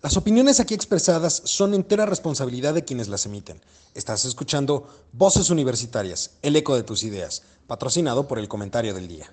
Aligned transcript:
Las 0.00 0.16
opiniones 0.16 0.60
aquí 0.60 0.74
expresadas 0.74 1.42
son 1.44 1.74
entera 1.74 2.06
responsabilidad 2.06 2.72
de 2.72 2.84
quienes 2.84 3.08
las 3.08 3.26
emiten. 3.26 3.60
Estás 3.94 4.24
escuchando 4.26 4.88
Voces 5.10 5.50
Universitarias, 5.50 6.38
el 6.42 6.54
eco 6.54 6.76
de 6.76 6.84
tus 6.84 7.02
ideas, 7.02 7.42
patrocinado 7.66 8.28
por 8.28 8.38
el 8.38 8.46
comentario 8.46 8.94
del 8.94 9.08
día. 9.08 9.28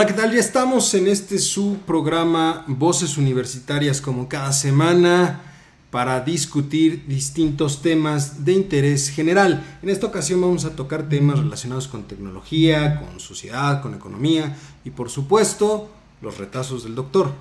Hola, 0.00 0.06
¿qué 0.06 0.14
tal? 0.14 0.32
Ya 0.32 0.40
estamos 0.40 0.94
en 0.94 1.08
este 1.08 1.38
su 1.38 1.76
programa 1.86 2.64
Voces 2.66 3.18
Universitarias 3.18 4.00
como 4.00 4.30
cada 4.30 4.50
semana 4.50 5.42
para 5.90 6.22
discutir 6.22 7.04
distintos 7.06 7.82
temas 7.82 8.42
de 8.42 8.54
interés 8.54 9.10
general. 9.10 9.78
En 9.82 9.90
esta 9.90 10.06
ocasión 10.06 10.40
vamos 10.40 10.64
a 10.64 10.74
tocar 10.74 11.10
temas 11.10 11.38
relacionados 11.38 11.86
con 11.86 12.04
tecnología, 12.04 12.98
con 12.98 13.20
sociedad, 13.20 13.82
con 13.82 13.92
economía 13.92 14.56
y 14.86 14.90
por 14.90 15.10
supuesto 15.10 15.90
los 16.22 16.38
retazos 16.38 16.84
del 16.84 16.94
doctor. 16.94 17.34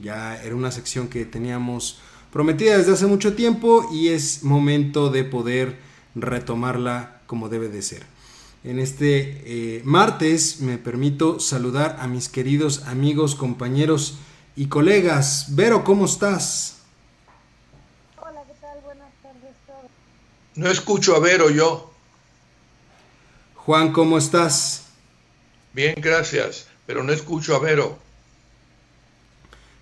Ya 0.00 0.40
era 0.40 0.54
una 0.54 0.70
sección 0.70 1.08
que 1.08 1.24
teníamos 1.24 1.98
prometida 2.32 2.78
desde 2.78 2.92
hace 2.92 3.06
mucho 3.06 3.34
tiempo 3.34 3.88
y 3.92 4.10
es 4.10 4.44
momento 4.44 5.10
de 5.10 5.24
poder 5.24 5.80
retomarla 6.14 7.22
como 7.26 7.48
debe 7.48 7.68
de 7.68 7.82
ser. 7.82 8.11
En 8.64 8.78
este 8.78 9.42
eh, 9.44 9.82
martes 9.84 10.60
me 10.60 10.78
permito 10.78 11.40
saludar 11.40 11.96
a 11.98 12.06
mis 12.06 12.28
queridos 12.28 12.84
amigos, 12.86 13.34
compañeros 13.34 14.18
y 14.54 14.66
colegas. 14.66 15.56
Vero, 15.56 15.82
¿cómo 15.82 16.04
estás? 16.04 16.78
Hola, 18.16 18.44
¿qué 18.46 18.54
tal? 18.60 18.80
Buenas 18.84 19.12
tardes. 19.20 19.50
No 20.54 20.70
escucho 20.70 21.16
a 21.16 21.18
Vero 21.18 21.50
yo. 21.50 21.90
Juan, 23.56 23.92
¿cómo 23.92 24.16
estás? 24.16 24.84
Bien, 25.72 25.96
gracias, 25.98 26.68
pero 26.86 27.02
no 27.02 27.12
escucho 27.12 27.56
a 27.56 27.58
Vero. 27.58 27.98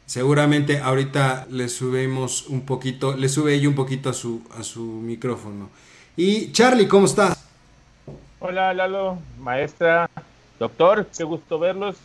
Seguramente 0.06 0.78
ahorita 0.78 1.46
le 1.50 1.68
subimos 1.68 2.46
un 2.46 2.64
poquito, 2.64 3.14
le 3.14 3.28
sube 3.28 3.54
ella 3.54 3.68
un 3.68 3.74
poquito 3.74 4.08
a 4.08 4.14
su, 4.14 4.42
a 4.56 4.62
su 4.62 4.82
micrófono. 4.82 5.68
Y 6.16 6.50
Charlie, 6.52 6.88
¿cómo 6.88 7.04
estás? 7.04 7.49
Hola 8.42 8.72
Lalo, 8.72 9.18
maestra, 9.38 10.08
doctor, 10.58 11.06
qué 11.14 11.24
gusto 11.24 11.58
verlos. 11.58 11.96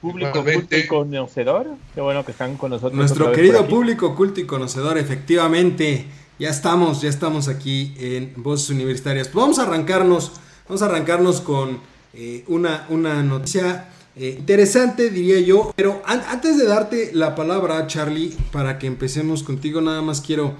Público 0.00 0.44
culto 0.44 0.76
y 0.76 0.86
conocedor, 0.86 1.66
qué 1.92 2.00
bueno 2.00 2.24
que 2.24 2.30
están 2.30 2.56
con 2.56 2.70
nosotros. 2.70 2.94
Nuestro 2.94 3.32
querido 3.32 3.66
público 3.66 4.14
culto 4.14 4.40
y 4.40 4.46
conocedor, 4.46 4.98
efectivamente, 4.98 6.06
ya 6.38 6.50
estamos, 6.50 7.02
ya 7.02 7.08
estamos 7.08 7.48
aquí 7.48 7.92
en 7.98 8.34
Voces 8.36 8.70
Universitarias. 8.70 9.26
Pues 9.26 9.42
vamos 9.42 9.58
a 9.58 9.62
arrancarnos, 9.64 10.34
vamos 10.68 10.80
a 10.82 10.84
arrancarnos 10.84 11.40
con 11.40 11.80
eh, 12.12 12.44
una, 12.46 12.86
una 12.88 13.24
noticia 13.24 13.88
eh, 14.14 14.36
interesante, 14.38 15.10
diría 15.10 15.40
yo. 15.40 15.72
Pero 15.74 16.02
antes 16.06 16.56
de 16.56 16.66
darte 16.66 17.10
la 17.12 17.34
palabra, 17.34 17.84
Charlie, 17.88 18.36
para 18.52 18.78
que 18.78 18.86
empecemos 18.86 19.42
contigo, 19.42 19.80
nada 19.80 20.02
más 20.02 20.20
quiero 20.20 20.54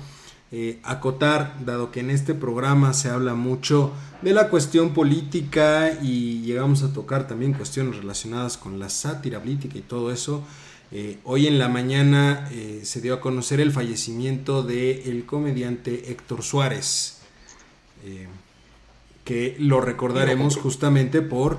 eh, 0.52 0.78
acotar, 0.84 1.56
dado 1.64 1.90
que 1.90 2.00
en 2.00 2.10
este 2.10 2.32
programa 2.32 2.92
se 2.92 3.08
habla 3.08 3.34
mucho 3.34 3.92
de 4.22 4.32
la 4.32 4.50
cuestión 4.50 4.94
política 4.94 5.98
y 6.00 6.42
llegamos 6.42 6.82
a 6.82 6.92
tocar 6.92 7.26
también 7.26 7.54
cuestiones 7.54 7.96
relacionadas 7.96 8.56
con 8.56 8.78
la 8.78 8.88
sátira 8.88 9.40
política 9.40 9.78
y 9.78 9.80
todo 9.80 10.12
eso. 10.12 10.44
Eh, 10.92 11.18
hoy 11.24 11.48
en 11.48 11.58
la 11.58 11.68
mañana 11.68 12.48
eh, 12.52 12.82
se 12.84 13.00
dio 13.00 13.14
a 13.14 13.20
conocer 13.20 13.60
el 13.60 13.72
fallecimiento 13.72 14.62
del 14.62 15.24
comediante 15.26 16.12
Héctor 16.12 16.42
Suárez, 16.42 17.20
que 19.24 19.56
lo 19.58 19.80
recordaremos 19.80 20.56
justamente 20.56 21.22
por 21.22 21.58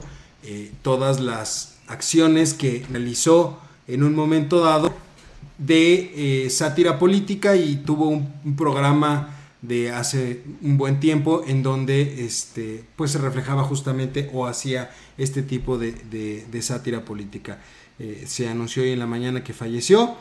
todas 0.84 1.20
las 1.20 1.80
acciones 1.88 2.54
que 2.54 2.86
realizó 2.90 3.60
en 3.88 4.04
un 4.04 4.16
momento 4.16 4.62
dado 4.62 4.94
de 5.58 6.48
sátira 6.50 7.00
política 7.00 7.56
y 7.56 7.78
tuvo 7.78 8.10
un, 8.10 8.56
programa 8.58 9.30
de 9.62 9.92
hace 9.92 10.44
un 10.62 10.78
buen 10.78 11.00
tiempo 11.00 11.44
en 11.48 11.64
donde 11.64 12.26
este, 12.26 12.84
pues 12.96 13.12
se 13.12 13.18
reflejaba 13.18 13.64
justamente 13.64 14.30
o 14.34 14.46
hacía 14.46 14.92
este 15.18 15.42
tipo 15.42 15.78
de 15.78 16.62
sátira 16.62 17.06
política. 17.06 17.60
Eh, 17.98 18.26
se 18.28 18.50
anunció 18.50 18.84
hoy 18.84 18.92
en 18.92 19.00
la 19.00 19.08
mañana 19.08 19.44
que 19.44 19.54
falleció. 19.54 20.16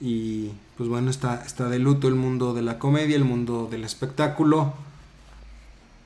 Y 0.00 0.50
pues 0.76 0.88
bueno, 0.88 1.10
está, 1.10 1.42
está 1.44 1.68
de 1.68 1.78
luto 1.78 2.08
el 2.08 2.14
mundo 2.14 2.54
de 2.54 2.62
la 2.62 2.78
comedia, 2.78 3.16
el 3.16 3.24
mundo 3.24 3.68
del 3.70 3.84
espectáculo. 3.84 4.74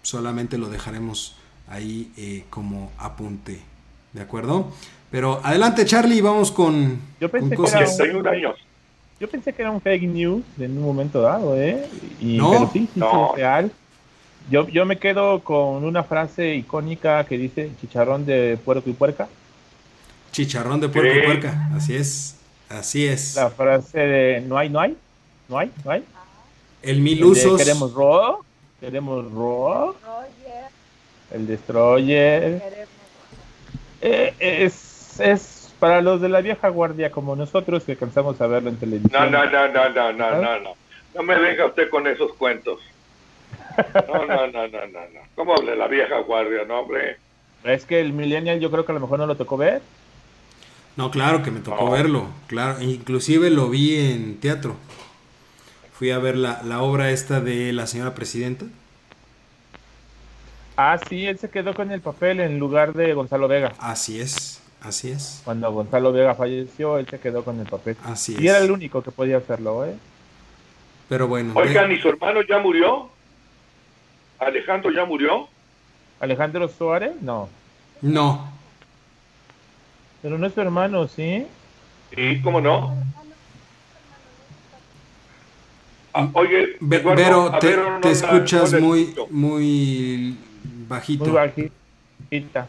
Solamente 0.03 0.59
lo 0.59 0.69
dejaremos 0.69 1.37
ahí 1.69 2.13
eh, 2.17 2.45
como 2.51 2.91
apunte. 2.99 3.61
¿De 4.13 4.21
acuerdo? 4.21 4.73
Pero 5.13 5.41
adelante 5.45 5.85
Charlie, 5.85 6.23
vamos 6.23 6.51
con, 6.51 6.99
Yo 7.21 7.29
pensé 7.31 7.55
Que 7.55 8.03
era 8.03 8.19
un, 8.19 8.27
años. 8.27 8.59
Yo 9.21 9.29
pensé 9.29 9.53
que 9.53 9.61
era 9.61 9.71
un 9.71 9.81
fake 9.81 10.05
news 10.05 10.43
en 10.59 10.79
un 10.79 10.83
momento 10.83 11.21
dado, 11.21 11.55
¿eh? 11.55 11.87
Y, 12.19 12.39
no, 12.39 12.51
pero 12.51 12.71
sí, 12.73 12.89
sí, 12.93 12.99
no. 12.99 13.35
real. 13.37 13.71
Yo, 14.51 14.67
yo 14.69 14.87
me 14.87 14.99
quedo 14.99 15.41
con 15.41 15.85
una 15.85 16.03
frase 16.03 16.55
icónica 16.55 17.25
que 17.25 17.37
dice 17.37 17.71
chicharrón 17.81 18.25
de 18.25 18.59
puerco 18.65 18.89
y 18.89 18.95
puerca. 18.95 19.29
Chicharrón 20.33 20.81
de 20.81 20.89
puerco 20.89 21.15
y 21.15 21.23
puerca, 21.23 21.69
así 21.77 21.95
es, 21.95 22.37
así 22.71 23.07
es. 23.07 23.37
La 23.37 23.51
frase 23.51 23.99
de 23.99 24.41
no 24.41 24.57
hay, 24.57 24.71
no 24.71 24.81
hay, 24.81 24.97
no 25.47 25.59
hay, 25.59 25.71
no 25.85 25.91
hay. 25.91 26.05
El 26.81 27.03
mil 27.03 27.23
usos. 27.23 27.59
queremos 27.59 27.93
ro, 27.93 28.41
queremos 28.81 29.31
ro. 29.31 29.95
El 31.31 31.47
destroyer. 31.47 32.87
Eh, 34.01 34.35
es, 34.41 34.92
es 35.21 35.73
para 35.79 36.01
los 36.01 36.21
de 36.21 36.29
la 36.29 36.41
vieja 36.41 36.69
guardia 36.69 37.11
como 37.11 37.35
nosotros 37.35 37.85
que 37.85 37.97
cansamos 37.97 38.41
a 38.41 38.47
verlo 38.47 38.71
en 38.71 38.77
televisión. 38.77 39.31
No, 39.31 39.45
no, 39.45 39.51
no, 39.51 39.69
no, 39.69 39.89
no, 39.91 40.13
no, 40.13 40.43
no, 40.43 40.61
no. 40.61 40.75
No 41.15 41.23
me 41.23 41.39
venga 41.39 41.67
usted 41.67 41.91
con 41.91 42.07
esos 42.07 42.33
cuentos. 42.35 42.81
No, 44.09 44.27
no, 44.27 44.47
no, 44.47 44.69
no, 44.69 44.87
no, 44.87 45.01
no. 45.01 45.21
¿Cómo 45.35 45.55
de 45.61 45.77
la 45.77 45.89
vieja 45.89 46.21
guardia, 46.21 46.65
no, 46.67 46.81
hombre? 46.81 47.17
Es 47.65 47.85
que 47.85 48.01
el 48.01 48.13
millennial 48.13 48.61
yo 48.61 48.71
creo 48.71 48.85
que 48.85 48.93
a 48.93 48.95
lo 48.95 49.01
mejor 49.01 49.19
no 49.19 49.27
lo 49.27 49.37
tocó 49.37 49.57
ver. 49.57 49.83
No, 50.97 51.11
claro 51.11 51.43
que 51.43 51.51
me 51.51 51.61
tocó 51.61 51.91
verlo, 51.91 52.27
claro, 52.49 52.83
inclusive 52.83 53.49
lo 53.49 53.71
vi 53.71 53.97
en 53.97 54.39
teatro. 54.41 54.77
Fui 55.95 56.11
a 56.11 56.19
ver 56.19 56.37
la, 56.37 56.63
la, 56.65 56.83
obra 56.83 57.11
esta 57.11 57.41
de 57.41 57.73
la 57.73 57.87
señora 57.87 58.15
presidenta. 58.15 58.67
Ah, 60.77 60.99
sí, 61.09 61.27
él 61.27 61.39
se 61.39 61.49
quedó 61.49 61.75
con 61.75 61.91
el 61.93 62.01
papel 62.01 62.41
en 62.41 62.59
lugar 62.59 62.93
de 62.93 63.15
Gonzalo 63.15 63.49
Vega. 63.49 63.73
Así 63.79 64.21
es, 64.21 64.62
así 64.83 65.11
es. 65.11 65.43
Cuando 65.45 65.71
Gonzalo 65.73 66.13
Vega 66.13 66.35
falleció, 66.35 66.99
él 66.99 67.07
se 67.09 67.19
quedó 67.19 67.45
con 67.45 67.59
el 67.61 67.67
papel. 67.67 67.97
Así 68.05 68.37
y 68.39 68.49
era 68.49 68.59
el 68.59 68.71
único 68.71 69.03
que 69.03 69.11
podía 69.11 69.39
hacerlo, 69.39 69.85
¿eh? 69.87 69.95
Pero 71.09 71.29
bueno. 71.29 71.53
Oigan, 71.55 71.93
¿y 71.93 71.99
su 71.99 72.09
hermano 72.09 72.43
ya 72.43 72.59
murió? 72.59 73.11
¿Alejandro 74.39 74.91
ya 74.91 75.05
murió? 75.05 75.49
¿Alejandro 76.21 76.69
Suárez? 76.69 77.13
No. 77.21 77.49
No, 78.01 78.53
pero 80.23 80.39
no 80.39 80.47
es 80.47 80.55
tu 80.55 80.61
hermano, 80.61 81.09
¿sí? 81.09 81.45
Sí, 82.15 82.41
¿cómo 82.43 82.61
no? 82.61 82.95
Ah, 86.15 86.29
oye, 86.35 86.77
Vero, 86.81 87.53
te, 87.59 88.11
escuchas 88.11 88.81
muy, 88.81 89.15
muy 89.31 90.37
bajito. 90.89 91.25
Muy 91.25 91.33
bajita. 91.33 92.69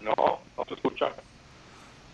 No, 0.00 0.14
no 0.56 0.64
se 0.66 0.74
escucha. 0.74 1.06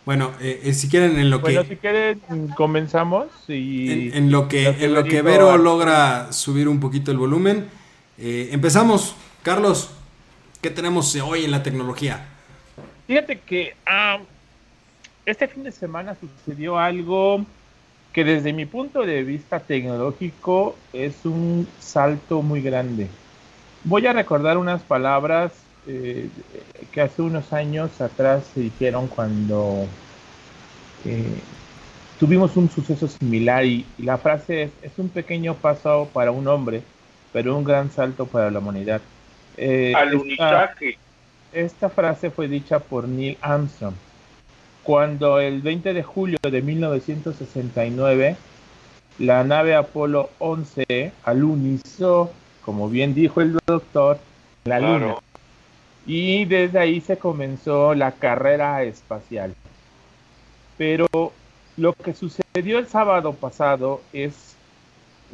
Bueno, 0.05 0.33
eh, 0.41 0.61
eh, 0.65 0.73
si 0.73 0.88
quieren 0.88 1.19
en 1.19 1.31
lo 1.31 1.41
bueno, 1.41 1.62
que... 1.62 1.69
si 1.71 1.77
quieren 1.77 2.21
comenzamos 2.56 3.27
y... 3.49 4.17
En, 4.17 4.31
lo 4.31 4.47
que, 4.47 4.69
en 4.69 4.94
lo 4.94 5.03
que 5.03 5.21
Vero 5.21 5.56
logra 5.59 6.33
subir 6.33 6.69
un 6.69 6.79
poquito 6.79 7.11
el 7.11 7.19
volumen, 7.19 7.69
eh, 8.17 8.50
empezamos. 8.53 9.17
Carlos, 9.43 9.91
¿qué 10.62 10.71
tenemos 10.71 11.15
hoy 11.17 11.44
en 11.44 11.50
la 11.50 11.65
tecnología? 11.65 12.25
Fíjate 13.09 13.41
que 13.41 13.75
ah, 13.85 14.19
este 15.25 15.49
fin 15.49 15.65
de 15.65 15.73
semana 15.73 16.17
sucedió 16.21 16.79
algo 16.79 17.44
que 18.12 18.25
desde 18.25 18.53
mi 18.53 18.65
punto 18.65 19.05
de 19.05 19.25
vista 19.25 19.59
tecnológico 19.59 20.77
es 20.93 21.25
un 21.25 21.67
salto 21.81 22.43
muy 22.43 22.62
grande. 22.62 23.09
Voy 23.83 24.06
a 24.06 24.12
recordar 24.12 24.56
unas 24.56 24.83
palabras 24.83 25.53
eh, 25.87 26.29
que 26.93 27.00
hace 27.00 27.23
unos 27.23 27.53
años 27.53 28.00
atrás 28.00 28.44
se 28.55 28.61
dijeron 28.61 29.06
cuando 29.09 29.87
eh, 31.05 31.38
tuvimos 32.19 32.56
un 32.56 32.69
suceso 32.71 33.09
similar 33.09 33.65
y, 33.65 33.87
y 33.99 34.03
la 34.03 34.19
frase 34.19 34.65
es, 34.65 34.71
es 34.83 34.93
un 34.99 35.09
pequeño 35.09 35.55
paso 35.55 36.09
para 36.12 36.31
un 36.31 36.49
hombre, 36.49 36.83
pero 37.33 37.56
un 37.56 37.65
gran 37.65 37.91
salto 37.91 38.27
para 38.27 38.50
la 38.50 38.59
humanidad. 38.59 39.00
Eh, 39.56 39.94
esta, 41.53 41.88
frase 41.88 42.31
fue 42.31 42.49
dicha 42.49 42.79
por 42.79 43.09
Neil 43.09 43.38
Armstrong 43.41 43.94
cuando 44.83 45.41
el 45.41 45.62
20 45.62 45.94
de 45.94 46.03
julio 46.03 46.38
de 46.43 46.62
1969 46.62 48.37
la 49.19 49.43
nave 49.44 49.75
Apolo 49.75 50.29
11 50.38 51.12
alunizó, 51.25 52.31
como 52.65 52.91
bien 52.91 53.15
dijo 53.15 53.41
el 53.41 53.59
doctor, 53.67 54.19
la 54.65 54.79
luna. 54.79 55.15
Y 56.06 56.44
desde 56.44 56.79
ahí 56.79 57.00
se 57.00 57.19
comenzó 57.19 57.94
la 57.94 58.12
carrera 58.12 58.82
espacial. 58.85 59.55
Pero 60.79 61.06
lo 61.76 61.93
que 61.93 62.14
sucedió 62.14 62.79
el 62.79 62.87
sábado 62.87 63.32
pasado 63.32 64.00
es, 64.12 64.56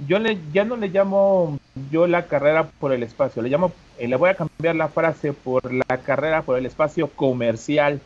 yo 0.07 0.19
le, 0.19 0.39
ya 0.53 0.65
no 0.65 0.77
le 0.77 0.89
llamo 0.89 1.59
yo 1.91 2.07
la 2.07 2.27
carrera 2.27 2.69
por 2.81 2.93
el 2.93 3.03
espacio, 3.03 3.43
le 3.43 3.49
llamo 3.49 3.73
eh, 3.99 4.09
le 4.09 4.17
voy 4.17 4.31
a 4.31 4.35
cambiar 4.35 4.75
la 4.77 4.89
frase 4.89 5.33
por 5.33 5.73
la 5.73 5.99
carrera 5.99 6.43
por 6.43 6.59
el 6.59 6.67
espacio 6.67 7.09
comercial, 7.09 8.01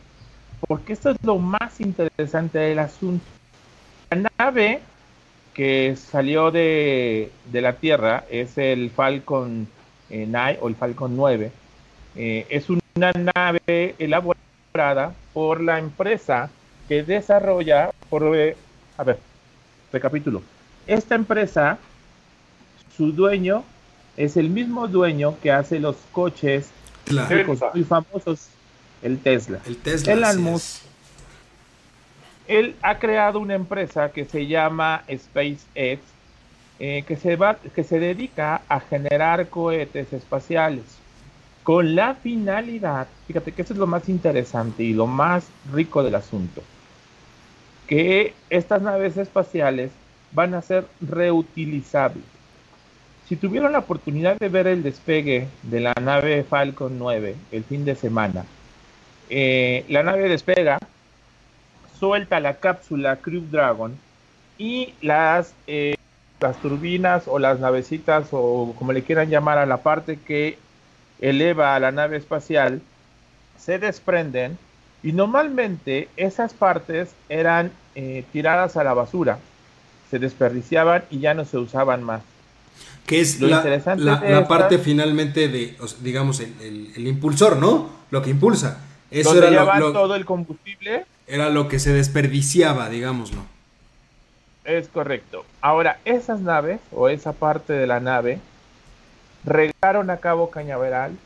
porque 0.67 0.93
esto 0.93 1.11
es 1.11 1.17
lo 1.23 1.37
más 1.37 1.79
interesante 1.79 2.59
del 2.59 2.79
asunto. 2.79 3.25
La 4.09 4.29
nave 4.37 4.81
que 5.53 5.95
salió 5.95 6.51
de, 6.51 7.31
la 7.51 7.73
Tierra 7.73 8.25
es 8.29 8.57
el 8.57 8.91
Falcon 8.91 9.67
9 10.09 10.51
eh, 10.51 10.59
o 10.61 10.67
el 10.67 10.75
Falcon 10.75 11.15
9. 11.15 11.51
Eh, 12.17 12.47
es 12.49 12.67
una 12.69 13.11
nave 13.35 13.93
elaborada 13.99 15.13
por 15.33 15.61
la 15.61 15.77
empresa 15.77 16.49
que 16.87 17.03
desarrolla, 17.03 17.91
por, 18.09 18.23
a 18.25 19.03
ver, 19.03 19.19
recapítulo. 19.93 20.41
Esta 20.87 21.13
empresa, 21.13 21.77
su 22.95 23.11
dueño 23.11 23.63
es 24.15 24.35
el 24.35 24.49
mismo 24.49 24.87
dueño 24.87 25.37
que 25.43 25.51
hace 25.51 25.79
los 25.79 25.95
coches 26.11 26.71
muy 27.73 27.83
famosos, 27.83 28.47
el 29.03 29.19
Tesla. 29.19 29.59
El 29.67 29.77
Tesla. 29.77 30.13
El 30.13 30.59
Él 32.47 32.75
ha 32.81 32.97
creado 32.97 33.39
una 33.39 33.53
empresa 33.53 34.11
que 34.11 34.25
se 34.25 34.47
llama 34.47 35.03
SpaceX, 35.07 36.01
eh, 36.79 37.03
que, 37.07 37.15
se 37.15 37.35
va, 37.35 37.57
que 37.57 37.83
se 37.83 37.99
dedica 37.99 38.61
a 38.67 38.79
generar 38.79 39.49
cohetes 39.49 40.11
espaciales 40.13 40.83
con 41.67 41.95
la 41.95 42.15
finalidad, 42.15 43.07
fíjate 43.27 43.51
que 43.51 43.61
eso 43.61 43.73
es 43.73 43.79
lo 43.79 43.87
más 43.87 44.07
interesante 44.07 44.83
y 44.83 44.93
lo 44.93 45.05
más 45.05 45.49
rico 45.73 46.01
del 46.01 46.15
asunto, 46.15 46.63
que 47.87 48.33
estas 48.49 48.81
naves 48.81 49.17
espaciales 49.17 49.91
van 50.31 50.53
a 50.53 50.61
ser 50.61 50.85
reutilizables. 51.01 52.23
Si 53.27 53.35
tuvieron 53.35 53.73
la 53.73 53.79
oportunidad 53.79 54.37
de 54.39 54.47
ver 54.47 54.67
el 54.67 54.81
despegue 54.81 55.49
de 55.63 55.81
la 55.81 55.93
nave 56.01 56.45
Falcon 56.45 56.97
9 56.97 57.35
el 57.51 57.65
fin 57.65 57.83
de 57.83 57.95
semana, 57.95 58.45
eh, 59.29 59.83
la 59.89 60.03
nave 60.03 60.29
despega, 60.29 60.79
suelta 61.99 62.39
la 62.39 62.53
cápsula 62.53 63.17
Crew 63.17 63.43
Dragon 63.51 63.93
y 64.57 64.93
las, 65.01 65.53
eh, 65.67 65.95
las 66.39 66.55
turbinas 66.61 67.23
o 67.27 67.39
las 67.39 67.59
navecitas 67.59 68.29
o 68.31 68.73
como 68.79 68.93
le 68.93 69.03
quieran 69.03 69.29
llamar 69.29 69.57
a 69.57 69.65
la 69.65 69.83
parte 69.83 70.17
que 70.17 70.57
eleva 71.19 71.75
a 71.75 71.79
la 71.79 71.91
nave 71.91 72.17
espacial 72.17 72.81
se 73.57 73.79
desprenden 73.79 74.57
y 75.03 75.11
normalmente 75.11 76.09
esas 76.17 76.53
partes 76.53 77.09
eran 77.29 77.71
eh, 77.95 78.23
tiradas 78.31 78.77
a 78.77 78.83
la 78.83 78.93
basura, 78.93 79.39
se 80.09 80.19
desperdiciaban 80.19 81.03
y 81.09 81.19
ya 81.19 81.33
no 81.33 81.45
se 81.45 81.57
usaban 81.57 82.03
más. 82.03 82.21
Que 83.05 83.21
es 83.21 83.39
la, 83.39 83.61
parte 84.47 84.79
finalmente 84.79 85.47
de, 85.47 85.77
digamos, 86.01 86.41
el, 86.41 87.07
impulsor, 87.07 87.57
¿no? 87.57 87.89
Lo 88.11 88.21
que 88.21 88.29
impulsa. 88.29 88.81
Eso 89.09 89.41
era 89.41 89.79
lo, 89.79 89.93
todo 89.93 90.15
el 90.15 90.25
combustible. 90.25 91.05
Era 91.25 91.49
lo 91.49 91.69
que 91.69 91.79
se 91.79 91.93
desperdiciaba, 91.93 92.89
digámoslo. 92.89 93.41
Es 94.65 94.89
correcto. 94.89 95.45
Ahora, 95.61 95.99
esas 96.03 96.41
naves, 96.41 96.81
o 96.91 97.07
esa 97.07 97.31
parte 97.31 97.71
de 97.71 97.87
la 97.87 98.01
nave, 98.01 98.39
regaron 99.47 100.09
a 100.09 100.17
Cabo 100.17 100.51
Cañaveral, 100.51 101.17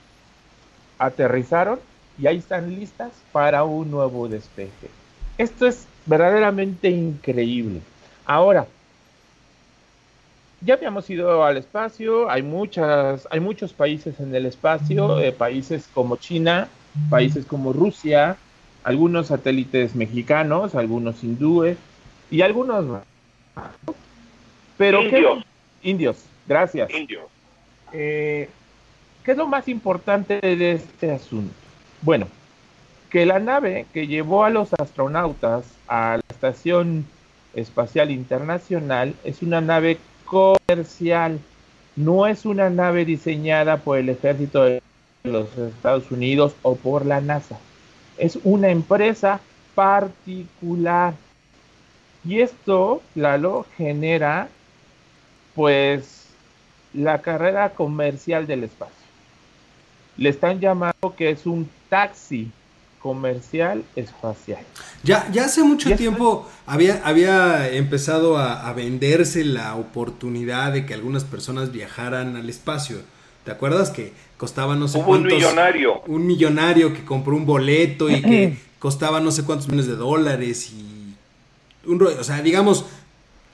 aterrizaron 0.99 1.79
y 2.19 2.27
ahí 2.27 2.37
están 2.37 2.75
listas 2.75 3.11
para 3.31 3.63
un 3.63 3.89
nuevo 3.89 4.27
despeje. 4.27 4.89
Esto 5.37 5.65
es 5.65 5.87
verdaderamente 6.05 6.89
increíble. 6.89 7.81
Ahora, 8.25 8.67
ya 10.61 10.75
habíamos 10.75 11.09
ido 11.09 11.43
al 11.43 11.57
espacio, 11.57 12.29
hay 12.29 12.43
muchas, 12.43 13.27
hay 13.31 13.39
muchos 13.39 13.73
países 13.73 14.19
en 14.19 14.33
el 14.35 14.45
espacio, 14.45 15.19
eh, 15.19 15.31
países 15.31 15.89
como 15.91 16.17
China, 16.17 16.67
países 17.09 17.45
como 17.45 17.73
Rusia, 17.73 18.37
algunos 18.83 19.27
satélites 19.27 19.95
mexicanos, 19.95 20.75
algunos 20.75 21.23
hindúes 21.23 21.77
y 22.29 22.41
algunos 22.41 22.85
más. 22.85 23.03
Pero 24.77 25.01
indios. 25.01 25.43
indios, 25.81 26.25
gracias. 26.47 26.91
Indios. 26.91 27.40
Eh, 27.93 28.49
¿Qué 29.23 29.31
es 29.31 29.37
lo 29.37 29.47
más 29.47 29.67
importante 29.67 30.39
de 30.41 30.71
este 30.71 31.11
asunto? 31.11 31.53
Bueno, 32.01 32.27
que 33.09 33.25
la 33.25 33.39
nave 33.39 33.85
que 33.93 34.07
llevó 34.07 34.45
a 34.45 34.49
los 34.49 34.73
astronautas 34.73 35.65
a 35.87 36.17
la 36.17 36.23
Estación 36.29 37.05
Espacial 37.53 38.09
Internacional 38.09 39.13
es 39.23 39.41
una 39.41 39.61
nave 39.61 39.99
comercial, 40.25 41.39
no 41.95 42.25
es 42.25 42.45
una 42.45 42.69
nave 42.69 43.05
diseñada 43.05 43.77
por 43.77 43.97
el 43.97 44.09
ejército 44.09 44.63
de 44.63 44.81
los 45.23 45.55
Estados 45.57 46.09
Unidos 46.09 46.55
o 46.61 46.75
por 46.75 47.05
la 47.05 47.21
NASA. 47.21 47.59
Es 48.17 48.39
una 48.43 48.69
empresa 48.69 49.39
particular. 49.75 51.13
Y 52.23 52.39
esto, 52.39 53.01
Lalo, 53.15 53.65
genera 53.77 54.47
pues 55.53 56.20
la 56.93 57.21
carrera 57.21 57.69
comercial 57.71 58.47
del 58.47 58.63
espacio. 58.63 58.95
Le 60.17 60.29
están 60.29 60.59
llamando 60.59 61.15
que 61.17 61.29
es 61.29 61.45
un 61.45 61.69
taxi 61.89 62.51
comercial 63.01 63.83
espacial. 63.95 64.61
Ya, 65.03 65.27
ya 65.31 65.45
hace 65.45 65.63
mucho 65.63 65.95
tiempo 65.95 66.47
había, 66.65 67.01
había 67.03 67.69
empezado 67.69 68.37
a, 68.37 68.71
venderse 68.73 69.43
la 69.43 69.75
oportunidad 69.75 70.73
de 70.73 70.85
que 70.85 70.93
algunas 70.93 71.23
personas 71.23 71.71
viajaran 71.71 72.35
al 72.35 72.49
espacio. 72.49 72.97
¿Te 73.43 73.51
acuerdas 73.51 73.89
que 73.89 74.13
costaba 74.37 74.75
no 74.75 74.87
sé 74.87 75.01
cuántos? 75.01 75.33
Un 75.33 75.39
millonario. 75.39 76.01
Un 76.05 76.27
millonario 76.27 76.93
que 76.93 77.03
compró 77.03 77.35
un 77.35 77.45
boleto 77.45 78.09
y 78.09 78.21
que 78.21 78.57
costaba 78.79 79.19
no 79.19 79.31
sé 79.31 79.43
cuántos 79.43 79.67
millones 79.67 79.87
de 79.87 79.95
dólares 79.95 80.71
y 80.71 81.01
un 81.85 82.01
o 82.03 82.23
sea, 82.23 82.41
digamos, 82.43 82.85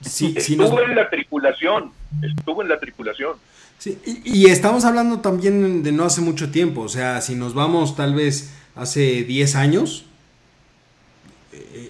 estuvo 0.01 0.81
en 0.81 0.95
la 0.95 1.09
tripulación, 1.09 1.91
estuvo 2.21 2.61
en 2.61 2.69
la 2.69 2.79
tripulación. 2.79 3.35
Sí, 3.77 3.97
y, 4.05 4.41
y, 4.41 4.45
estamos 4.47 4.85
hablando 4.85 5.19
también 5.19 5.83
de 5.83 5.91
no 5.91 6.03
hace 6.03 6.21
mucho 6.21 6.49
tiempo, 6.49 6.81
o 6.81 6.89
sea, 6.89 7.21
si 7.21 7.35
nos 7.35 7.53
vamos 7.53 7.95
tal 7.95 8.15
vez 8.15 8.51
hace 8.75 9.23
10 9.23 9.55
años, 9.55 10.07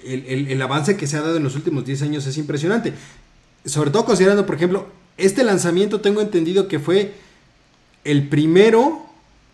el, 0.05 0.61
avance 0.61 0.97
que 0.97 1.07
se 1.07 1.17
ha 1.17 1.21
dado 1.21 1.37
en 1.37 1.43
los 1.43 1.55
últimos 1.55 1.85
10 1.85 2.03
años 2.03 2.27
es 2.27 2.37
impresionante. 2.37 2.93
Sobre 3.65 3.91
todo 3.91 4.05
considerando, 4.05 4.45
por 4.45 4.55
ejemplo, 4.55 4.87
este 5.17 5.43
lanzamiento 5.43 6.01
tengo 6.01 6.21
entendido 6.21 6.67
que 6.67 6.79
fue 6.79 7.13
el 8.03 8.27
primero 8.27 9.05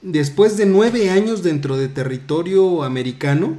después 0.01 0.57
de 0.57 0.65
9 0.65 1.09
años 1.09 1.43
dentro 1.43 1.77
de 1.77 1.87
territorio 1.87 2.83
americano. 2.83 3.55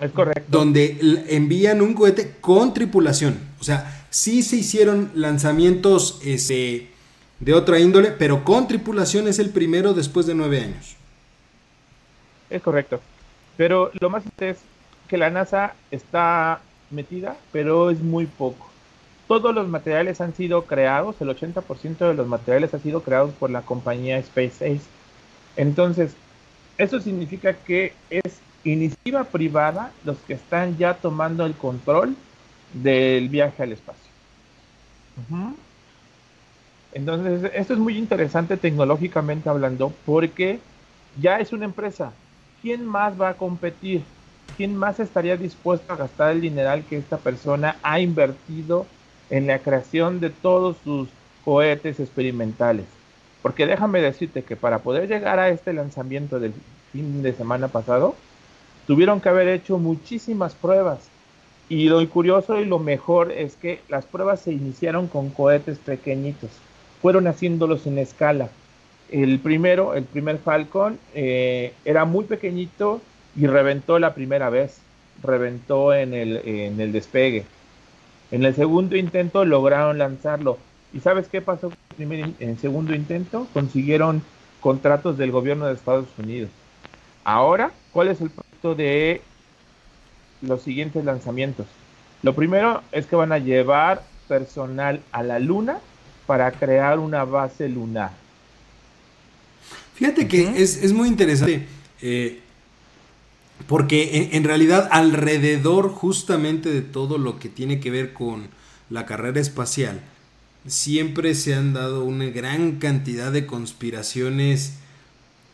Es 0.00 0.10
correcto. 0.10 0.44
Donde 0.48 1.24
envían 1.28 1.80
un 1.80 1.94
cohete 1.94 2.34
con 2.40 2.74
tripulación. 2.74 3.38
O 3.64 3.66
sea, 3.66 4.04
sí 4.10 4.42
se 4.42 4.56
hicieron 4.56 5.10
lanzamientos 5.14 6.20
este, 6.22 6.90
de 7.40 7.54
otra 7.54 7.78
índole, 7.78 8.10
pero 8.10 8.44
con 8.44 8.68
tripulación 8.68 9.26
es 9.26 9.38
el 9.38 9.48
primero 9.48 9.94
después 9.94 10.26
de 10.26 10.34
9 10.34 10.60
años. 10.60 10.96
Es 12.50 12.60
correcto. 12.60 13.00
Pero 13.56 13.90
lo 13.98 14.10
más 14.10 14.22
es 14.38 14.58
que 15.08 15.16
la 15.16 15.30
NASA 15.30 15.72
está 15.90 16.60
metida, 16.90 17.38
pero 17.52 17.88
es 17.88 18.00
muy 18.00 18.26
poco. 18.26 18.68
Todos 19.28 19.54
los 19.54 19.66
materiales 19.66 20.20
han 20.20 20.34
sido 20.34 20.64
creados, 20.66 21.16
el 21.20 21.30
80% 21.30 21.96
de 21.96 22.12
los 22.12 22.26
materiales 22.26 22.74
han 22.74 22.82
sido 22.82 23.00
creados 23.02 23.32
por 23.32 23.48
la 23.48 23.62
compañía 23.62 24.22
SpaceX. 24.22 24.82
Entonces, 25.56 26.12
eso 26.76 27.00
significa 27.00 27.54
que 27.54 27.94
es 28.10 28.40
iniciativa 28.62 29.24
privada 29.24 29.90
los 30.04 30.18
que 30.18 30.34
están 30.34 30.76
ya 30.76 30.92
tomando 30.92 31.46
el 31.46 31.54
control 31.54 32.14
del 32.74 33.28
viaje 33.30 33.62
al 33.62 33.72
espacio. 33.72 34.14
Entonces, 36.92 37.50
esto 37.54 37.72
es 37.74 37.78
muy 37.78 37.98
interesante 37.98 38.56
tecnológicamente 38.56 39.48
hablando 39.48 40.00
porque 40.04 40.70
ya 41.12 41.38
es 41.40 41.52
una 41.52 41.64
empresa, 41.64 42.22
¿quién 42.60 42.84
más 42.86 43.20
va 43.20 43.30
a 43.30 43.36
competir? 43.36 44.14
¿Quién 44.56 44.76
más 44.76 45.00
estaría 45.00 45.36
dispuesto 45.36 45.92
a 45.92 45.96
gastar 45.96 46.32
el 46.32 46.40
dineral 46.40 46.86
que 46.86 46.96
esta 46.96 47.22
persona 47.22 47.80
ha 47.82 48.00
invertido 48.00 48.96
en 49.28 49.46
la 49.48 49.62
creación 49.62 50.20
de 50.20 50.30
todos 50.30 50.82
sus 50.82 51.20
cohetes 51.40 51.98
experimentales? 52.00 53.02
Porque 53.40 53.66
déjame 53.66 54.00
decirte 54.00 54.44
que 54.44 54.56
para 54.56 54.82
poder 54.82 55.08
llegar 55.08 55.38
a 55.40 55.48
este 55.48 55.72
lanzamiento 55.72 56.38
del 56.40 56.64
fin 56.92 57.22
de 57.22 57.34
semana 57.34 57.72
pasado, 57.72 58.24
tuvieron 58.86 59.20
que 59.20 59.28
haber 59.30 59.48
hecho 59.48 59.78
muchísimas 59.78 60.56
pruebas. 60.56 61.13
Y 61.68 61.88
lo 61.88 62.06
curioso 62.08 62.60
y 62.60 62.66
lo 62.66 62.78
mejor 62.78 63.32
es 63.32 63.56
que 63.56 63.80
las 63.88 64.04
pruebas 64.04 64.40
se 64.40 64.52
iniciaron 64.52 65.08
con 65.08 65.30
cohetes 65.30 65.78
pequeñitos. 65.78 66.50
Fueron 67.00 67.26
haciéndolos 67.26 67.86
en 67.86 67.98
escala. 67.98 68.48
El 69.10 69.38
primero, 69.38 69.94
el 69.94 70.04
primer 70.04 70.38
Falcon, 70.38 70.98
eh, 71.14 71.72
era 71.84 72.04
muy 72.04 72.24
pequeñito 72.24 73.00
y 73.36 73.46
reventó 73.46 73.98
la 73.98 74.14
primera 74.14 74.50
vez. 74.50 74.78
Reventó 75.22 75.94
en 75.94 76.12
el, 76.12 76.36
en 76.44 76.80
el 76.80 76.92
despegue. 76.92 77.44
En 78.30 78.44
el 78.44 78.54
segundo 78.54 78.96
intento 78.96 79.44
lograron 79.44 79.98
lanzarlo. 79.98 80.58
¿Y 80.92 81.00
sabes 81.00 81.28
qué 81.28 81.40
pasó 81.40 81.72
en 81.98 82.34
el 82.40 82.58
segundo 82.58 82.94
intento? 82.94 83.46
Consiguieron 83.52 84.22
contratos 84.60 85.18
del 85.18 85.30
gobierno 85.30 85.66
de 85.66 85.74
Estados 85.74 86.08
Unidos. 86.18 86.50
Ahora, 87.24 87.72
¿cuál 87.92 88.08
es 88.08 88.20
el 88.20 88.30
proyecto 88.30 88.74
de 88.74 89.22
los 90.46 90.62
siguientes 90.62 91.04
lanzamientos? 91.04 91.66
Lo 92.22 92.34
primero 92.34 92.82
es 92.92 93.06
que 93.06 93.16
van 93.16 93.32
a 93.32 93.38
llevar 93.38 94.02
personal 94.28 95.00
a 95.12 95.22
la 95.22 95.38
luna 95.38 95.78
para 96.26 96.50
crear 96.52 96.98
una 96.98 97.24
base 97.24 97.68
lunar. 97.68 98.12
Fíjate 99.94 100.26
que 100.26 100.62
es, 100.62 100.92
muy 100.92 101.08
interesante. 101.08 101.66
Eh, 102.02 102.40
porque 103.66 104.30
en, 104.32 104.44
realidad 104.44 104.88
alrededor 104.90 105.88
justamente 105.88 106.70
de 106.70 106.82
todo 106.82 107.18
lo 107.18 107.38
que 107.38 107.48
tiene 107.48 107.80
que 107.80 107.90
ver 107.90 108.12
con 108.12 108.48
la 108.90 109.06
carrera 109.06 109.40
espacial, 109.40 110.00
siempre 110.66 111.34
se 111.34 111.54
han 111.54 111.72
dado 111.72 112.04
una 112.04 112.26
gran 112.26 112.72
cantidad 112.78 113.32
de 113.32 113.46
conspiraciones 113.46 114.74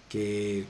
que, 0.09 0.65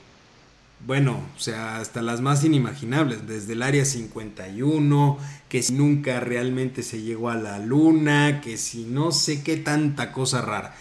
bueno, 0.85 1.19
o 1.37 1.39
sea, 1.39 1.77
hasta 1.77 2.01
las 2.01 2.21
más 2.21 2.43
inimaginables, 2.43 3.27
desde 3.27 3.53
el 3.53 3.61
Área 3.61 3.85
51, 3.85 5.17
que 5.47 5.61
si 5.61 5.73
nunca 5.73 6.19
realmente 6.19 6.81
se 6.83 7.01
llegó 7.01 7.29
a 7.29 7.35
la 7.35 7.59
Luna, 7.59 8.41
que 8.41 8.57
si 8.57 8.85
no 8.85 9.11
sé 9.11 9.43
qué 9.43 9.57
tanta 9.57 10.11
cosa 10.11 10.41
rara. 10.41 10.73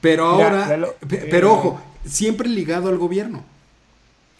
Pero 0.00 0.26
ahora, 0.26 0.94
pero 1.08 1.48
eh, 1.48 1.50
ojo, 1.50 1.80
siempre 2.04 2.48
ligado 2.48 2.88
al 2.88 2.98
gobierno. 2.98 3.44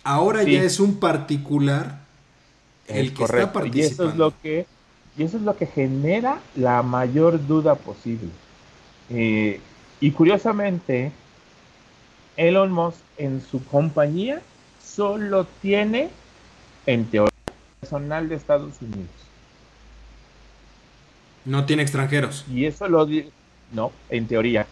Ahora 0.05 0.43
ya 0.43 0.63
es 0.63 0.81
un 0.81 0.99
particular 0.99 2.01
el 2.89 3.15
que 3.15 3.25
está 3.25 3.53
participando. 3.53 3.79
Y 3.79 3.81
eso 3.87 4.09
es 4.09 4.17
lo 4.17 4.41
que, 4.41 4.67
y 5.17 5.23
eso 5.23 5.37
es 5.37 5.43
lo 5.43 5.57
que 5.57 5.67
genera 5.67 6.41
la 6.57 6.83
mayor 6.83 7.47
duda 7.47 7.75
posible. 7.77 8.29
Eh, 9.11 9.61
y 10.01 10.11
curiosamente, 10.11 11.13
Elon 12.37 12.73
Musk 12.73 12.99
en 13.19 13.41
su 13.41 13.65
compañía 13.65 14.43
solo 14.95 15.47
tiene, 15.61 16.11
en 16.87 17.07
teoría, 17.07 17.33
personal 17.81 18.29
de 18.29 18.35
Estados 18.35 18.75
Unidos. 18.81 19.11
No 21.45 21.65
tiene 21.65 21.83
extranjeros. 21.83 22.45
Y 22.51 22.67
eso 22.67 22.89
lo 22.89 23.07
no, 23.73 23.93
en 24.11 24.27
teoría. 24.27 24.67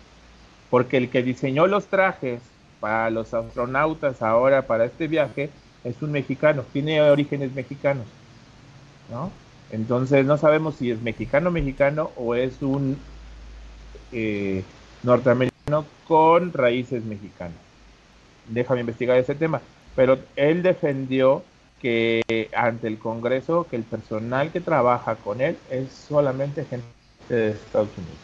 Porque 0.68 0.98
el 0.98 1.10
que 1.10 1.22
diseñó 1.22 1.66
los 1.66 1.86
trajes 1.86 2.40
para 2.78 3.10
los 3.10 3.34
astronautas 3.34 4.22
ahora 4.22 4.62
para 4.62 4.84
este 4.84 5.08
viaje 5.08 5.50
es 5.84 6.00
un 6.00 6.12
mexicano, 6.12 6.64
tiene 6.72 7.00
orígenes 7.00 7.52
mexicanos, 7.52 8.06
¿no? 9.10 9.30
Entonces 9.70 10.26
no 10.26 10.36
sabemos 10.36 10.76
si 10.76 10.90
es 10.90 11.00
mexicano 11.00 11.50
mexicano 11.50 12.10
o 12.16 12.34
es 12.34 12.60
un 12.60 12.98
eh, 14.12 14.62
norteamericano 15.02 15.86
con 16.06 16.52
raíces 16.52 17.04
mexicanas. 17.04 17.56
Déjame 18.48 18.80
investigar 18.80 19.16
ese 19.16 19.34
tema. 19.34 19.60
Pero 19.96 20.18
él 20.36 20.62
defendió 20.62 21.42
que 21.80 22.48
ante 22.54 22.86
el 22.86 22.98
Congreso 22.98 23.66
que 23.68 23.76
el 23.76 23.82
personal 23.82 24.50
que 24.52 24.60
trabaja 24.60 25.16
con 25.16 25.40
él 25.40 25.56
es 25.70 25.90
solamente 25.90 26.64
gente 26.64 26.86
de 27.28 27.50
Estados 27.50 27.88
Unidos. 27.96 28.18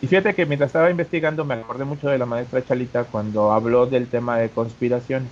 Y 0.00 0.08
fíjate 0.08 0.34
que 0.34 0.46
mientras 0.46 0.68
estaba 0.68 0.90
investigando 0.90 1.44
me 1.44 1.54
acordé 1.54 1.84
mucho 1.84 2.08
de 2.08 2.18
la 2.18 2.26
maestra 2.26 2.64
Chalita 2.64 3.04
cuando 3.04 3.52
habló 3.52 3.86
del 3.86 4.08
tema 4.08 4.38
de 4.38 4.48
conspiraciones. 4.48 5.30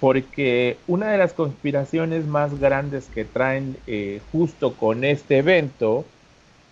Porque 0.00 0.78
una 0.86 1.10
de 1.10 1.18
las 1.18 1.32
conspiraciones 1.32 2.26
más 2.26 2.58
grandes 2.58 3.06
que 3.06 3.24
traen 3.24 3.76
eh, 3.86 4.20
justo 4.30 4.74
con 4.74 5.04
este 5.04 5.38
evento, 5.38 6.04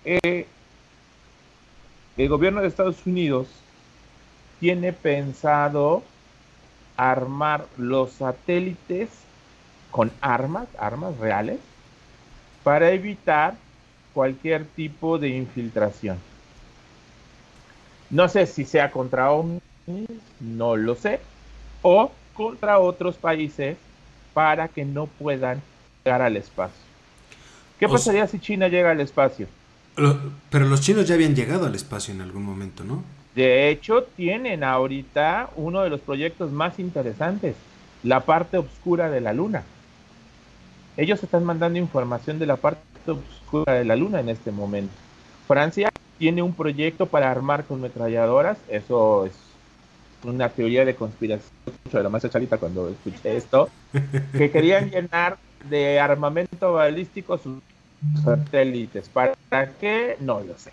eh, 0.04 0.46
el 2.16 2.28
gobierno 2.28 2.60
de 2.60 2.68
Estados 2.68 3.06
Unidos 3.06 3.48
tiene 4.60 4.92
pensado 4.92 6.02
armar 7.00 7.66
los 7.78 8.12
satélites 8.12 9.08
con 9.90 10.12
armas, 10.20 10.68
armas 10.78 11.16
reales, 11.16 11.58
para 12.62 12.90
evitar 12.90 13.54
cualquier 14.12 14.66
tipo 14.66 15.18
de 15.18 15.30
infiltración. 15.30 16.18
No 18.10 18.28
sé 18.28 18.46
si 18.46 18.66
sea 18.66 18.90
contra 18.90 19.30
OVNIs, 19.30 19.60
no 20.40 20.76
lo 20.76 20.94
sé, 20.94 21.20
o 21.80 22.12
contra 22.34 22.78
otros 22.78 23.16
países 23.16 23.78
para 24.34 24.68
que 24.68 24.84
no 24.84 25.06
puedan 25.06 25.62
llegar 26.04 26.20
al 26.20 26.36
espacio. 26.36 26.84
¿Qué 27.78 27.88
pasaría 27.88 28.26
si 28.26 28.38
China 28.38 28.68
llega 28.68 28.90
al 28.90 29.00
espacio? 29.00 29.46
Pero 30.50 30.66
los 30.66 30.82
chinos 30.82 31.08
ya 31.08 31.14
habían 31.14 31.34
llegado 31.34 31.66
al 31.66 31.74
espacio 31.74 32.12
en 32.12 32.20
algún 32.20 32.42
momento, 32.42 32.84
¿no? 32.84 33.02
De 33.34 33.68
hecho, 33.68 34.02
tienen 34.16 34.64
ahorita 34.64 35.50
uno 35.56 35.82
de 35.82 35.90
los 35.90 36.00
proyectos 36.00 36.50
más 36.50 36.78
interesantes, 36.78 37.54
la 38.02 38.20
parte 38.20 38.58
oscura 38.58 39.08
de 39.10 39.20
la 39.20 39.32
Luna. 39.32 39.62
Ellos 40.96 41.22
están 41.22 41.44
mandando 41.44 41.78
información 41.78 42.38
de 42.38 42.46
la 42.46 42.56
parte 42.56 42.80
oscura 43.06 43.74
de 43.74 43.84
la 43.84 43.96
Luna 43.96 44.20
en 44.20 44.28
este 44.28 44.50
momento. 44.50 44.92
Francia 45.46 45.90
tiene 46.18 46.42
un 46.42 46.54
proyecto 46.54 47.06
para 47.06 47.30
armar 47.30 47.64
con 47.64 47.80
metralladoras, 47.80 48.58
eso 48.68 49.26
es 49.26 49.32
una 50.22 50.48
teoría 50.48 50.84
de 50.84 50.94
conspiración 50.94 51.50
de 51.90 52.02
la 52.02 52.08
más 52.08 52.28
Charita 52.28 52.58
cuando 52.58 52.88
escuché 52.88 53.36
esto, 53.36 53.70
que 54.36 54.50
querían 54.50 54.90
llenar 54.90 55.38
de 55.68 55.98
armamento 55.98 56.74
balístico 56.74 57.38
sus 57.38 57.58
satélites. 58.22 59.08
¿Para 59.08 59.72
qué? 59.80 60.16
No 60.20 60.40
lo 60.40 60.58
sé. 60.58 60.72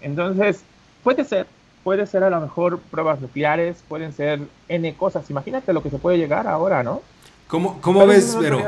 Entonces, 0.00 0.62
puede 1.04 1.24
ser, 1.24 1.46
puede 1.84 2.06
ser 2.06 2.24
a 2.24 2.30
lo 2.30 2.40
mejor 2.40 2.78
pruebas 2.78 3.20
nucleares, 3.20 3.82
pueden 3.88 4.12
ser 4.12 4.40
N 4.68 4.94
cosas. 4.94 5.28
Imagínate 5.30 5.72
lo 5.72 5.82
que 5.82 5.90
se 5.90 5.98
puede 5.98 6.18
llegar 6.18 6.46
ahora, 6.46 6.82
¿no? 6.82 7.02
¿Cómo, 7.48 7.80
cómo 7.80 8.06
ves, 8.06 8.36
Vero? 8.38 8.62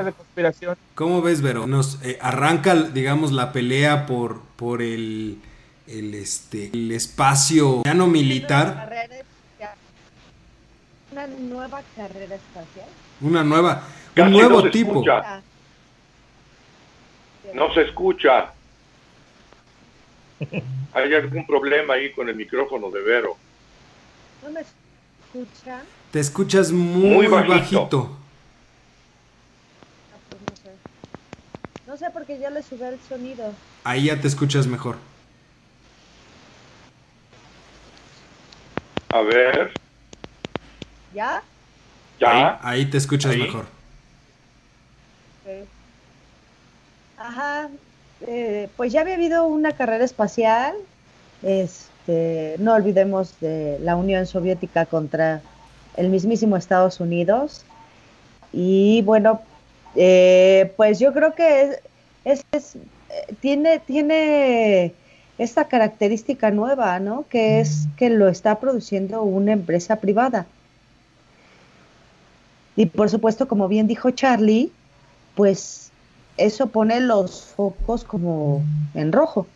¿Cómo 0.94 1.22
ves, 1.22 1.40
Vero? 1.40 1.66
Nos 1.66 2.02
eh, 2.02 2.18
arranca, 2.20 2.74
digamos, 2.74 3.32
la 3.32 3.50
pelea 3.50 4.04
por, 4.04 4.42
por 4.56 4.82
el, 4.82 5.40
el, 5.86 6.14
este, 6.14 6.70
el 6.72 6.92
espacio 6.92 7.82
ya 7.84 7.94
no 7.94 8.06
militar. 8.06 8.90
Una 11.12 11.26
nueva 11.26 11.80
carrera 11.96 12.34
espacial. 12.34 12.88
Una 13.20 13.44
nueva, 13.44 13.84
un 14.16 14.30
nuevo 14.30 14.68
tipo. 14.68 15.02
No 17.54 17.72
se 17.72 17.82
escucha. 17.82 18.53
¿Hay 20.92 21.14
algún 21.14 21.46
problema 21.46 21.94
ahí 21.94 22.12
con 22.12 22.28
el 22.28 22.36
micrófono 22.36 22.90
de 22.90 23.02
Vero? 23.02 23.36
¿No 24.42 24.50
me 24.50 24.60
escuchan? 24.60 25.82
Te 26.10 26.20
escuchas 26.20 26.70
muy, 26.70 27.26
bajito. 27.26 28.16
Ah, 30.12 30.18
pues 30.28 30.42
no 30.48 30.56
sé. 30.56 30.70
No 31.86 31.96
sé 31.96 32.10
porque 32.12 32.38
ya 32.38 32.50
le 32.50 32.62
subí 32.62 32.82
el 32.82 33.00
sonido. 33.00 33.52
Ahí 33.84 34.04
ya 34.04 34.20
te 34.20 34.28
escuchas 34.28 34.66
mejor. 34.66 34.96
A 39.10 39.20
ver. 39.22 39.72
¿Ya? 41.14 41.42
¿Ya? 42.18 42.58
Ahí, 42.62 42.86
te 42.86 42.98
escuchas 42.98 43.36
mejor. 43.36 43.66
Ajá, 47.16 47.68
eh, 48.26 48.68
pues 48.76 48.92
ya 48.92 49.02
había 49.02 49.14
habido 49.14 49.46
una 49.46 49.72
carrera 49.72 50.04
espacial, 50.04 50.74
este, 51.42 52.56
no 52.58 52.74
olvidemos 52.74 53.38
de 53.40 53.78
la 53.80 53.96
Unión 53.96 54.26
Soviética 54.26 54.86
contra 54.86 55.42
el 55.96 56.08
mismísimo 56.08 56.56
Estados 56.56 57.00
Unidos. 57.00 57.64
Y 58.52 59.02
bueno, 59.02 59.42
eh, 59.96 60.72
pues 60.76 60.98
yo 60.98 61.12
creo 61.12 61.34
que 61.34 61.80
es, 62.24 62.44
tiene, 63.40 63.78
tiene 63.80 64.94
esta 65.38 65.68
característica 65.68 66.50
nueva, 66.50 66.98
¿no? 67.00 67.24
Que 67.28 67.60
es 67.60 67.86
que 67.96 68.10
lo 68.10 68.28
está 68.28 68.60
produciendo 68.60 69.22
una 69.22 69.52
empresa 69.52 69.96
privada. 69.96 70.46
Y 72.76 72.86
por 72.86 73.10
supuesto, 73.10 73.46
como 73.46 73.68
bien 73.68 73.86
dijo 73.86 74.10
Charlie, 74.10 74.72
pues 75.34 75.83
eso 76.36 76.68
pone 76.68 77.00
los 77.00 77.52
focos 77.56 78.04
como 78.04 78.64
en 78.94 79.12
rojo. 79.12 79.46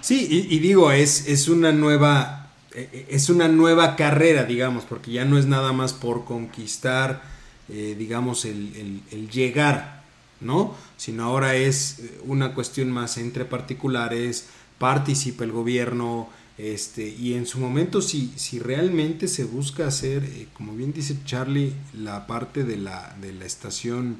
Sí, 0.00 0.46
y, 0.48 0.58
digo, 0.60 0.92
es, 0.92 1.28
es 1.28 1.48
una 1.48 1.72
nueva, 1.72 2.50
e, 2.74 2.88
e, 2.92 3.06
es 3.14 3.28
una 3.28 3.48
nueva 3.48 3.96
carrera, 3.96 4.44
digamos, 4.44 4.84
porque 4.84 5.12
ya 5.12 5.24
no 5.24 5.36
es 5.36 5.46
nada 5.46 5.72
más 5.72 5.92
por 5.92 6.24
conquistar, 6.24 7.22
eh, 7.68 7.94
digamos, 7.98 8.46
el, 8.46 9.02
el, 9.10 9.28
llegar, 9.28 10.02
¿no? 10.40 10.74
Sino 10.96 11.24
ahora 11.24 11.54
es 11.54 12.00
una 12.24 12.54
cuestión 12.54 12.90
más 12.90 13.18
entre 13.18 13.44
particulares, 13.44 14.48
participa 14.78 15.44
el 15.44 15.52
gobierno, 15.52 16.30
este, 16.62 17.08
y 17.08 17.34
en 17.34 17.46
su 17.46 17.58
momento, 17.58 18.02
si, 18.02 18.28
si 18.36 18.58
realmente 18.58 19.28
se 19.28 19.44
busca 19.44 19.86
hacer, 19.86 20.24
eh, 20.24 20.48
como 20.52 20.74
bien 20.74 20.92
dice 20.92 21.16
Charlie, 21.24 21.72
la 21.94 22.26
parte 22.26 22.64
de 22.64 22.76
la, 22.76 23.16
de 23.20 23.32
la 23.32 23.46
estación 23.46 24.18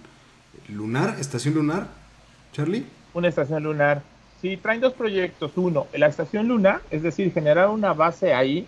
lunar, 0.68 1.16
estación 1.20 1.54
lunar, 1.54 1.88
Charlie. 2.52 2.86
Una 3.12 3.28
estación 3.28 3.62
lunar. 3.62 4.02
Sí, 4.40 4.56
traen 4.56 4.80
dos 4.80 4.94
proyectos. 4.94 5.52
Uno, 5.56 5.86
la 5.92 6.06
estación 6.06 6.48
lunar, 6.48 6.80
es 6.90 7.02
decir, 7.02 7.30
generar 7.32 7.68
una 7.68 7.92
base 7.92 8.32
ahí 8.32 8.66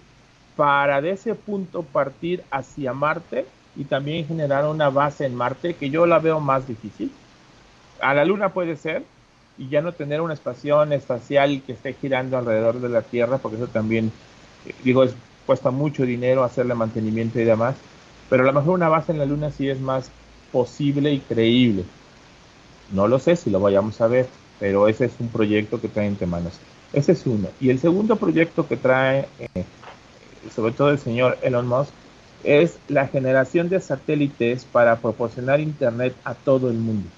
para 0.54 1.00
de 1.00 1.12
ese 1.12 1.34
punto 1.34 1.82
partir 1.82 2.44
hacia 2.50 2.92
Marte 2.92 3.46
y 3.74 3.84
también 3.84 4.26
generar 4.26 4.66
una 4.66 4.90
base 4.90 5.24
en 5.24 5.34
Marte, 5.34 5.74
que 5.74 5.88
yo 5.88 6.04
la 6.04 6.18
veo 6.18 6.40
más 6.40 6.68
difícil. 6.68 7.10
A 8.02 8.12
la 8.12 8.24
Luna 8.24 8.50
puede 8.50 8.76
ser, 8.76 9.04
y 9.58 9.68
ya 9.68 9.80
no 9.80 9.92
tener 9.92 10.20
una 10.20 10.34
estación 10.34 10.92
espacial 10.92 11.62
que 11.66 11.72
esté 11.72 11.94
girando 11.94 12.38
alrededor 12.38 12.80
de 12.80 12.88
la 12.88 13.02
Tierra, 13.02 13.38
porque 13.38 13.56
eso 13.56 13.68
también, 13.68 14.12
eh, 14.66 14.74
digo, 14.84 15.04
es, 15.04 15.14
cuesta 15.46 15.70
mucho 15.70 16.04
dinero 16.04 16.44
hacerle 16.44 16.74
mantenimiento 16.74 17.40
y 17.40 17.44
demás, 17.44 17.76
pero 18.30 18.44
a 18.44 18.46
lo 18.46 18.52
mejor 18.52 18.74
una 18.74 18.88
base 18.88 19.12
en 19.12 19.18
la 19.18 19.26
Luna 19.26 19.50
sí 19.50 19.68
es 19.68 19.80
más 19.80 20.10
posible 20.50 21.12
y 21.12 21.18
creíble. 21.18 21.84
No 22.92 23.08
lo 23.08 23.18
sé 23.18 23.36
si 23.36 23.50
lo 23.50 23.60
vayamos 23.60 24.00
a 24.00 24.06
ver, 24.06 24.28
pero 24.60 24.88
ese 24.88 25.06
es 25.06 25.12
un 25.18 25.28
proyecto 25.28 25.80
que 25.80 25.88
trae 25.88 26.06
entre 26.06 26.26
manos. 26.26 26.54
Ese 26.92 27.12
es 27.12 27.26
uno. 27.26 27.48
Y 27.60 27.70
el 27.70 27.78
segundo 27.78 28.16
proyecto 28.16 28.68
que 28.68 28.76
trae, 28.76 29.26
eh, 29.38 29.64
sobre 30.54 30.72
todo 30.72 30.90
el 30.90 30.98
señor 30.98 31.38
Elon 31.42 31.66
Musk, 31.66 31.92
es 32.44 32.78
la 32.88 33.06
generación 33.06 33.68
de 33.68 33.80
satélites 33.80 34.64
para 34.64 34.96
proporcionar 34.96 35.60
Internet 35.60 36.14
a 36.24 36.34
todo 36.34 36.70
el 36.70 36.76
mundo. 36.76 37.08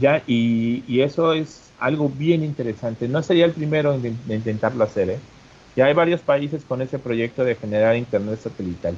Ya, 0.00 0.22
y, 0.26 1.00
eso 1.00 1.32
es 1.32 1.70
algo 1.78 2.08
bien 2.08 2.42
interesante. 2.42 3.08
No 3.08 3.22
sería 3.22 3.44
el 3.44 3.52
primero 3.52 3.94
en, 3.94 4.18
intentarlo 4.28 4.84
hacer. 4.84 5.10
¿eh? 5.10 5.18
Ya 5.76 5.86
hay 5.86 5.94
varios 5.94 6.20
países 6.20 6.64
con 6.64 6.82
ese 6.82 6.98
proyecto 6.98 7.44
de 7.44 7.54
generar 7.54 7.96
Internet 7.96 8.40
satelital. 8.42 8.96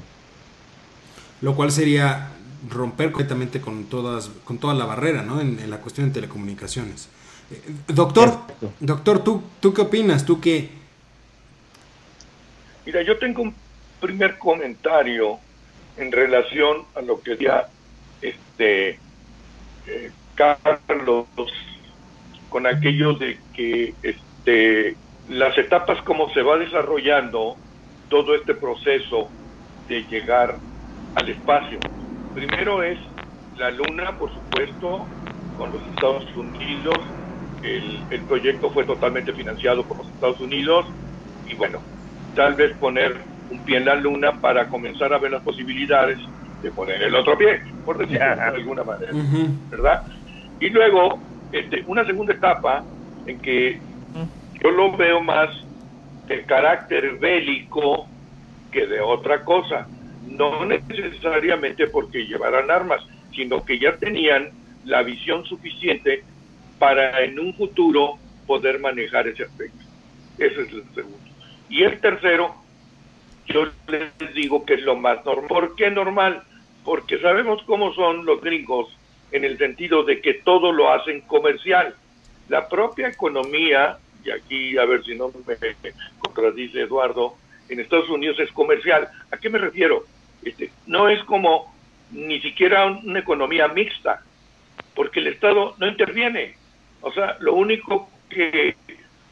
Lo 1.41 1.55
cual 1.55 1.71
sería 1.71 2.31
romper 2.71 3.13
completamente 3.13 3.61
con 3.61 3.85
todas 3.85 4.31
con 4.45 4.59
toda 4.59 4.75
la 4.75 4.87
barrera 4.87 5.23
¿no? 5.23 5.41
en, 5.41 5.69
la 5.69 5.79
cuestión 5.79 6.09
de 6.09 6.15
telecomunicaciones. 6.15 7.09
Eh, 7.51 7.61
doctor, 7.89 8.41
doctor, 8.81 9.23
¿tú, 9.23 9.43
¿tú 9.61 9.75
qué 9.75 9.83
opinas? 9.83 10.25
¿Tú 10.25 10.41
qué? 10.41 10.71
Mira, 12.87 13.03
yo 13.03 13.19
tengo 13.19 13.43
un 13.43 13.55
primer 14.01 14.39
comentario 14.39 15.39
en 15.97 16.13
relación 16.13 16.85
a 16.95 17.01
lo 17.03 17.21
que 17.21 17.33
decía 17.33 17.67
este 18.21 18.99
eh, 19.87 20.11
Carlos 20.37 21.27
con 22.49 22.67
aquello 22.67 23.15
de 23.15 23.39
que 23.55 23.95
este, 24.03 24.97
las 25.29 25.57
etapas 25.59 26.01
como 26.03 26.33
se 26.33 26.43
va 26.43 26.57
desarrollando 26.59 27.57
todo 28.09 28.35
este 28.35 28.55
proceso 28.55 29.31
de 29.89 30.03
llegar 30.05 30.59
al 31.15 31.29
espacio. 31.29 31.79
Primero 32.35 32.83
es 32.83 32.99
la 33.57 33.71
Luna, 33.71 34.17
por 34.19 34.33
supuesto, 34.33 35.09
con 35.57 35.73
los 35.73 35.83
Estados 35.89 36.25
Unidos, 36.37 36.97
el, 37.63 38.07
el 38.11 38.25
proyecto 38.25 38.71
fue 38.71 38.85
totalmente 38.85 39.33
financiado 39.33 39.87
por 39.87 39.99
los 39.99 40.09
Estados 40.09 40.41
Unidos 40.41 40.87
y 41.47 41.55
bueno, 41.55 41.81
tal 42.35 42.55
vez 42.55 42.77
poner 42.79 43.25
un 43.49 43.65
pie 43.65 43.79
en 43.79 43.87
la 43.87 43.95
luna 43.95 44.41
para 44.41 44.69
comenzar 44.69 45.13
a 45.13 45.19
ver 45.19 45.31
las 45.33 45.43
posibilidades 45.43 46.19
de 46.63 46.71
poner 46.73 47.03
el 47.03 47.15
otro 47.15 47.37
pie, 47.39 47.63
por 47.85 47.99
decirlo 47.99 48.25
de 48.37 48.43
alguna 48.43 48.85
manera, 48.85 49.13
¿verdad? 49.71 50.03
Y 50.61 50.71
luego, 50.71 51.19
este, 51.53 51.85
una 51.87 52.05
segunda 52.05 52.33
etapa 52.33 52.85
en 53.27 53.39
que 53.41 53.81
yo 54.63 54.71
lo 54.71 54.97
veo 54.97 55.21
más 55.21 55.51
de 56.27 56.43
carácter 56.45 57.19
bélico 57.19 58.07
que 58.73 58.87
de 58.87 59.01
otra 59.01 59.45
cosa, 59.45 59.87
no 60.27 60.65
necesariamente 60.65 61.87
porque 61.87 62.27
llevaran 62.27 62.71
armas, 62.71 63.01
sino 63.35 63.65
que 63.65 63.79
ya 63.79 63.97
tenían 63.97 64.51
la 64.85 65.03
visión 65.03 65.45
suficiente 65.45 66.25
para 66.79 67.23
en 67.23 67.39
un 67.39 67.55
futuro 67.55 68.15
poder 68.47 68.79
manejar 68.81 69.29
ese 69.29 69.45
aspecto. 69.45 69.85
Ese 70.39 70.63
es 70.63 70.73
el 70.73 70.85
segundo. 70.95 71.19
Y 71.69 71.83
el 71.83 72.01
tercero, 72.01 72.55
yo 73.47 73.67
les 73.89 74.35
digo 74.35 74.65
que 74.65 74.75
es 74.75 74.83
lo 74.83 74.97
más 74.97 75.25
normal. 75.25 75.49
¿Por 75.49 75.75
qué 75.75 75.91
normal? 75.91 76.43
Porque 76.85 77.19
sabemos 77.19 77.63
cómo 77.65 77.93
son 77.95 78.25
los 78.25 78.41
gringos 78.41 78.89
en 79.37 79.45
el 79.45 79.59
sentido 79.59 80.03
de 80.03 80.21
que 80.21 80.35
todo 80.35 80.73
lo 80.73 80.93
hacen 80.93 81.21
comercial. 81.23 81.95
La 82.49 82.69
propia 82.69 83.09
economía, 83.09 83.99
y 84.25 84.31
aquí 84.31 84.79
a 84.79 84.85
ver 84.85 85.05
si 85.05 85.15
no 85.15 85.31
me 85.47 85.57
contradice 86.19 86.81
Eduardo, 86.81 87.37
en 87.69 87.81
Estados 87.81 88.09
Unidos 88.09 88.39
es 88.41 88.51
comercial. 88.53 89.09
¿A 89.31 89.37
qué 89.37 89.51
me 89.51 89.59
refiero? 89.59 90.05
Este, 90.43 90.71
no 90.87 91.09
es 91.09 91.23
como 91.25 91.75
ni 92.13 92.41
siquiera 92.41 92.87
una 92.87 93.19
economía 93.19 93.69
mixta, 93.69 94.23
porque 94.95 95.21
el 95.21 95.29
Estado 95.29 95.75
no 95.79 95.87
interviene. 95.87 96.57
O 97.01 97.13
sea, 97.13 97.37
lo 97.41 97.55
único 97.55 98.09
que 98.31 98.77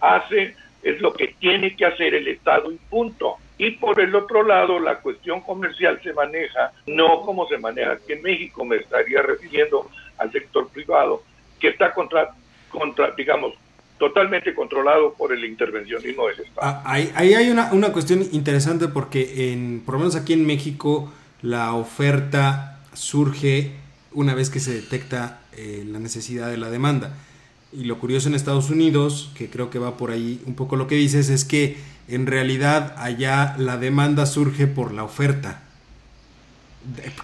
hace 0.00 0.56
es 0.82 1.00
lo 1.00 1.12
que 1.14 1.28
tiene 1.38 1.74
que 1.76 1.86
hacer 1.86 2.14
el 2.14 2.28
Estado 2.28 2.70
y 2.70 2.76
punto. 2.90 3.36
Y 3.56 3.72
por 3.72 4.00
el 4.00 4.14
otro 4.14 4.42
lado, 4.42 4.80
la 4.80 4.96
cuestión 4.96 5.40
comercial 5.40 6.00
se 6.02 6.12
maneja 6.12 6.72
no 6.86 7.22
como 7.22 7.46
se 7.46 7.58
maneja 7.58 7.92
aquí 7.92 8.14
en 8.14 8.22
México, 8.22 8.64
me 8.64 8.76
estaría 8.76 9.22
refiriendo 9.22 9.88
al 10.18 10.32
sector 10.32 10.68
privado, 10.68 11.22
que 11.60 11.68
está 11.68 11.94
contra, 11.94 12.34
contra 12.70 13.12
digamos, 13.12 13.54
totalmente 13.98 14.54
controlado 14.54 15.14
por 15.14 15.32
el 15.32 15.44
intervencionismo 15.44 16.26
del 16.28 16.40
Estado. 16.40 16.60
Ah, 16.60 16.82
ahí, 16.84 17.34
hay 17.34 17.48
una, 17.50 17.72
una, 17.72 17.92
cuestión 17.92 18.26
interesante 18.32 18.88
porque 18.88 19.52
en, 19.52 19.82
por 19.84 19.94
lo 19.94 20.00
menos 20.00 20.16
aquí 20.16 20.32
en 20.32 20.44
México 20.44 21.12
la 21.42 21.74
oferta 21.74 22.80
surge 22.92 23.72
una 24.12 24.34
vez 24.34 24.50
que 24.50 24.60
se 24.60 24.72
detecta 24.72 25.40
eh, 25.56 25.84
la 25.86 25.98
necesidad 25.98 26.50
de 26.50 26.56
la 26.56 26.70
demanda. 26.70 27.16
Y 27.72 27.84
lo 27.84 27.98
curioso 27.98 28.28
en 28.28 28.34
Estados 28.34 28.70
Unidos, 28.70 29.32
que 29.36 29.50
creo 29.50 29.68
que 29.68 29.78
va 29.78 29.96
por 29.96 30.10
ahí 30.10 30.40
un 30.46 30.54
poco 30.54 30.76
lo 30.76 30.86
que 30.86 30.94
dices, 30.94 31.28
es 31.28 31.44
que 31.44 31.76
en 32.08 32.26
realidad 32.26 32.94
allá 32.98 33.56
la 33.58 33.76
demanda 33.76 34.26
surge 34.26 34.66
por 34.66 34.92
la 34.92 35.04
oferta. 35.04 35.62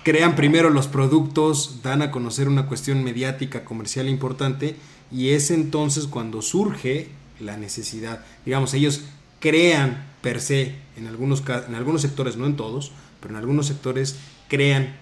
Crean 0.03 0.37
primero 0.37 0.71
los 0.71 0.89
productos, 0.89 1.83
dan 1.83 2.01
a 2.03 2.11
conocer 2.11 2.49
una 2.49 2.67
cuestión 2.67 3.05
mediática, 3.05 3.65
comercial 3.65 4.09
importante, 4.09 4.77
y 5.13 5.31
es 5.31 5.51
entonces 5.51 6.07
cuando 6.07 6.41
surge 6.41 7.09
la 7.41 7.57
necesidad. 7.57 8.25
Digamos, 8.45 8.73
ellos 8.75 9.05
crean 9.39 10.05
per 10.23 10.41
se, 10.41 10.77
en 10.97 11.07
algunos, 11.07 11.43
en 11.69 11.75
algunos 11.75 12.03
sectores, 12.03 12.37
no 12.37 12.47
en 12.47 12.57
todos, 12.57 12.93
pero 13.21 13.35
en 13.35 13.41
algunos 13.41 13.67
sectores 13.67 14.19
crean 14.49 14.95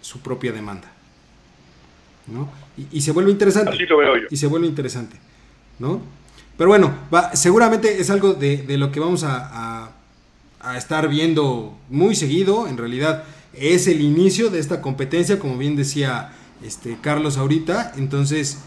su 0.00 0.20
propia 0.20 0.52
demanda. 0.52 0.92
¿no? 2.26 2.50
Y, 2.92 3.00
se 3.00 3.12
vuelve 3.12 3.30
interesante. 3.30 3.76
Y 4.30 4.36
se 4.36 4.46
vuelve 4.46 4.66
interesante, 4.66 5.16
¿no? 5.78 6.00
Pero 6.56 6.70
bueno, 6.70 6.94
seguramente 7.34 8.00
es 8.00 8.10
algo 8.10 8.34
de, 8.34 8.64
lo 8.78 8.90
que 8.92 9.00
vamos 9.00 9.24
a, 9.24 9.92
a, 10.60 10.76
estar 10.76 11.08
viendo 11.08 11.76
muy 11.90 12.14
seguido. 12.16 12.66
En 12.66 12.76
realidad 12.76 13.24
es 13.52 13.86
el 13.86 14.00
inicio 14.00 14.50
de 14.50 14.58
esta 14.58 14.80
competencia, 14.80 15.38
como 15.38 15.56
bien 15.58 15.76
decía 15.76 16.32
este 16.64 16.98
Carlos 17.00 17.36
ahorita. 17.36 17.92
Entonces, 17.96 18.58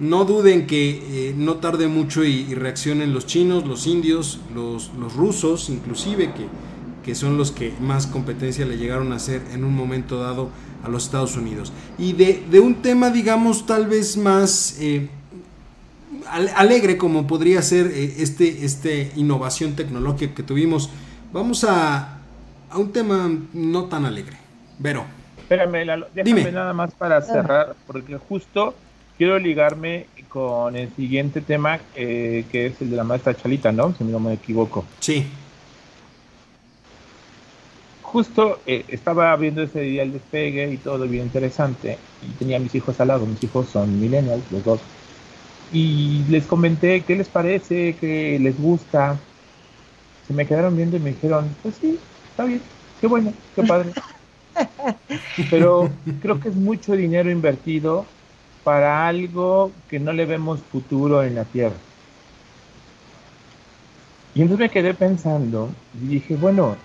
no 0.00 0.24
duden 0.24 0.66
que 0.66 1.28
eh, 1.28 1.34
no 1.36 1.56
tarde 1.56 1.86
mucho 1.86 2.24
y, 2.24 2.54
reaccionen 2.54 3.12
los 3.12 3.26
chinos, 3.26 3.66
los 3.66 3.86
indios, 3.86 4.40
los, 4.54 4.90
los 4.98 5.14
rusos, 5.14 5.68
inclusive, 5.68 6.32
que, 6.32 6.46
que 7.04 7.14
son 7.14 7.36
los 7.36 7.50
que 7.50 7.72
más 7.80 8.06
competencia 8.06 8.64
le 8.64 8.78
llegaron 8.78 9.12
a 9.12 9.16
hacer 9.16 9.42
en 9.52 9.62
un 9.62 9.74
momento 9.74 10.18
dado 10.18 10.48
a 10.82 10.88
los 10.88 11.04
Estados 11.04 11.36
Unidos. 11.36 11.72
Y 11.98 12.14
de, 12.14 12.60
un 12.60 12.76
tema, 12.76 13.10
digamos, 13.10 13.66
tal 13.66 13.86
vez 13.86 14.16
más 14.16 14.76
eh, 14.80 15.10
alegre 16.30 16.96
como 16.96 17.26
podría 17.26 17.62
ser 17.62 17.86
eh, 17.86 18.14
este, 18.18 18.64
este 18.64 19.12
innovación 19.16 19.74
tecnológica 19.76 20.34
que 20.34 20.42
tuvimos, 20.42 20.90
vamos 21.32 21.64
a, 21.64 22.18
a 22.70 22.78
un 22.78 22.92
tema 22.92 23.30
no 23.52 23.84
tan 23.84 24.04
alegre. 24.04 24.36
Vero. 24.78 25.04
Espérame, 25.38 26.04
déjame 26.14 26.52
nada 26.52 26.72
más 26.72 26.92
para 26.94 27.16
ah. 27.16 27.22
cerrar, 27.22 27.74
porque 27.86 28.16
justo 28.16 28.74
quiero 29.18 29.38
ligarme 29.38 30.06
con 30.28 30.76
el 30.76 30.88
siguiente 30.94 31.40
tema, 31.40 31.80
eh, 31.96 32.44
que 32.52 32.66
es 32.66 32.80
el 32.80 32.90
de 32.90 32.96
la 32.96 33.04
maestra 33.04 33.34
Chalita, 33.34 33.72
¿no? 33.72 33.92
Si 33.96 34.04
no 34.04 34.20
me 34.20 34.34
equivoco. 34.34 34.84
Sí 35.00 35.26
justo 38.10 38.58
eh, 38.66 38.84
estaba 38.88 39.34
viendo 39.36 39.62
ese 39.62 39.80
día 39.82 40.02
el 40.02 40.12
despegue 40.12 40.72
y 40.72 40.76
todo 40.78 41.06
bien 41.06 41.24
interesante 41.26 41.96
y 42.22 42.32
tenía 42.38 42.56
a 42.56 42.60
mis 42.60 42.74
hijos 42.74 42.98
al 43.00 43.08
lado, 43.08 43.24
mis 43.24 43.42
hijos 43.44 43.68
son 43.68 44.00
millennials, 44.00 44.42
los 44.50 44.64
dos, 44.64 44.80
y 45.72 46.24
les 46.28 46.46
comenté 46.46 47.02
qué 47.02 47.16
les 47.16 47.28
parece, 47.28 47.96
qué 48.00 48.38
les 48.40 48.60
gusta, 48.60 49.18
se 50.26 50.34
me 50.34 50.46
quedaron 50.46 50.76
viendo 50.76 50.96
y 50.96 51.00
me 51.00 51.10
dijeron, 51.10 51.54
pues 51.62 51.76
sí, 51.80 51.98
está 52.30 52.44
bien, 52.44 52.62
qué 53.00 53.06
bueno, 53.06 53.32
qué 53.54 53.62
padre. 53.62 53.90
Pero 55.50 55.90
creo 56.20 56.40
que 56.40 56.48
es 56.48 56.56
mucho 56.56 56.94
dinero 56.94 57.30
invertido 57.30 58.04
para 58.64 59.06
algo 59.06 59.72
que 59.88 59.98
no 59.98 60.12
le 60.12 60.26
vemos 60.26 60.60
futuro 60.60 61.22
en 61.22 61.34
la 61.34 61.44
Tierra. 61.44 61.76
Y 64.34 64.42
entonces 64.42 64.66
me 64.66 64.70
quedé 64.70 64.94
pensando 64.94 65.70
y 66.00 66.06
dije, 66.06 66.36
bueno, 66.36 66.76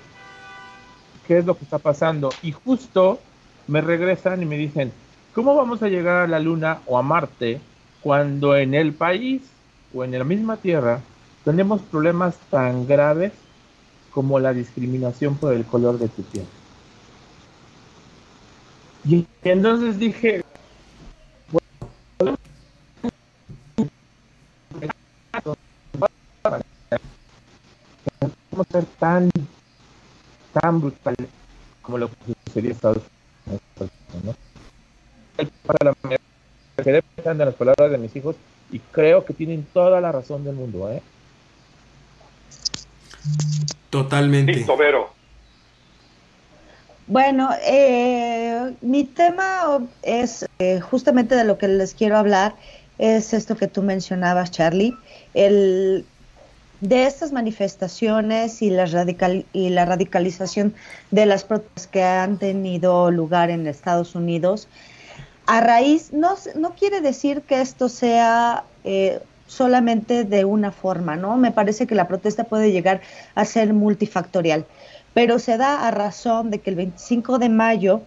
qué 1.27 1.39
es 1.39 1.45
lo 1.45 1.57
que 1.57 1.63
está 1.63 1.79
pasando. 1.79 2.29
Y 2.41 2.51
justo 2.51 3.19
me 3.67 3.81
regresan 3.81 4.41
y 4.41 4.45
me 4.45 4.57
dicen, 4.57 4.91
¿cómo 5.33 5.55
vamos 5.55 5.83
a 5.83 5.87
llegar 5.87 6.23
a 6.23 6.27
la 6.27 6.39
Luna 6.39 6.79
o 6.85 6.97
a 6.97 7.03
Marte 7.03 7.59
cuando 8.05 8.55
en 8.55 8.73
el 8.75 8.93
país 8.93 9.41
o 9.91 10.03
en 10.03 10.11
la 10.11 10.23
misma 10.23 10.57
Tierra 10.57 11.01
tenemos 11.43 11.81
problemas 11.81 12.37
tan 12.51 12.85
graves 12.85 13.31
como 14.11 14.39
la 14.39 14.53
discriminación 14.53 15.35
por 15.37 15.55
el 15.55 15.65
color 15.65 15.97
de 15.97 16.07
tu 16.09 16.21
piel? 16.21 16.45
Y 19.05 19.25
entonces 19.43 19.97
dije, 19.97 20.43
a 25.31 25.41
ser 28.71 28.85
tan 28.99 29.31
tan 30.53 30.79
brutal 30.79 31.15
como 31.81 31.97
lo 31.97 32.09
que 32.09 32.15
sucedió 32.45 32.69
en 32.69 32.75
Estados 32.75 33.01
Unidos. 34.13 34.35
Para 35.65 35.85
la 35.85 35.93
quedé 36.83 37.01
pensando 37.01 37.43
en 37.43 37.49
las 37.49 37.55
palabras 37.55 37.91
de 37.91 37.97
mis 37.97 38.15
hijos 38.15 38.35
y 38.71 38.79
creo 38.79 39.25
que 39.25 39.33
tienen 39.33 39.65
toda 39.73 40.01
la 40.01 40.11
razón 40.11 40.43
del 40.43 40.55
mundo. 40.55 40.91
¿eh? 40.91 41.01
Totalmente. 43.89 44.65
Bueno, 47.07 47.49
eh, 47.63 48.73
mi 48.81 49.03
tema 49.03 49.79
es 50.01 50.45
eh, 50.57 50.79
justamente 50.79 51.35
de 51.35 51.43
lo 51.43 51.57
que 51.57 51.67
les 51.67 51.93
quiero 51.93 52.17
hablar, 52.17 52.55
es 52.97 53.33
esto 53.33 53.55
que 53.55 53.67
tú 53.67 53.83
mencionabas, 53.83 54.49
Charlie, 54.51 54.95
el 55.33 56.05
de 56.81 57.05
estas 57.05 57.31
manifestaciones 57.31 58.61
y 58.61 58.69
la, 58.69 58.85
radical, 58.85 59.45
y 59.53 59.69
la 59.69 59.85
radicalización 59.85 60.73
de 61.11 61.25
las 61.25 61.43
protestas 61.43 61.87
que 61.87 62.03
han 62.03 62.37
tenido 62.37 63.11
lugar 63.11 63.49
en 63.49 63.67
Estados 63.67 64.15
Unidos, 64.15 64.67
a 65.45 65.61
raíz, 65.61 66.11
no, 66.11 66.35
no 66.55 66.73
quiere 66.75 67.01
decir 67.01 67.41
que 67.41 67.61
esto 67.61 67.89
sea 67.89 68.63
eh, 68.83 69.19
solamente 69.47 70.23
de 70.23 70.45
una 70.45 70.71
forma, 70.71 71.15
¿no? 71.15 71.37
Me 71.37 71.51
parece 71.51 71.87
que 71.87 71.95
la 71.95 72.07
protesta 72.07 72.45
puede 72.45 72.71
llegar 72.71 73.01
a 73.35 73.45
ser 73.45 73.73
multifactorial, 73.73 74.65
pero 75.13 75.39
se 75.39 75.57
da 75.57 75.87
a 75.87 75.91
razón 75.91 76.51
de 76.51 76.59
que 76.59 76.71
el 76.71 76.75
25 76.75 77.37
de 77.37 77.49
mayo 77.49 78.01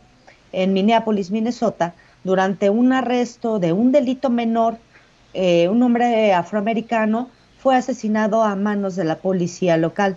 en 0.53 0.73
Minneapolis, 0.73 1.31
Minnesota, 1.31 1.95
durante 2.25 2.71
un 2.71 2.93
arresto 2.93 3.59
de 3.59 3.73
un 3.73 3.93
delito 3.93 4.31
menor, 4.31 4.79
eh, 5.35 5.69
un 5.69 5.83
hombre 5.83 6.33
afroamericano 6.33 7.31
fue 7.59 7.77
asesinado 7.77 8.43
a 8.43 8.57
manos 8.57 8.97
de 8.97 9.05
la 9.05 9.17
policía 9.17 9.77
local. 9.77 10.17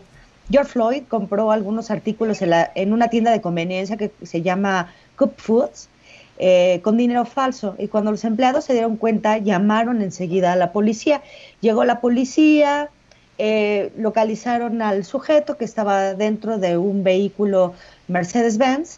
George 0.50 0.72
Floyd 0.72 1.04
compró 1.08 1.52
algunos 1.52 1.92
artículos 1.92 2.40
en, 2.42 2.94
una 2.94 3.10
tienda 3.10 3.32
de 3.32 3.42
conveniencia 3.42 3.98
que 3.98 4.12
se 4.24 4.42
llama 4.42 4.92
Cup 5.18 5.34
Foods 5.38 5.90
eh, 6.44 6.80
con 6.82 6.98
dinero 6.98 7.24
falso. 7.26 7.76
Y 7.78 7.88
cuando 7.88 8.10
los 8.10 8.26
empleados 8.26 8.66
se 8.66 8.74
dieron 8.74 8.98
cuenta, 8.98 9.38
llamaron 9.38 10.02
enseguida 10.02 10.54
a 10.54 10.56
la 10.56 10.72
policía. 10.72 11.22
Llegó 11.60 11.84
la 11.84 12.02
policía, 12.02 12.90
eh, 13.38 13.92
localizaron 13.96 14.82
al 14.82 15.06
sujeto 15.06 15.56
que 15.56 15.66
estaba 15.66 16.16
dentro 16.16 16.58
de 16.58 16.78
un 16.78 17.04
vehículo 17.04 17.76
Mercedes-Benz 18.08 18.98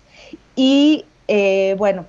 y 0.56 1.04
eh, 1.28 1.76
bueno, 1.78 2.06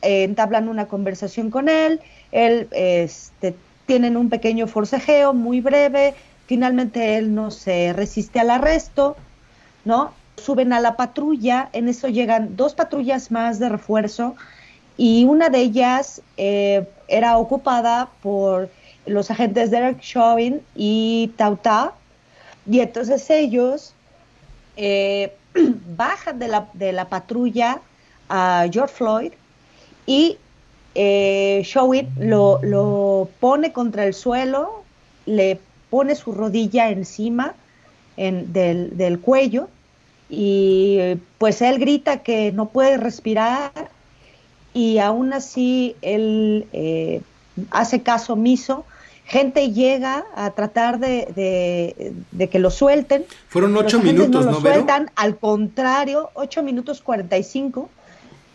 entablan 0.00 0.70
una 0.70 0.88
conversación 0.88 1.50
con 1.50 1.68
él, 1.68 2.00
él 2.30 2.66
este, 2.72 3.54
tienen 3.84 4.16
un 4.16 4.30
pequeño 4.30 4.66
forcejeo 4.68 5.34
muy 5.34 5.60
breve, 5.60 6.14
finalmente 6.46 7.18
él 7.18 7.34
no 7.34 7.50
se 7.50 7.92
resiste 7.92 8.40
al 8.40 8.48
arresto, 8.48 9.18
¿no? 9.84 10.14
Suben 10.38 10.72
a 10.72 10.80
la 10.80 10.96
patrulla, 10.96 11.68
en 11.74 11.88
eso 11.88 12.08
llegan 12.08 12.56
dos 12.56 12.74
patrullas 12.74 13.30
más 13.30 13.58
de 13.58 13.68
refuerzo 13.68 14.34
y 14.96 15.24
una 15.24 15.48
de 15.48 15.60
ellas 15.60 16.22
eh, 16.36 16.86
era 17.08 17.38
ocupada 17.38 18.08
por 18.22 18.70
los 19.06 19.30
agentes 19.30 19.70
Derek 19.70 20.00
Chauvin 20.00 20.60
y 20.74 21.32
Tauta, 21.36 21.92
y 22.70 22.80
entonces 22.80 23.28
ellos 23.30 23.94
eh, 24.76 25.32
bajan 25.96 26.38
de 26.38 26.48
la, 26.48 26.68
de 26.74 26.92
la, 26.92 27.08
patrulla 27.08 27.80
a 28.28 28.66
George 28.70 28.94
Floyd 28.94 29.32
y 30.06 30.38
eh, 30.94 31.62
Chauvin 31.64 32.08
lo, 32.18 32.60
lo, 32.62 33.28
pone 33.40 33.72
contra 33.72 34.04
el 34.04 34.14
suelo, 34.14 34.84
le 35.26 35.58
pone 35.90 36.14
su 36.14 36.32
rodilla 36.32 36.90
encima 36.90 37.54
en, 38.16 38.52
del, 38.52 38.96
del 38.96 39.20
cuello 39.20 39.68
y 40.28 41.18
pues 41.38 41.60
él 41.60 41.78
grita 41.78 42.22
que 42.22 42.52
no 42.52 42.70
puede 42.70 42.96
respirar 42.96 43.90
y 44.74 44.98
aún 44.98 45.32
así 45.32 45.96
él 46.02 46.66
eh, 46.72 47.20
hace 47.70 48.02
caso 48.02 48.34
omiso. 48.34 48.84
Gente 49.24 49.70
llega 49.72 50.24
a 50.34 50.50
tratar 50.50 50.98
de, 50.98 52.12
que 52.50 52.58
lo 52.58 52.70
suelten. 52.70 53.24
Fueron 53.48 53.76
ocho 53.76 54.00
minutos, 54.00 54.44
¿no? 54.44 54.52
Lo 54.52 54.60
sueltan, 54.60 55.10
al 55.14 55.36
contrario, 55.38 56.30
ocho 56.34 56.62
minutos 56.62 57.00
cuarenta 57.00 57.38
y 57.38 57.44
cinco. 57.44 57.88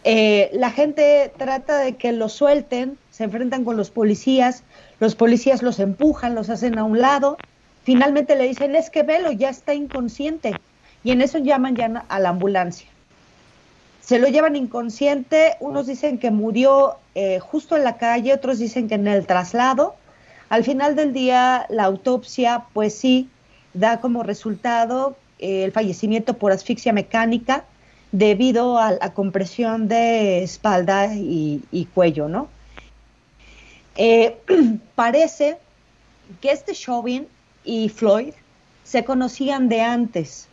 Eh, 0.03 0.49
la 0.53 0.71
gente 0.71 1.31
trata 1.37 1.79
de 1.79 1.95
que 1.95 2.11
lo 2.11 2.29
suelten, 2.29 2.97
se 3.11 3.23
enfrentan 3.23 3.63
con 3.63 3.77
los 3.77 3.89
policías, 3.89 4.63
los 4.99 5.15
policías 5.15 5.63
los 5.63 5.79
empujan, 5.79 6.35
los 6.35 6.49
hacen 6.49 6.77
a 6.77 6.83
un 6.83 6.99
lado. 6.99 7.37
Finalmente 7.83 8.35
le 8.35 8.47
dicen, 8.47 8.75
es 8.75 8.89
que 8.89 9.03
velo, 9.03 9.31
ya 9.31 9.49
está 9.49 9.73
inconsciente. 9.73 10.53
Y 11.03 11.11
en 11.11 11.21
eso 11.21 11.37
llaman 11.37 11.75
ya 11.75 12.05
a 12.09 12.19
la 12.19 12.29
ambulancia 12.29 12.87
se 14.07 14.19
lo 14.19 14.29
llevan 14.29 14.55
inconsciente, 14.55 15.57
unos 15.59 15.85
dicen 15.85 16.17
que 16.17 16.31
murió 16.31 16.95
eh, 17.13 17.39
justo 17.39 17.75
en 17.75 17.83
la 17.83 17.97
calle, 17.97 18.31
otros 18.31 18.57
dicen 18.57 18.87
que 18.87 18.95
en 18.95 19.05
el 19.05 19.27
traslado. 19.27 19.95
Al 20.47 20.63
final 20.63 20.95
del 20.95 21.11
día, 21.11 21.65
la 21.67 21.83
autopsia, 21.83 22.67
pues 22.71 22.95
sí, 22.95 23.29
da 23.73 23.99
como 23.99 24.23
resultado 24.23 25.17
eh, 25.39 25.65
el 25.65 25.73
fallecimiento 25.73 26.35
por 26.35 26.53
asfixia 26.53 26.93
mecánica 26.93 27.65
debido 28.13 28.77
a 28.77 28.93
la 28.93 29.13
compresión 29.13 29.89
de 29.89 30.41
espalda 30.41 31.13
y, 31.13 31.89
cuello, 31.93 32.29
¿no? 32.29 32.47
Eh, 33.97 34.37
parece 34.95 35.57
que 36.39 36.51
este 36.51 36.73
Chauvin 36.73 37.27
y 37.65 37.89
Floyd 37.89 38.33
se 38.85 39.03
conocían 39.03 39.67
de 39.67 39.81
antes 39.81 40.47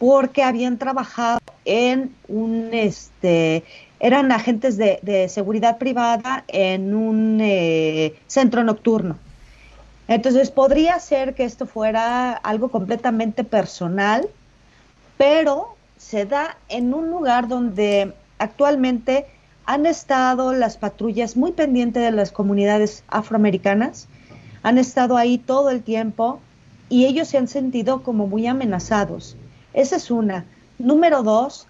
porque 0.00 0.42
habían 0.42 0.78
trabajado 0.78 1.40
en 1.66 2.16
un, 2.26 2.70
este, 2.72 3.64
eran 4.00 4.32
agentes 4.32 4.78
de, 4.78 5.28
seguridad 5.28 5.76
privada 5.76 6.42
en 6.48 6.94
un 6.94 7.38
eh, 7.42 8.14
centro 8.26 8.64
nocturno. 8.64 9.18
Entonces 10.08 10.50
podría 10.50 10.98
ser 11.00 11.34
que 11.34 11.44
esto 11.44 11.66
fuera 11.66 12.32
algo 12.32 12.70
completamente 12.70 13.44
personal, 13.44 14.26
pero 15.18 15.76
se 15.98 16.24
da 16.24 16.56
en 16.70 16.94
un 16.94 17.10
lugar 17.10 17.46
donde 17.46 18.14
actualmente 18.38 19.26
han 19.66 19.84
estado 19.84 20.54
las 20.54 20.78
patrullas 20.78 21.36
muy 21.36 21.52
pendientes 21.52 22.02
de 22.02 22.10
las 22.10 22.32
comunidades 22.32 23.04
afroamericanas, 23.08 24.08
han 24.62 24.78
estado 24.78 25.18
ahí 25.18 25.36
todo 25.36 25.68
el 25.68 25.82
tiempo 25.82 26.40
y 26.88 27.04
ellos 27.04 27.28
se 27.28 27.36
han 27.36 27.48
sentido 27.48 28.02
como 28.02 28.26
muy 28.26 28.46
amenazados. 28.46 29.36
Esa 29.74 29.96
es 29.96 30.10
una. 30.10 30.44
Número 30.78 31.22
dos, 31.22 31.66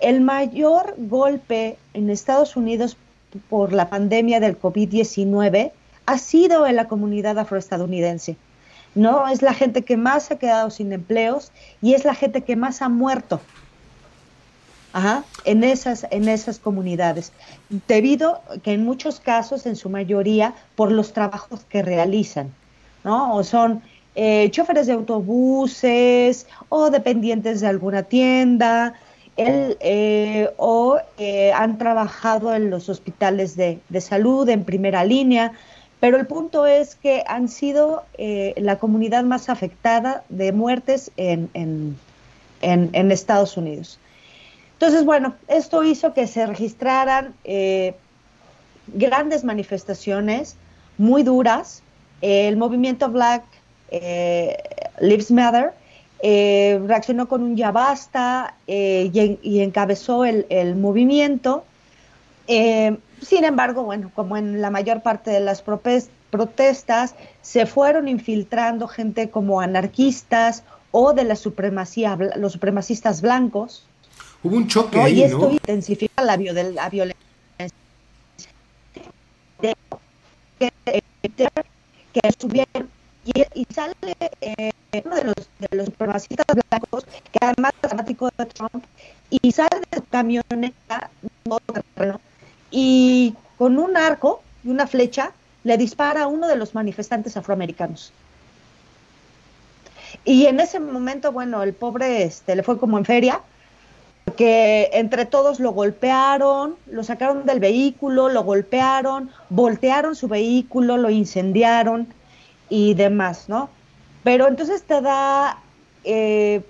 el 0.00 0.20
mayor 0.20 0.94
golpe 0.98 1.76
en 1.94 2.10
Estados 2.10 2.56
Unidos 2.56 2.96
por 3.48 3.72
la 3.72 3.88
pandemia 3.88 4.40
del 4.40 4.60
COVID-19 4.60 5.72
ha 6.06 6.18
sido 6.18 6.66
en 6.66 6.76
la 6.76 6.88
comunidad 6.88 7.38
afroestadounidense. 7.38 8.36
No 8.94 9.28
es 9.28 9.42
la 9.42 9.54
gente 9.54 9.82
que 9.82 9.96
más 9.96 10.30
ha 10.30 10.38
quedado 10.38 10.70
sin 10.70 10.92
empleos 10.92 11.50
y 11.80 11.94
es 11.94 12.04
la 12.04 12.14
gente 12.14 12.42
que 12.42 12.56
más 12.56 12.82
ha 12.82 12.88
muerto 12.88 13.40
en, 15.44 15.64
esas, 15.64 16.06
en 16.10 16.28
esas 16.28 16.58
comunidades, 16.58 17.32
debido 17.88 18.42
que 18.62 18.74
en 18.74 18.84
muchos 18.84 19.20
casos, 19.20 19.64
en 19.66 19.76
su 19.76 19.88
mayoría, 19.88 20.54
por 20.76 20.92
los 20.92 21.12
trabajos 21.12 21.60
que 21.68 21.82
realizan, 21.82 22.52
¿no? 23.04 23.34
O 23.34 23.42
son 23.42 23.82
eh, 24.14 24.50
choferes 24.50 24.86
de 24.86 24.92
autobuses 24.92 26.46
o 26.68 26.90
dependientes 26.90 27.62
de 27.62 27.66
alguna 27.66 28.02
tienda, 28.02 28.92
eh, 29.38 30.50
o 30.58 30.98
eh, 31.16 31.50
han 31.52 31.78
trabajado 31.78 32.54
en 32.54 32.68
los 32.68 32.90
hospitales 32.90 33.56
de, 33.56 33.80
salud 34.00 34.46
en 34.50 34.64
primera 34.64 35.02
línea, 35.04 35.52
pero 35.98 36.18
el 36.18 36.26
punto 36.26 36.66
es 36.66 36.94
que 36.96 37.24
han 37.26 37.48
sido 37.48 38.02
la 38.18 38.78
comunidad 38.78 39.22
más 39.24 39.48
afectada 39.48 40.24
de 40.28 40.52
muertes 40.52 41.12
en, 41.16 41.48
en, 42.60 43.10
Estados 43.12 43.56
Unidos. 43.56 44.00
Entonces, 44.72 45.04
bueno, 45.04 45.34
esto 45.46 45.84
hizo 45.84 46.12
que 46.12 46.26
se 46.26 46.44
registraran 46.44 47.34
grandes 48.88 49.44
manifestaciones 49.44 50.56
muy 50.98 51.22
duras. 51.22 51.84
el 52.20 52.56
movimiento 52.56 53.08
Black 53.08 53.44
eh, 53.92 54.56
Lives 55.00 55.30
Matter, 55.30 55.72
eh, 56.22 56.80
reaccionó 56.86 57.28
con 57.28 57.42
un 57.42 57.56
ya 57.56 57.72
basta 57.72 58.54
eh, 58.66 59.10
y, 59.42 59.60
encabezó 59.60 60.24
el, 60.24 60.76
movimiento. 60.76 61.64
sin 62.46 63.44
embargo, 63.44 63.84
bueno, 63.84 64.10
como 64.14 64.38
en 64.38 64.62
la 64.62 64.70
mayor 64.70 65.02
parte 65.02 65.30
de 65.30 65.40
las 65.40 65.62
protestas, 65.62 67.14
se 67.42 67.66
fueron 67.66 68.08
infiltrando 68.08 68.88
gente 68.88 69.28
como 69.28 69.60
anarquistas 69.60 70.62
o 70.90 71.12
de 71.12 71.24
la 71.24 71.36
supremacía, 71.36 72.16
los 72.36 72.52
supremacistas 72.52 73.20
blancos. 73.20 73.84
Hubo 74.42 74.56
un 74.56 74.68
choque 74.68 75.00
ahí, 75.00 75.20
Y 75.20 75.22
esto 75.24 75.50
intensifica 75.50 76.22
la, 76.22 76.36
la 76.38 76.88
violencia. 76.88 77.20
Que, 82.12 82.20
y, 83.24 83.66
sale 83.72 83.94
eh, 84.40 84.72
uno 85.04 85.16
de 85.16 85.24
los, 85.24 85.36
de 85.58 85.76
los 85.76 85.88
blancos, 85.96 87.04
que 87.30 87.38
además 87.40 87.72
es 87.82 87.90
fanático 87.90 88.28
de 88.36 88.46
Trump, 88.46 88.84
y 89.30 89.52
sale 89.52 89.80
de 89.90 89.98
su 89.98 90.04
camioneta 90.06 91.10
y 92.70 93.34
con 93.58 93.78
un 93.78 93.96
arco 93.96 94.42
y 94.64 94.70
una 94.70 94.86
flecha 94.86 95.32
le 95.64 95.76
dispara 95.78 96.24
a 96.24 96.26
uno 96.26 96.48
de 96.48 96.56
los 96.56 96.74
manifestantes 96.74 97.36
afroamericanos. 97.36 98.12
Y 100.24 100.46
en 100.46 100.60
ese 100.60 100.80
momento, 100.80 101.32
bueno, 101.32 101.62
el 101.62 101.72
pobre 101.72 102.24
este, 102.24 102.54
le 102.56 102.62
fue 102.62 102.78
como 102.78 102.98
en 102.98 103.04
feria, 103.04 103.40
que 104.36 104.90
entre 104.92 105.26
todos 105.26 105.60
lo 105.60 105.72
golpearon, 105.72 106.76
lo 106.86 107.02
sacaron 107.04 107.44
del 107.44 107.60
vehículo, 107.60 108.28
lo 108.28 108.44
golpearon, 108.44 109.30
voltearon 109.48 110.14
su 110.14 110.28
vehículo, 110.28 110.96
lo 110.96 111.10
incendiaron 111.10 112.08
y 112.72 112.94
demás, 112.94 113.50
¿no? 113.50 113.68
Pero 114.24 114.48
entonces 114.48 114.82
te 114.82 115.02
da 115.02 115.58
eh, 116.04 116.62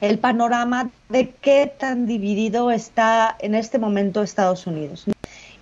el 0.00 0.20
panorama 0.20 0.90
de 1.08 1.34
qué 1.40 1.72
tan 1.76 2.06
dividido 2.06 2.70
está 2.70 3.34
en 3.40 3.56
este 3.56 3.80
momento 3.80 4.22
Estados 4.22 4.68
Unidos. 4.68 5.06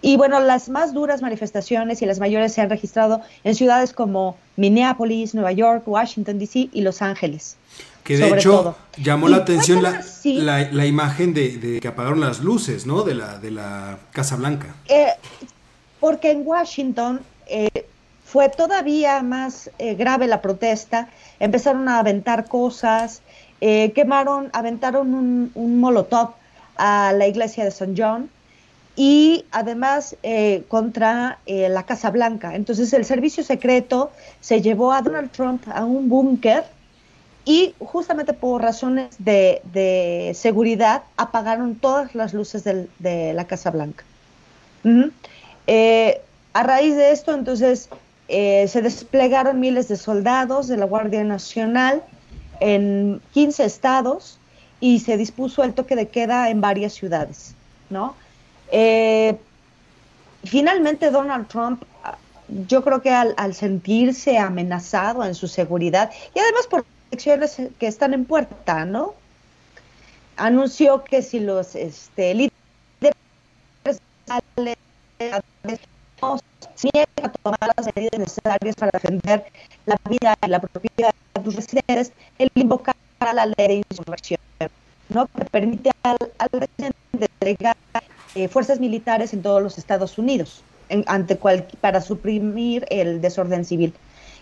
Y 0.03 0.19
bueno, 0.19 0.41
las 0.41 0.69
más 0.69 0.93
duras 0.93 1.23
manifestaciones 1.23 2.03
y 2.03 2.07
las 2.07 2.21
mayores 2.21 2.53
se 2.53 2.61
han 2.61 2.69
registrado 2.69 3.23
en 3.45 3.55
ciudades 3.55 3.95
como 3.95 4.37
Minneapolis, 4.57 5.35
Nueva 5.35 5.53
York, 5.53 5.85
Washington, 5.89 6.39
D.C. 6.39 6.69
y 6.75 6.83
Los 6.83 7.01
Ángeles. 7.01 7.57
Que 8.05 8.19
de 8.19 8.29
hecho 8.29 8.77
llamó 8.99 9.27
la 9.29 9.39
atención 9.39 9.83
la, 9.83 10.87
imagen 10.87 11.33
de, 11.33 11.79
que 11.81 11.89
apagaron 11.89 12.21
las 12.21 12.41
luces, 12.41 12.85
¿no? 12.85 13.05
De 13.05 13.15
la, 13.15 13.39
de 13.39 13.51
la 13.53 13.99
Casa 14.13 14.37
Blanca. 14.37 14.77
Eh, 14.87 15.09
porque 15.99 16.31
en 16.31 16.47
Washington 16.47 17.23
eh, 17.47 17.87
fue 18.27 18.49
todavía 18.49 19.23
más 19.23 19.71
eh, 19.79 19.95
grave 19.95 20.27
la 20.27 20.43
protesta, 20.43 21.09
empezaron 21.39 21.89
a 21.89 22.01
aventar 22.01 22.47
cosas, 22.47 23.23
eh, 23.61 23.93
quemaron, 23.93 24.51
aventaron 24.53 25.15
un, 25.15 25.81
molotov 25.81 26.31
a 26.77 27.13
la 27.17 27.27
iglesia 27.27 27.65
de 27.65 27.71
San 27.71 27.95
John 27.97 28.29
y 28.97 29.45
además 29.53 30.17
eh, 30.23 30.65
contra 30.69 31.39
eh, 31.47 31.69
la 31.69 31.85
Casa 31.85 32.11
Blanca. 32.11 32.55
Entonces 32.55 32.93
el 32.93 33.05
servicio 33.05 33.45
secreto 33.45 34.11
se 34.41 34.61
llevó 34.61 34.93
a 34.93 35.03
Donald 35.03 35.31
Trump 35.31 35.63
a 35.73 35.85
un 35.85 36.09
búnker 36.09 36.65
y 37.45 37.75
justamente 37.79 38.33
por 38.33 38.61
razones 38.61 39.15
de, 39.19 40.33
seguridad 40.35 41.05
apagaron 41.17 41.77
todas 41.77 42.15
las 42.17 42.35
luces 42.35 42.65
de 42.65 43.33
la 43.35 43.47
Casa 43.47 43.71
Blanca. 43.71 44.05
Eh, 45.67 46.21
a 46.53 46.63
raíz 46.63 46.97
de 46.97 47.11
esto, 47.11 47.35
entonces, 47.35 47.89
se 48.29 48.81
desplegaron 48.83 49.61
miles 49.61 49.89
de 49.89 49.97
soldados 49.97 50.69
de 50.69 50.77
la 50.77 50.87
Guardia 50.87 51.23
Nacional 51.25 52.03
en 52.61 53.21
15 53.33 53.65
estados 53.65 54.39
y 54.81 55.01
se 55.01 55.17
dispuso 55.17 55.65
el 55.65 55.75
toque 55.75 55.97
de 55.97 56.09
queda 56.09 56.51
en 56.51 56.61
varias 56.61 56.93
ciudades, 56.93 57.55
¿no? 57.91 58.15
Eh, 58.71 59.37
finalmente 60.45 61.11
Donald 61.11 61.49
Trump, 61.49 61.83
yo 62.69 62.85
creo 62.85 63.03
que 63.03 63.11
al, 63.11 63.55
sentirse 63.55 64.39
amenazado 64.39 65.25
en 65.25 65.35
su 65.35 65.49
seguridad 65.49 66.11
y 66.35 66.39
además 66.39 66.67
por 66.67 66.85
elecciones 67.11 67.61
que 67.79 67.87
están 67.87 68.15
en 68.15 68.25
puerta, 68.25 68.85
¿no? 68.85 69.15
Anunció 70.37 71.03
que 71.05 71.23
si 71.23 71.41
los 71.41 71.75
este, 71.75 72.35
líderes 72.35 72.53
niegan 76.85 77.07
a 77.23 77.29
tomar 77.31 77.73
las 77.77 77.95
medidas 77.95 78.19
necesarias 78.19 78.77
para 78.77 78.91
defender 78.93 79.45
la 79.87 79.97
vida 80.09 80.35
y 80.45 80.49
la 80.49 80.61
propiedad 80.61 81.15
de 81.35 81.45
sus 81.45 81.57
residentes, 81.57 82.13
él 82.39 82.51
invocará 82.55 82.97
la 83.33 83.47
ley 83.47 83.55
de 83.69 83.83
insurrección, 83.91 84.41
¿no? 85.09 85.27
que 85.27 85.45
permite 85.47 85.91
al, 86.03 86.17
al 86.39 86.49
presidente 86.51 86.97
entregar 87.13 87.77
eh, 88.35 88.49
fuerzas 88.49 88.81
militares 88.81 89.33
en 89.33 89.43
todos 89.43 89.63
los 89.63 89.79
Estados 89.79 90.19
Unidos 90.19 90.63
ante 91.07 91.39
para 91.81 92.01
suprimir 92.01 92.87
el 92.91 93.21
desorden 93.21 93.65
civil. 93.65 93.95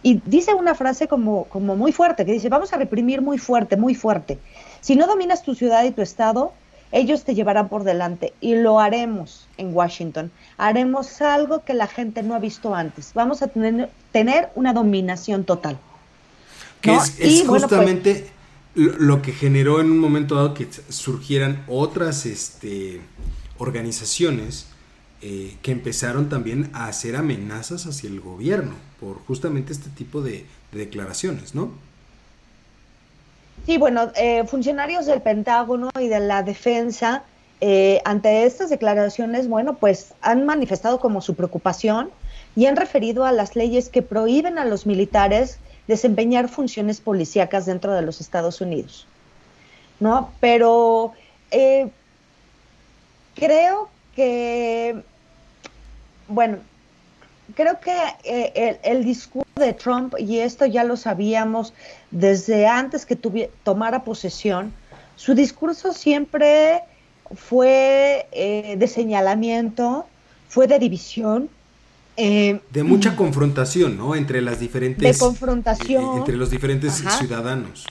Y 0.03 0.21
dice 0.27 0.53
una 0.53 0.75
frase 0.75 1.09
como, 1.09 1.45
como 1.45 1.77
muy 1.77 1.93
fuerte, 1.93 2.27
que 2.27 2.33
dice, 2.33 2.49
vamos 2.49 2.73
a 2.73 2.77
reprimir 2.77 3.23
muy 3.23 3.39
fuerte, 3.39 3.77
muy 3.77 3.95
fuerte. 3.95 4.39
Si 4.81 4.97
no 4.97 5.07
dominas 5.07 5.43
tu 5.43 5.55
ciudad 5.55 5.85
y 5.85 5.93
tu 5.93 6.03
estado, 6.03 6.53
ellos 6.95 7.25
te 7.25 7.35
llevarán 7.35 7.69
por 7.69 7.85
delante 7.85 8.33
y 8.41 8.55
lo 8.55 8.81
haremos 8.81 9.47
en 9.57 9.75
Washington. 9.75 10.31
Haremos 10.57 11.21
algo 11.21 11.65
que 11.65 11.75
la 11.75 11.87
gente 11.87 12.23
no 12.23 12.35
ha 12.35 12.39
visto 12.39 12.75
antes. 12.75 13.13
Vamos 13.15 13.43
a 13.43 13.49
tener, 13.49 13.91
tener 14.13 14.51
una 14.55 14.73
dominación 14.73 15.45
total. 15.45 15.79
Que 16.81 16.95
es, 16.95 17.13
pues 17.47 17.63
justamente 17.63 18.29
lo 18.75 19.23
que 19.23 19.33
generó 19.33 19.81
en 19.81 19.91
un 19.91 19.99
momento 19.99 20.35
dado 20.35 20.55
que 20.55 20.69
surgieran 20.89 21.65
otras 21.69 22.27
este, 22.27 23.01
organizaciones 23.59 24.67
eh, 25.23 25.57
que 25.63 25.73
empezaron 25.73 26.29
también 26.29 26.71
a 26.75 26.87
hacer 26.87 27.17
amenazas 27.17 27.87
hacia 27.87 28.11
el 28.11 28.21
gobierno 28.21 28.75
por 29.01 29.17
justamente 29.25 29.73
este 29.73 29.89
tipo 29.91 30.21
de, 30.21 30.47
declaraciones, 30.73 31.55
¿no? 31.55 31.71
Sí, 33.67 33.79
bueno, 33.79 34.13
eh, 34.17 34.45
funcionarios 34.47 35.07
del 35.07 35.23
Pentágono 35.23 35.91
y 35.99 36.09
de 36.09 36.21
la 36.21 36.43
defensa 36.43 37.23
eh, 37.61 38.03
ante 38.05 38.45
estas 38.45 38.69
declaraciones, 38.69 39.49
bueno, 39.49 39.75
pues 39.75 40.13
han 40.21 40.45
manifestado 40.45 41.01
como 41.01 41.23
su 41.23 41.35
preocupación 41.35 42.11
y 42.57 42.67
han 42.67 42.77
referido 42.77 43.25
a 43.25 43.33
las 43.33 43.57
leyes 43.57 43.89
que 43.89 44.03
prohíben 44.03 44.59
a 44.59 44.67
los 44.67 44.85
militares 44.85 45.59
desempeñar 45.87 46.49
funciones 46.49 47.01
policíacas 47.01 47.65
dentro 47.65 47.93
de 47.95 48.03
los 48.03 48.21
Estados 48.21 48.61
Unidos, 48.61 49.07
¿no? 49.99 50.31
Pero 50.41 51.13
creo 53.35 53.89
que, 54.15 55.03
bueno, 56.29 56.59
creo 57.55 57.81
que 57.81 57.97
eh, 58.25 58.79
el, 58.83 59.05
discurso 59.05 59.44
de 59.57 59.73
Trump, 59.73 60.15
y 60.19 60.39
esto 60.39 60.67
ya 60.67 60.83
lo 60.83 60.97
sabíamos 60.97 61.73
desde 62.11 62.67
antes 62.67 63.07
que 63.07 63.15
tomara 63.15 64.03
posesión, 64.03 64.73
su 65.17 65.35
discurso 65.35 65.93
siempre 65.93 66.81
fue 67.37 68.27
eh, 68.33 68.75
de 68.77 68.89
señalamiento, 68.89 70.07
fue 70.49 70.67
de 70.67 70.79
división. 70.81 71.49
Eh, 72.17 72.61
de 72.71 72.83
mucha 72.83 73.15
confrontación, 73.15 73.97
¿no? 73.97 74.17
Entre 74.17 74.41
las 74.41 74.59
diferentes... 74.59 75.19
De 75.19 75.25
confrontación. 75.25 76.19
entre 76.19 76.37
los 76.37 76.51
diferentes 76.51 77.03
ciudadanos. 77.19 77.87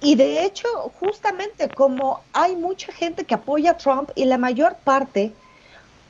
Y 0.00 0.14
de 0.14 0.44
hecho, 0.44 0.68
justamente 1.00 1.68
como 1.68 2.20
hay 2.32 2.54
mucha 2.56 2.92
gente 2.92 3.24
que 3.24 3.34
apoya 3.34 3.72
a 3.72 3.76
Trump 3.76 4.10
y 4.14 4.24
la 4.24 4.38
mayor 4.38 4.76
parte, 4.84 5.32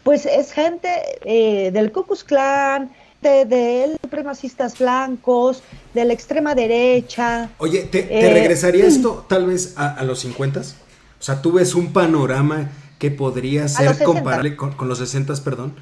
pues 0.03 0.27
es 0.27 0.53
gente 0.53 0.89
eh, 1.25 1.71
del 1.71 1.93
Ku 1.93 2.05
Klux 2.05 2.25
Klan, 2.25 2.91
de, 3.23 3.97
supremacistas 4.03 4.79
blancos, 4.79 5.63
de 5.95 6.05
la 6.05 6.13
extrema 6.13 6.55
derecha. 6.55 7.51
Oye, 7.59 7.83
¿te, 7.85 8.01
eh, 8.11 8.33
regresaría 8.33 8.87
esto 8.87 9.25
tal 9.29 9.47
vez 9.47 9.75
a, 9.77 10.03
los 10.05 10.21
50? 10.21 10.61
O 10.61 10.65
sea, 11.19 11.41
tú 11.41 11.53
ves 11.53 11.75
un 11.75 11.93
panorama 11.93 12.71
que 12.99 13.11
podría 13.11 13.69
ser 13.69 14.03
comparable 14.03 14.57
con, 14.57 14.73
con 14.73 14.89
los 14.89 14.99
60, 14.99 15.35
perdón, 15.45 15.75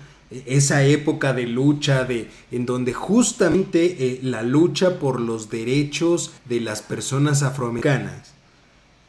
esa 0.46 0.84
época 0.84 1.32
de 1.32 1.46
lucha 1.46 2.04
de 2.04 2.30
en 2.52 2.64
donde 2.64 2.92
justamente 2.92 3.96
eh, 3.98 4.20
la 4.22 4.42
lucha 4.42 4.98
por 4.98 5.20
los 5.20 5.50
derechos 5.50 6.32
de 6.44 6.60
las 6.60 6.82
personas 6.82 7.42
afroamericanas 7.42 8.39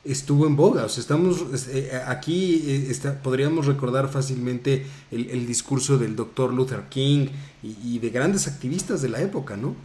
estuvo 0.03 0.47
en 0.47 0.55
boga. 0.55 0.85
O 0.85 0.89
sea, 0.89 1.01
estamos 1.01 1.45
eh, 1.69 2.01
aquí 2.07 2.63
eh, 2.67 3.11
podríamos 3.23 3.65
recordar 3.65 4.09
fácilmente 4.09 4.85
el, 5.11 5.45
discurso 5.45 5.97
del 5.97 6.15
doctor 6.15 6.53
Luther 6.53 6.83
King 6.89 7.27
y, 7.63 7.77
y, 7.83 7.99
de 7.99 8.09
grandes 8.09 8.47
activistas 8.47 9.01
de 9.01 9.09
la 9.09 9.21
época, 9.21 9.57
¿no? 9.57 9.75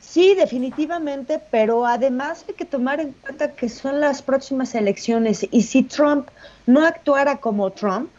Sí, 0.00 0.34
definitivamente, 0.34 1.40
pero 1.50 1.86
además 1.86 2.44
hay 2.48 2.54
que 2.54 2.64
tomar 2.64 3.00
en 3.00 3.12
cuenta 3.12 3.52
que 3.52 3.68
son 3.68 4.00
las 4.00 4.22
próximas 4.22 4.74
elecciones 4.76 5.44
y 5.50 5.62
si 5.62 5.82
Trump 5.82 6.28
no 6.66 6.86
actuara 6.86 7.38
como 7.38 7.72
Trump, 7.72 8.10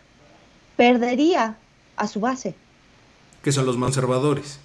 perdería 0.76 1.56
a 1.96 2.08
su 2.08 2.20
base. 2.20 2.54
Que 3.42 3.52
son 3.52 3.66
los 3.66 3.78
conservadores. 3.78 4.60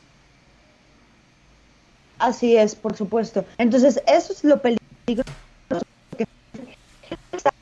Así 2.19 2.57
es, 2.57 2.75
por 2.75 2.97
supuesto. 2.97 3.45
Entonces, 3.59 4.03
eso 4.07 4.33
es 4.33 4.45
lo 4.45 4.61
peligroso. 4.61 5.31
Que 6.19 6.27
está 7.33 7.55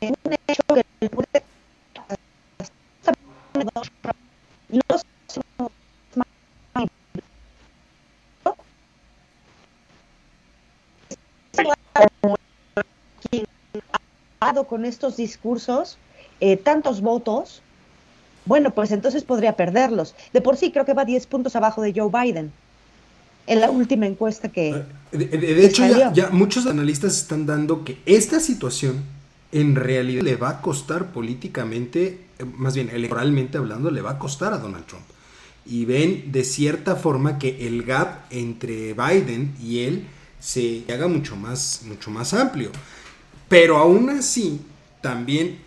un 0.00 0.36
hecho 0.46 0.62
que 0.74 1.08
puede 1.08 1.44
no 14.54 14.64
con 14.64 14.84
estos 14.84 15.16
discursos 15.16 15.98
eh, 16.40 16.56
tantos 16.56 17.00
votos 17.00 17.62
bueno, 18.46 18.72
pues 18.72 18.90
entonces 18.90 19.22
podría 19.22 19.54
perderlos. 19.54 20.14
De 20.32 20.40
por 20.40 20.56
sí 20.56 20.72
creo 20.72 20.84
que 20.84 20.94
va 20.94 21.04
10 21.04 21.26
puntos 21.26 21.54
abajo 21.56 21.82
de 21.82 21.92
Joe 21.94 22.10
Biden 22.10 22.52
en 23.46 23.60
la 23.60 23.70
última 23.70 24.06
encuesta 24.06 24.48
que... 24.48 24.72
Ah, 24.74 25.16
de, 25.16 25.64
hecho, 25.64 25.84
ya, 25.86 26.30
muchos 26.30 26.66
analistas 26.66 27.16
están 27.16 27.46
dando 27.46 27.84
que 27.84 27.98
esta 28.06 28.40
situación 28.40 29.02
en 29.52 29.74
realidad 29.74 30.22
le 30.22 30.36
va 30.36 30.50
a 30.50 30.60
costar 30.60 31.12
políticamente, 31.12 32.26
eh, 32.38 32.44
más 32.44 32.74
bien 32.74 32.90
electoralmente 32.90 33.58
hablando, 33.58 33.90
le 33.90 34.02
va 34.02 34.12
a 34.12 34.18
costar 34.18 34.52
a 34.52 34.58
Donald 34.58 34.86
Trump. 34.86 35.04
Y 35.66 35.84
ven 35.84 36.32
de 36.32 36.44
cierta 36.44 36.96
forma 36.96 37.38
que 37.38 37.66
el 37.66 37.82
gap 37.82 38.24
entre 38.30 38.94
Biden 38.94 39.54
y 39.60 39.80
él 39.80 40.06
se 40.38 40.84
haga 40.88 41.06
mucho 41.06 41.36
más, 41.36 41.82
mucho 41.84 42.10
más 42.10 42.32
amplio. 42.32 42.70
Pero 43.48 43.76
aún 43.76 44.10
así, 44.10 44.60
también 45.02 45.58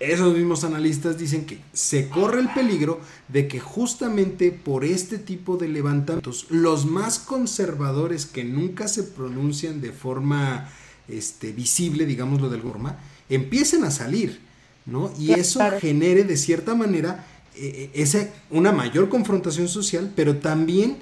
esos 0.00 0.34
mismos 0.34 0.62
analistas 0.64 1.18
dicen 1.18 1.44
que 1.44 1.58
se 1.72 2.08
corre 2.08 2.40
el 2.40 2.48
peligro 2.50 3.00
de 3.28 3.48
que 3.48 3.58
justamente 3.58 4.52
por 4.52 4.84
este 4.84 5.18
tipo 5.18 5.56
de 5.56 5.68
levantamientos, 5.68 6.46
los 6.50 6.86
más 6.86 7.18
conservadores 7.18 8.26
que 8.26 8.44
nunca 8.44 8.86
se 8.86 9.02
pronuncian 9.02 9.80
de 9.80 9.92
forma 9.92 10.70
este, 11.08 11.52
visible, 11.52 12.06
digámoslo 12.06 12.48
de 12.48 12.56
alguna 12.56 12.72
forma, 12.74 12.98
empiecen 13.28 13.84
a 13.84 13.90
salir, 13.90 14.40
¿no? 14.86 15.12
Y 15.18 15.32
eso 15.32 15.60
genere 15.80 16.24
de 16.24 16.36
cierta 16.36 16.74
manera 16.74 17.26
eh, 17.56 17.90
eh, 17.94 18.02
esa, 18.02 18.28
una 18.50 18.72
mayor 18.72 19.08
confrontación 19.08 19.68
social, 19.68 20.12
pero 20.14 20.36
también 20.36 20.98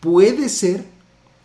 puede 0.00 0.48
ser 0.48 0.84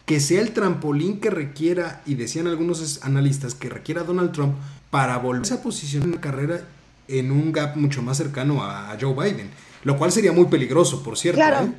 que 0.06 0.20
sea 0.20 0.42
el 0.42 0.52
trampolín 0.52 1.20
que 1.20 1.30
requiera, 1.30 2.02
y 2.06 2.16
decían 2.16 2.48
algunos 2.48 3.00
analistas, 3.04 3.56
que 3.56 3.70
requiera 3.70 4.04
Donald 4.04 4.32
Trump 4.32 4.56
para 4.90 5.18
volverse 5.18 5.54
a 5.54 5.62
posicionar 5.62 6.08
en 6.10 6.16
la 6.16 6.22
carrera 6.22 6.68
en 7.08 7.32
un 7.32 7.52
gap 7.52 7.76
mucho 7.76 8.02
más 8.02 8.18
cercano 8.18 8.64
a, 8.64 8.98
Joe 9.00 9.14
Biden, 9.14 9.50
lo 9.84 9.98
cual 9.98 10.12
sería 10.12 10.32
muy 10.32 10.46
peligroso, 10.46 11.04
por 11.04 11.18
cierto. 11.18 11.38
Claro. 11.38 11.68
¿eh? 11.68 11.74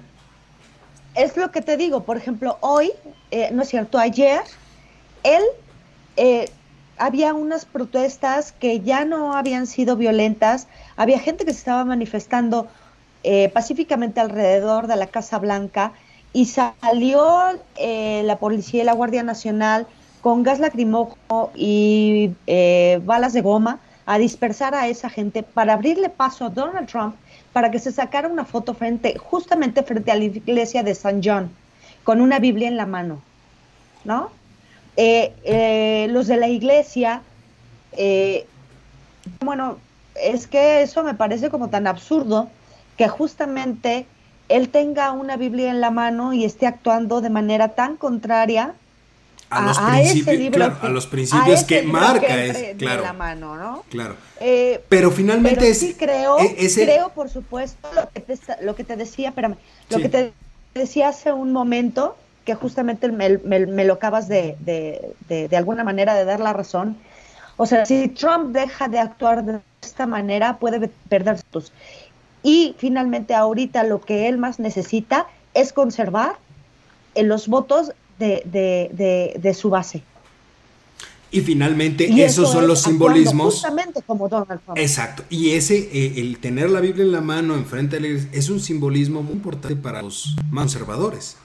Es 1.14 1.36
lo 1.36 1.50
que 1.50 1.60
te 1.60 1.76
digo, 1.76 2.04
por 2.04 2.16
ejemplo, 2.16 2.56
hoy, 2.60 2.90
eh, 3.30 3.50
no 3.52 3.62
es 3.62 3.68
cierto, 3.68 3.98
ayer, 3.98 4.40
él, 5.22 5.42
eh, 6.16 6.50
había 7.02 7.34
unas 7.34 7.64
protestas 7.64 8.52
que 8.52 8.78
ya 8.78 9.04
no 9.04 9.34
habían 9.34 9.66
sido 9.66 9.96
violentas, 9.96 10.68
había 10.96 11.18
gente 11.18 11.44
que 11.44 11.52
se 11.52 11.58
estaba 11.58 11.84
manifestando 11.84 12.68
eh, 13.24 13.48
pacíficamente 13.48 14.20
alrededor 14.20 14.86
de 14.86 14.94
la 14.94 15.08
Casa 15.08 15.40
Blanca 15.40 15.94
y 16.32 16.46
salió 16.46 17.42
eh, 17.76 18.22
la 18.24 18.38
policía 18.38 18.82
y 18.82 18.86
la 18.86 18.92
Guardia 18.92 19.24
Nacional 19.24 19.88
con 20.20 20.44
gas 20.44 20.60
lacrimógeno 20.60 21.50
y 21.56 22.34
eh, 22.46 23.00
balas 23.04 23.32
de 23.32 23.40
goma 23.40 23.80
a 24.06 24.18
dispersar 24.18 24.76
a 24.76 24.86
esa 24.86 25.10
gente 25.10 25.42
para 25.42 25.72
abrirle 25.72 26.08
paso 26.08 26.44
a 26.44 26.50
Donald 26.50 26.88
Trump 26.88 27.16
para 27.52 27.72
que 27.72 27.80
se 27.80 27.90
sacara 27.90 28.28
una 28.28 28.44
foto 28.44 28.74
frente, 28.74 29.18
justamente 29.18 29.82
frente 29.82 30.12
a 30.12 30.14
la 30.14 30.24
iglesia 30.24 30.84
de 30.84 30.94
San 30.94 31.20
John, 31.20 31.50
con 32.04 32.20
una 32.20 32.38
Biblia 32.38 32.68
en 32.68 32.76
la 32.76 32.86
mano, 32.86 33.20
¿no? 34.04 34.30
Los 34.96 36.26
de 36.26 36.36
la 36.36 36.48
iglesia, 36.48 37.22
bueno, 39.40 39.78
es 40.14 40.46
que 40.46 40.82
eso 40.82 41.02
me 41.02 41.14
parece 41.14 41.50
como 41.50 41.68
tan 41.68 41.86
absurdo 41.86 42.48
que 42.96 43.08
justamente 43.08 44.06
él 44.48 44.68
tenga 44.68 45.12
una 45.12 45.36
Biblia 45.36 45.70
en 45.70 45.80
la 45.80 45.90
mano 45.90 46.32
y 46.32 46.44
esté 46.44 46.66
actuando 46.66 47.20
de 47.20 47.30
manera 47.30 47.68
tan 47.68 47.96
contraria 47.96 48.74
a, 49.50 49.66
los 49.66 49.78
principios, 49.78 50.72
a 50.80 50.88
los 50.88 51.06
principios 51.06 51.64
que 51.64 51.82
marca 51.82 52.42
es, 52.42 52.76
claro, 52.76 53.02
la 53.02 53.12
mano, 53.12 53.56
¿no? 53.56 53.84
Claro. 53.90 54.16
Eh, 54.40 54.82
pero 54.88 55.10
finalmente 55.10 55.68
es, 55.68 55.78
sí 55.78 55.94
creo, 55.94 56.38
e, 56.38 56.70
creo 56.74 57.10
por 57.10 57.28
supuesto 57.28 57.88
lo 57.94 58.08
que 58.10 58.20
te, 58.20 58.38
lo 58.62 58.74
que 58.74 58.84
te 58.84 58.96
decía, 58.96 59.28
espérame, 59.28 59.56
lo 59.90 59.98
que 59.98 60.08
te 60.08 60.32
decía 60.74 61.08
hace 61.08 61.32
un 61.32 61.52
momento 61.52 62.16
que 62.44 62.54
justamente 62.54 63.10
me, 63.10 63.38
me, 63.38 63.84
lo 63.84 63.94
acabas 63.94 64.28
de, 64.28 64.56
de, 64.60 65.14
de, 65.28 65.48
de 65.48 65.56
alguna 65.56 65.84
manera 65.84 66.14
de 66.14 66.24
dar 66.24 66.40
la 66.40 66.52
razón. 66.52 66.96
O 67.56 67.66
sea, 67.66 67.86
si 67.86 68.08
Trump 68.08 68.52
deja 68.52 68.88
de 68.88 68.98
actuar 68.98 69.44
de 69.44 69.60
esta 69.82 70.06
manera, 70.06 70.58
puede 70.58 70.88
perder 71.08 71.38
sus 71.52 71.72
y 72.42 72.74
finalmente 72.78 73.34
ahorita 73.34 73.84
lo 73.84 74.00
que 74.00 74.28
él 74.28 74.38
más 74.38 74.58
necesita 74.58 75.26
es 75.54 75.72
conservar 75.72 76.36
en 77.14 77.28
los 77.28 77.46
votos 77.48 77.92
de, 78.18 79.56
su 79.56 79.70
base. 79.70 80.02
Y 81.30 81.40
finalmente 81.40 82.24
esos 82.24 82.50
son 82.50 82.66
los 82.66 82.82
simbolismos. 82.82 83.54
Justamente 83.54 84.02
como 84.02 84.28
Donald 84.28 84.60
Trump. 84.64 84.78
Exacto. 84.78 85.24
Y 85.30 85.50
ese, 85.50 85.78
eh, 85.92 86.20
el 86.20 86.38
tener 86.38 86.68
la 86.68 86.80
Biblia 86.80 87.04
en 87.04 87.12
la 87.12 87.22
mano 87.22 87.54
enfrente 87.54 87.96
de 87.96 88.02
la 88.02 88.08
iglesia, 88.08 88.30
es 88.32 88.50
un 88.50 88.60
simbolismo 88.60 89.22
muy 89.22 89.34
importante 89.34 89.76
para 89.76 90.02
los 90.02 90.36
conservadores. 90.52 91.36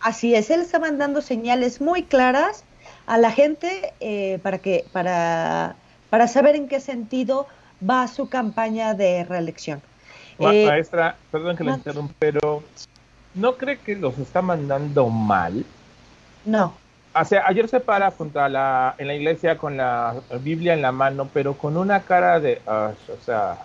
Así 0.00 0.34
es, 0.34 0.50
él 0.50 0.60
está 0.60 0.78
mandando 0.78 1.20
señales 1.20 1.80
muy 1.80 2.02
claras 2.02 2.64
a 3.06 3.18
la 3.18 3.30
gente 3.30 3.92
eh, 4.00 4.38
para 4.42 4.58
que, 4.58 4.84
para, 4.92 5.76
para 6.08 6.28
saber 6.28 6.56
en 6.56 6.68
qué 6.68 6.80
sentido 6.80 7.46
va 7.88 8.06
su 8.08 8.28
campaña 8.28 8.94
de 8.94 9.24
reelección. 9.24 9.82
Eh, 10.38 10.66
maestra, 10.66 11.16
perdón 11.30 11.56
que 11.56 11.64
le 11.64 11.72
interrumpa, 11.72 12.14
pero 12.18 12.62
¿no 13.34 13.56
cree 13.56 13.78
que 13.78 13.94
los 13.94 14.18
está 14.18 14.40
mandando 14.40 15.08
mal? 15.08 15.64
No. 16.44 16.74
O 17.14 17.24
sea, 17.24 17.46
ayer 17.46 17.68
se 17.68 17.80
para 17.80 18.10
junto 18.10 18.40
a 18.40 18.48
la, 18.48 18.94
en 18.96 19.08
la 19.08 19.14
iglesia 19.14 19.58
con 19.58 19.76
la 19.76 20.14
Biblia 20.40 20.74
en 20.74 20.82
la 20.82 20.92
mano, 20.92 21.28
pero 21.32 21.54
con 21.54 21.76
una 21.76 22.00
cara 22.00 22.40
de, 22.40 22.62
o 22.66 23.24
sea, 23.24 23.58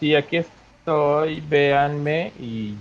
sí, 0.00 0.14
aquí 0.14 0.38
estoy, 0.38 1.40
véanme 1.42 2.32
y 2.40 2.74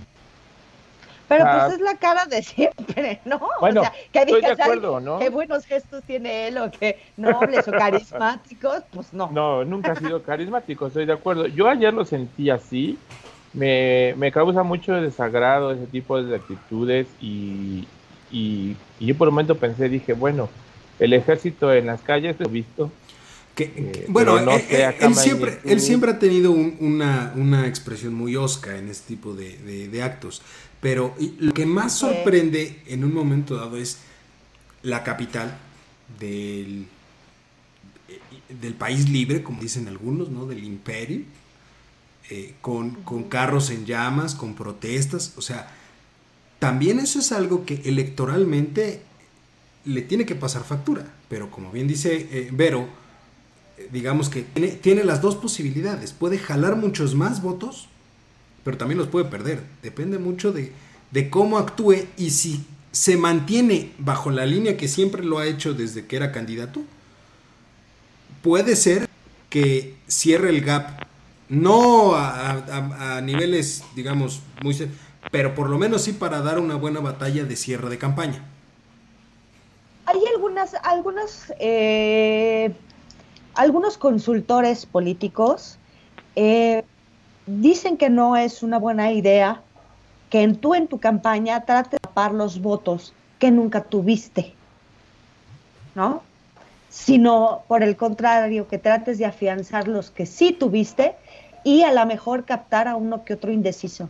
pero 1.27 1.45
pues 1.45 1.73
es 1.73 1.81
la 1.81 1.95
cara 1.95 2.25
de 2.25 2.41
siempre, 2.43 3.19
¿no? 3.25 3.39
Bueno, 3.59 3.81
o 3.81 3.83
sea, 3.83 3.93
que 4.11 4.19
estoy 4.19 4.41
de 4.41 4.51
acuerdo, 4.51 4.99
¿no? 4.99 5.19
Qué 5.19 5.29
buenos 5.29 5.65
gestos 5.65 6.03
tiene 6.03 6.47
él 6.47 6.57
o 6.57 6.71
qué 6.71 6.99
nobles 7.17 7.67
o 7.67 7.71
carismáticos, 7.77 8.83
pues 8.91 9.13
no. 9.13 9.29
No, 9.31 9.65
nunca 9.65 9.91
ha 9.91 9.95
sido 9.95 10.23
carismático, 10.23 10.87
estoy 10.87 11.05
de 11.05 11.13
acuerdo. 11.13 11.47
Yo 11.47 11.67
ayer 11.67 11.93
lo 11.93 12.05
sentí 12.05 12.49
así, 12.49 12.97
me, 13.53 14.13
me 14.17 14.31
causa 14.31 14.63
mucho 14.63 14.93
desagrado 14.93 15.71
ese 15.71 15.87
tipo 15.87 16.21
de 16.21 16.35
actitudes 16.35 17.07
y, 17.21 17.87
y, 18.31 18.75
yo 18.99 19.15
por 19.15 19.27
un 19.27 19.33
momento 19.33 19.55
pensé, 19.55 19.89
dije, 19.89 20.13
bueno, 20.13 20.49
el 20.99 21.13
ejército 21.13 21.73
en 21.73 21.87
las 21.87 22.01
calles 22.01 22.35
lo 22.39 22.47
he 22.47 22.49
visto, 22.51 22.91
que, 23.55 23.63
eh, 23.75 24.05
bueno, 24.09 24.39
no 24.39 24.51
eh, 24.51 24.65
eh, 24.69 24.95
él, 24.99 25.15
siempre, 25.15 25.59
él 25.65 25.79
siempre 25.79 26.11
ha 26.11 26.19
tenido 26.19 26.51
una, 26.51 27.33
una, 27.35 27.65
expresión 27.65 28.13
muy 28.13 28.35
osca 28.35 28.77
en 28.77 28.87
este 28.87 29.15
tipo 29.15 29.33
de, 29.33 29.57
de, 29.57 29.87
de 29.87 30.03
actos. 30.03 30.43
Pero 30.81 31.15
lo 31.39 31.53
que 31.53 31.65
más 31.65 31.97
sorprende 31.97 32.83
en 32.85 33.03
un 33.03 33.13
momento 33.13 33.55
dado 33.55 33.77
es 33.77 33.97
la 34.83 35.03
capital 35.03 35.57
del, 36.19 36.87
del 38.61 38.73
país 38.73 39.09
libre, 39.09 39.43
como 39.43 39.61
dicen 39.61 39.87
algunos, 39.87 40.29
¿no? 40.29 40.45
Del 40.45 40.63
imperio, 40.63 41.21
eh, 42.29 42.55
con, 42.61 42.91
con, 43.03 43.23
carros 43.23 43.69
en 43.71 43.85
llamas, 43.85 44.35
con 44.35 44.53
protestas. 44.53 45.33
O 45.35 45.41
sea, 45.41 45.67
también 46.59 46.99
eso 46.99 47.19
es 47.19 47.31
algo 47.31 47.65
que 47.65 47.81
electoralmente 47.85 49.01
le 49.85 50.01
tiene 50.01 50.25
que 50.25 50.35
pasar 50.35 50.63
factura. 50.63 51.11
Pero 51.27 51.49
como 51.49 51.71
bien 51.71 51.87
dice 51.87 52.27
eh, 52.31 52.49
Vero, 52.51 52.87
eh, 53.77 53.89
digamos 53.91 54.29
que 54.29 54.43
tiene, 54.43 54.69
tiene 54.73 55.03
las 55.03 55.21
dos 55.21 55.35
posibilidades. 55.35 56.13
Puede 56.13 56.37
jalar 56.37 56.75
muchos 56.75 57.15
más 57.15 57.41
votos 57.41 57.89
pero 58.67 58.77
también 58.77 58.97
los 58.97 59.07
puede 59.07 59.23
perder. 59.23 59.63
Depende 59.81 60.17
mucho 60.17 60.51
de, 60.51 60.73
cómo 61.29 61.57
actúe 61.57 62.03
y 62.17 62.31
si 62.31 62.65
se 62.91 63.15
mantiene 63.15 63.93
bajo 63.97 64.29
la 64.29 64.45
línea 64.45 64.75
que 64.75 64.89
siempre 64.89 65.23
lo 65.23 65.39
ha 65.39 65.45
hecho 65.45 65.73
desde 65.73 66.05
que 66.05 66.17
era 66.17 66.33
candidato, 66.33 66.81
puede 68.43 68.75
ser 68.75 69.07
que 69.49 69.95
cierre 70.07 70.49
el 70.49 70.65
gap, 70.65 71.05
no 71.47 72.11
a, 72.13 73.21
niveles, 73.23 73.85
digamos, 73.95 74.41
muy... 74.61 74.75
Pero 75.31 75.55
por 75.55 75.69
lo 75.69 75.77
menos 75.77 76.01
sí 76.01 76.11
para 76.11 76.41
dar 76.41 76.59
una 76.59 76.75
buena 76.75 76.99
batalla 76.99 77.45
de 77.45 77.55
cierre 77.55 77.87
de 77.87 77.97
campaña. 77.97 78.43
Hay 80.07 80.19
algunas, 80.35 80.73
algunas, 80.83 81.53
eh, 81.61 82.73
algunos 83.53 83.97
consultores 83.97 84.85
políticos 84.85 85.77
eh, 86.35 86.83
dicen 87.47 87.97
que 87.97 88.09
no 88.09 88.37
es 88.37 88.61
una 88.61 88.77
buena 88.77 89.11
idea 89.11 89.61
que 90.29 90.43
en 90.43 90.57
tú 90.57 90.75
en 90.75 90.87
tu 90.87 90.99
campaña 90.99 91.65
trates 91.65 91.91
de 91.91 91.99
tapar 91.99 92.33
los 92.33 92.61
votos 92.61 93.13
que 93.39 93.49
nunca 93.49 93.81
tuviste, 93.81 94.53
¿no? 95.95 96.21
Sino 96.89 97.63
por 97.67 97.81
el 97.81 97.95
contrario, 97.95 98.67
que 98.67 98.77
trates 98.77 99.17
de 99.17 99.25
afianzar 99.25 99.87
los 99.87 100.11
que 100.11 100.25
sí 100.25 100.51
tuviste 100.51 101.15
y 101.63 101.83
a 101.83 101.93
lo 101.93 102.05
mejor 102.05 102.45
captar 102.45 102.87
a 102.87 102.95
uno 102.95 103.23
que 103.23 103.33
otro 103.33 103.51
indeciso. 103.51 104.09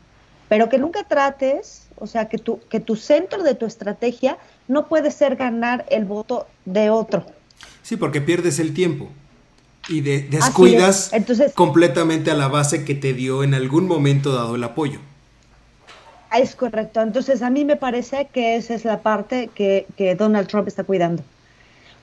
Pero 0.50 0.70
que 0.70 0.78
nunca 0.78 1.04
trates, 1.04 1.88
o 1.98 2.08
sea, 2.08 2.30
que 2.30 2.38
tu, 2.38 2.60
que 2.70 2.80
tu 2.80 2.96
centro 2.96 3.44
de 3.44 3.54
tu 3.54 3.66
estrategia 3.66 4.38
no 4.68 4.88
puede 4.88 5.12
ser 5.12 5.36
ganar 5.36 5.86
el 5.90 6.06
voto 6.06 6.48
de 6.66 6.90
otro. 6.90 7.26
Sí, 7.84 7.98
porque 7.98 8.22
pierdes 8.22 8.60
el 8.60 8.74
tiempo 8.74 9.10
y 9.90 10.02
descuidas 10.02 11.12
completamente 11.56 12.32
a 12.32 12.34
la 12.34 12.48
base 12.48 12.84
que 12.84 12.96
te 12.96 13.14
dio 13.14 13.44
en 13.44 13.54
algún 13.54 13.88
momento 13.88 14.34
dado 14.34 14.56
el 14.56 14.64
apoyo. 14.64 15.00
Es 16.36 16.56
correcto. 16.56 17.02
Entonces 17.02 17.42
a 17.42 17.50
mí 17.50 17.66
me 17.66 17.76
parece 17.76 18.28
que 18.32 18.56
esa 18.56 18.74
es 18.74 18.86
la 18.86 19.00
parte 19.00 19.50
que, 19.54 20.16
Donald 20.18 20.48
Trump 20.48 20.68
está 20.68 20.84
cuidando. 20.84 21.24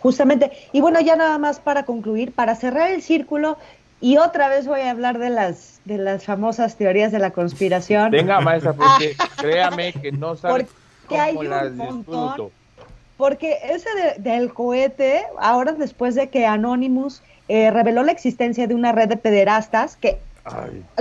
Justamente. 0.00 0.50
Y 0.72 0.80
bueno, 0.80 1.00
ya 1.00 1.16
nada 1.16 1.38
más 1.38 1.60
para 1.60 1.84
concluir, 1.84 2.32
para 2.32 2.56
cerrar 2.56 2.90
el 2.90 3.02
círculo, 3.02 3.58
y 4.00 4.18
otra 4.18 4.48
vez 4.48 4.66
voy 4.66 4.80
a 4.80 4.90
hablar 4.90 5.18
de 5.18 5.30
las, 5.30 5.80
de 5.86 5.96
las 5.96 6.24
famosas 6.24 6.76
teorías 6.76 7.10
de 7.10 7.18
la 7.18 7.30
conspiración. 7.30 8.10
Venga, 8.10 8.40
maestra, 8.40 8.74
porque 8.74 9.16
créame 9.38 9.92
que 9.94 10.12
no 10.12 10.36
sabe 10.36 10.66
cómo 11.06 11.22
hay 11.22 11.48
las 11.48 11.72
disfruto. 11.76 12.50
Porque 13.16 13.58
ese 13.62 13.88
del 14.18 14.52
cohete, 14.52 15.24
ahora 15.38 15.72
después 15.72 16.14
de 16.14 16.28
que 16.28 16.46
Anonymous 16.46 17.22
eh, 17.48 17.70
reveló 17.70 18.02
la 18.02 18.12
existencia 18.12 18.66
de 18.66 18.74
una 18.74 18.92
red 18.92 19.08
de 19.08 19.16
pederastas 19.16 19.96
que 19.96 20.18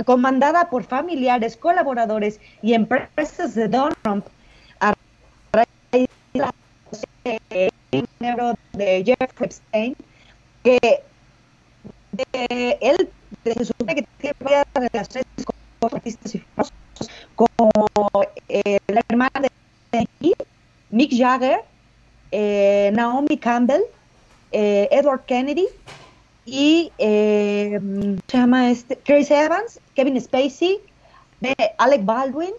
comandada 0.06 0.70
por 0.70 0.84
familiares, 0.84 1.56
colaboradores 1.56 2.40
y 2.62 2.72
empresas 2.74 3.54
de 3.54 3.68
Donald 3.68 3.96
Trump 4.02 4.26
a 4.80 4.94
raíz 5.52 6.08
de 7.24 7.70
de 8.72 9.04
Jeffrey 9.04 9.46
Epstein, 9.46 9.96
que 10.62 11.02
él 12.80 13.08
se 13.44 13.64
supone 13.64 13.94
que 13.94 14.06
tiene 14.18 14.36
varias 14.40 14.66
relaciones 14.74 15.26
con 15.80 15.94
artistas 15.94 16.34
y 16.34 16.38
famosos, 16.38 17.10
como 17.34 17.70
eh, 18.48 18.78
la 18.86 19.02
hermana 19.08 19.40
de 19.92 20.06
Mick 20.90 21.12
Jagger, 21.12 21.60
eh, 22.36 22.90
Naomi 22.92 23.38
Campbell, 23.38 23.82
Edward 24.50 25.24
Kennedy 25.26 25.66
y 26.44 26.92
eh, 26.98 27.80
se 28.26 28.36
llama 28.36 28.70
este 28.70 28.96
Chris 28.96 29.30
Evans, 29.30 29.80
Kevin 29.94 30.20
Spacey, 30.20 30.80
Alec 31.78 32.04
Baldwin. 32.04 32.52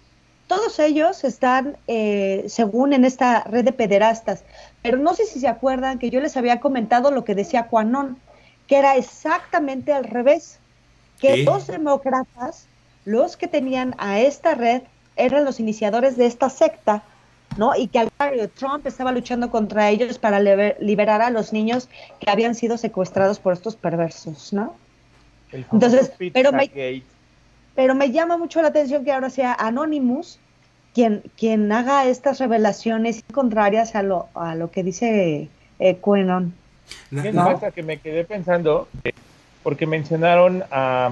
Todos 0.47 0.79
ellos 0.79 1.23
están, 1.23 1.75
eh, 1.87 2.45
según 2.47 2.93
en 2.93 3.03
esta 3.03 3.43
red 3.43 3.65
de 3.65 3.73
pederastas, 3.73 4.43
pero 4.81 4.97
no 4.97 5.13
sé 5.13 5.25
si 5.25 5.39
se 5.39 5.47
acuerdan 5.47 5.99
que 5.99 6.09
yo 6.09 6.21
les 6.21 6.37
había 6.37 6.59
comentado 6.59 7.11
lo 7.11 7.25
que 7.25 7.35
decía 7.35 7.67
Quanon, 7.67 8.17
que 8.67 8.77
era 8.77 8.95
exactamente 8.95 9.91
al 9.91 10.05
revés, 10.05 10.59
que 11.19 11.43
los 11.43 11.67
demócratas, 11.67 12.67
los 13.05 13.37
que 13.37 13.47
tenían 13.47 13.95
a 13.97 14.19
esta 14.19 14.53
red, 14.53 14.83
eran 15.15 15.45
los 15.45 15.59
iniciadores 15.59 16.15
de 16.15 16.27
esta 16.27 16.49
secta, 16.49 17.03
¿no? 17.57 17.75
Y 17.75 17.87
que 17.87 17.99
al 17.99 18.09
contrario, 18.09 18.49
Trump 18.49 18.85
estaba 18.87 19.11
luchando 19.11 19.49
contra 19.49 19.89
ellos 19.89 20.17
para 20.17 20.39
liberar 20.79 21.21
a 21.21 21.29
los 21.29 21.53
niños 21.53 21.89
que 22.19 22.29
habían 22.29 22.55
sido 22.55 22.77
secuestrados 22.77 23.39
por 23.39 23.53
estos 23.53 23.75
perversos, 23.75 24.53
¿no? 24.53 24.75
Entonces, 25.51 26.11
pero 26.33 26.51
me, 26.51 26.69
pero 27.75 27.95
me 27.95 28.11
llama 28.11 28.37
mucho 28.37 28.61
la 28.61 28.69
atención 28.69 29.05
que 29.05 29.11
ahora 29.11 29.29
sea 29.29 29.53
Anonymous 29.53 30.39
quien, 30.95 31.23
quien 31.37 31.71
haga 31.71 32.05
estas 32.05 32.39
revelaciones 32.39 33.23
contrarias 33.33 33.95
a 33.95 34.01
lo, 34.01 34.29
a 34.33 34.55
lo 34.55 34.71
que 34.71 34.81
dice 34.81 35.49
eh, 35.79 35.97
Quenon. 36.03 36.53
¿Qué 37.09 37.33
pasa? 37.33 37.71
Que 37.71 37.83
me 37.83 37.97
quedé 37.97 38.23
pensando, 38.23 38.87
porque 39.61 39.85
mencionaron 39.85 40.63
a 40.71 41.11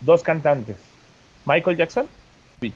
dos 0.00 0.22
cantantes, 0.22 0.76
Michael 1.44 1.76
Jackson 1.76 2.06
y 2.60 2.72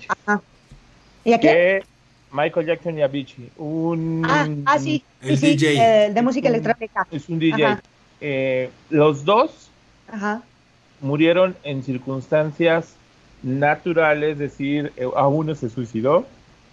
¿Y 1.25 1.33
a 1.33 1.41
qué? 1.41 1.85
Michael 2.33 2.67
Jackson 2.67 2.99
y 2.99 3.03
Avicii. 3.03 3.51
Un, 3.59 4.25
ah, 4.27 4.49
ah 4.67 4.79
sí, 4.79 5.05
el 5.21 5.39
DJ. 5.39 6.07
Eh, 6.07 6.13
de 6.13 6.23
música 6.23 6.49
electrónica. 6.49 7.07
Es 7.11 7.29
un 7.29 7.39
DJ. 7.39 7.79
Eh, 8.21 8.71
los 8.91 9.25
dos 9.25 9.69
Ajá 10.09 10.43
murieron 11.03 11.57
en 11.65 11.83
circunstancias 11.83 12.95
naturales, 13.43 14.33
es 14.33 14.39
decir, 14.39 14.93
eh, 14.97 15.07
a 15.15 15.27
uno 15.27 15.55
se 15.55 15.69
suicidó 15.69 16.25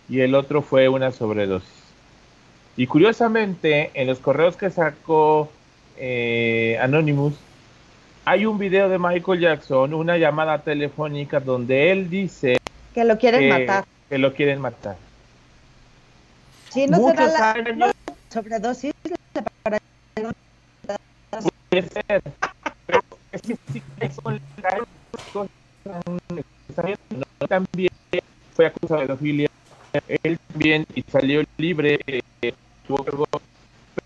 y 0.07 0.21
el 0.21 0.35
otro 0.35 0.61
fue 0.61 0.87
una 0.87 1.11
sobredosis. 1.11 1.67
Y 2.77 2.87
curiosamente, 2.87 3.91
en 3.95 4.07
los 4.07 4.19
correos 4.19 4.55
que 4.55 4.69
sacó 4.69 5.49
eh, 5.97 6.77
Anonymous, 6.81 7.33
hay 8.23 8.45
un 8.45 8.57
video 8.57 8.87
de 8.87 8.99
Michael 8.99 9.39
Jackson, 9.39 9.93
una 9.93 10.17
llamada 10.17 10.59
telefónica 10.59 11.39
donde 11.39 11.91
él 11.91 12.09
dice 12.09 12.59
que 12.93 13.03
lo 13.03 13.17
quieren 13.17 13.49
matar. 13.49 13.85
Que 14.07 14.17
lo 14.17 14.33
quieren 14.33 14.61
matar. 14.61 14.95
Sí, 16.69 16.87
no 16.87 16.99
Muchos 16.99 17.31
será 17.31 17.55
la 17.75 17.91
sobredosis 18.29 18.93
Puede 21.69 21.89
ser 21.89 22.23
también 27.47 27.91
fue 28.53 28.65
acusado 28.65 29.01
de 29.01 29.07
pedofilia, 29.07 29.49
él 30.23 30.39
también 30.51 30.85
y 30.93 31.01
salió 31.03 31.43
libre, 31.57 31.99
eh, 32.05 32.21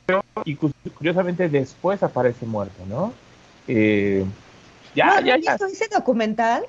pero 0.05 0.23
y 0.45 0.55
curiosamente 0.55 1.49
después 1.49 2.03
aparece 2.03 2.45
muerto, 2.45 2.85
¿no? 2.87 3.13
Eh, 3.67 4.25
ya, 4.95 5.21
ya, 5.21 5.37
ya. 5.37 5.55
ese 5.55 5.87
documental 5.87 6.63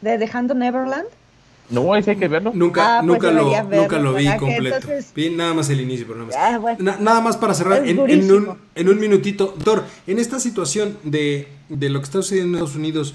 de 0.00 0.18
Dejando 0.18 0.54
Neverland? 0.54 1.08
No, 1.70 1.96
ese 1.96 2.12
hay 2.12 2.16
que 2.16 2.28
verlo. 2.28 2.52
Nunca, 2.54 2.98
ah, 2.98 3.00
pues 3.00 3.12
nunca, 3.12 3.30
lo, 3.32 3.62
nunca 3.64 3.98
lo 3.98 4.14
vi 4.14 4.26
completo. 4.36 4.88
Vi 5.14 5.30
nada 5.30 5.54
más 5.54 5.68
el 5.70 5.80
inicio, 5.80 6.06
pero 6.06 6.24
nada 6.24 6.60
más. 6.60 6.78
Ah, 6.80 6.96
nada 7.00 7.20
más 7.20 7.36
para 7.36 7.54
cerrar, 7.54 7.86
en, 7.86 7.98
un, 7.98 8.56
en 8.74 8.88
un 8.88 9.00
minutito. 9.00 9.54
Doctor, 9.56 9.84
en 10.06 10.18
esta 10.18 10.38
situación 10.38 10.98
de, 11.02 11.48
de 11.68 11.88
lo 11.88 12.00
que 12.00 12.04
está 12.04 12.22
sucediendo 12.22 12.58
en 12.58 12.64
Estados 12.64 12.76
Unidos, 12.76 13.14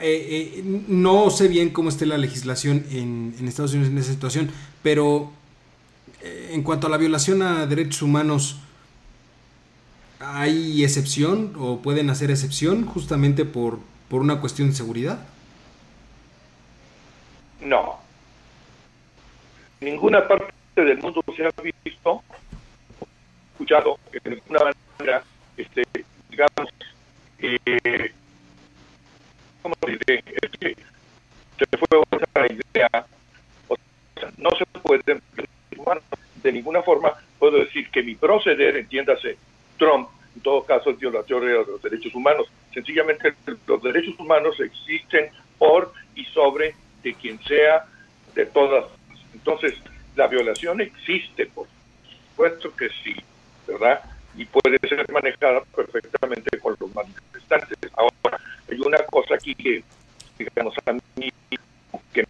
eh, 0.00 0.54
eh, 0.56 0.82
no 0.88 1.30
sé 1.30 1.48
bien 1.48 1.70
cómo 1.70 1.88
esté 1.88 2.06
la 2.06 2.18
legislación 2.18 2.84
en, 2.90 3.34
en 3.38 3.48
Estados 3.48 3.74
Unidos 3.74 3.90
en 3.92 3.98
esa 3.98 4.12
situación, 4.12 4.50
pero 4.82 5.30
eh, 6.22 6.50
en 6.52 6.62
cuanto 6.62 6.86
a 6.86 6.90
la 6.90 6.96
violación 6.96 7.42
a 7.42 7.66
derechos 7.66 8.02
humanos, 8.02 8.56
¿hay 10.18 10.82
excepción 10.84 11.52
o 11.58 11.80
pueden 11.80 12.10
hacer 12.10 12.30
excepción 12.30 12.86
justamente 12.86 13.44
por, 13.44 13.78
por 14.08 14.20
una 14.20 14.40
cuestión 14.40 14.70
de 14.70 14.74
seguridad? 14.74 15.26
No. 17.60 17.98
Ninguna 19.80 20.26
parte 20.26 20.52
del 20.76 20.98
mundo 20.98 21.22
se 21.36 21.44
ha 21.44 21.50
visto, 21.84 22.22
escuchado, 23.52 23.98
en 24.12 24.34
ninguna 24.34 24.72
manera, 24.98 25.24
este, 25.56 25.82
digamos, 26.28 26.68
eh, 27.38 28.12
¿cómo 29.62 29.74
diré? 29.86 30.22
Es 30.42 30.50
que 30.58 30.76
se 31.58 31.76
fue 31.76 31.98
otra 31.98 32.46
idea. 32.46 33.06
O 33.68 33.76
sea, 34.14 34.30
no 34.38 34.50
se 34.56 34.66
puede, 34.66 35.20
de 36.42 36.52
ninguna 36.52 36.82
forma, 36.82 37.12
puedo 37.38 37.58
decir 37.58 37.90
que 37.90 38.02
mi 38.02 38.14
proceder, 38.14 38.76
entiéndase, 38.76 39.36
Trump, 39.78 40.08
en 40.34 40.42
todo 40.42 40.64
caso, 40.64 40.90
es 40.90 40.98
violatorio 40.98 41.64
de 41.64 41.72
los 41.72 41.82
derechos 41.82 42.14
humanos. 42.14 42.46
Sencillamente, 42.72 43.34
los 43.66 43.82
derechos 43.82 44.18
humanos 44.18 44.58
existen 44.60 45.30
por 45.58 45.92
y 46.14 46.24
sobre 46.26 46.74
de 47.02 47.14
quien 47.14 47.42
sea, 47.44 47.84
de 48.34 48.46
todas. 48.46 48.84
Entonces, 49.32 49.74
la 50.16 50.26
violación 50.26 50.80
existe, 50.80 51.46
por 51.46 51.66
supuesto 52.30 52.74
que 52.76 52.88
sí, 53.02 53.14
¿verdad? 53.66 54.02
Y 54.36 54.44
puede 54.44 54.78
ser 54.88 55.10
manejada 55.12 55.62
perfectamente 55.74 56.58
con 56.58 56.76
los 56.78 56.94
manifestantes. 56.94 57.78
Ahora, 57.94 58.38
hay 58.70 58.80
una 58.80 58.98
cosa 58.98 59.34
aquí 59.34 59.54
que, 59.54 59.82
digamos, 60.38 60.74
a 60.86 60.92
mí, 60.92 61.32
que 62.12 62.24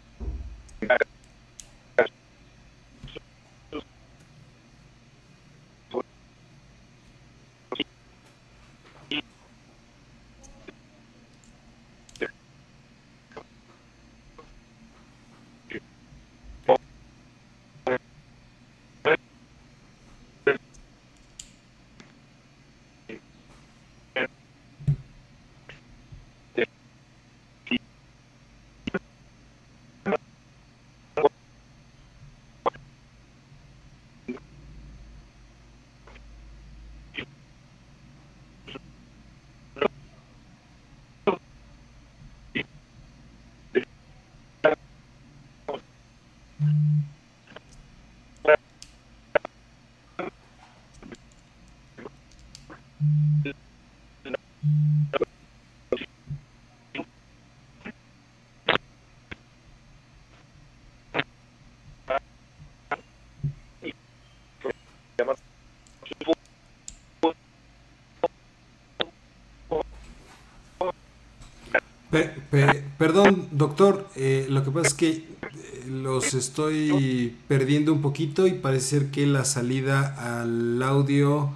perdón, 72.98 73.48
doctor, 73.52 74.08
eh, 74.16 74.46
lo 74.48 74.64
que 74.64 74.70
pasa 74.70 74.88
es 74.88 74.94
que 74.94 75.10
eh, 75.10 75.84
los 75.88 76.34
estoy 76.34 77.36
perdiendo 77.48 77.92
un 77.92 78.02
poquito 78.02 78.46
y 78.46 78.52
parece 78.52 79.10
que 79.10 79.26
la 79.26 79.44
salida 79.44 80.40
al 80.40 80.82
audio 80.82 81.50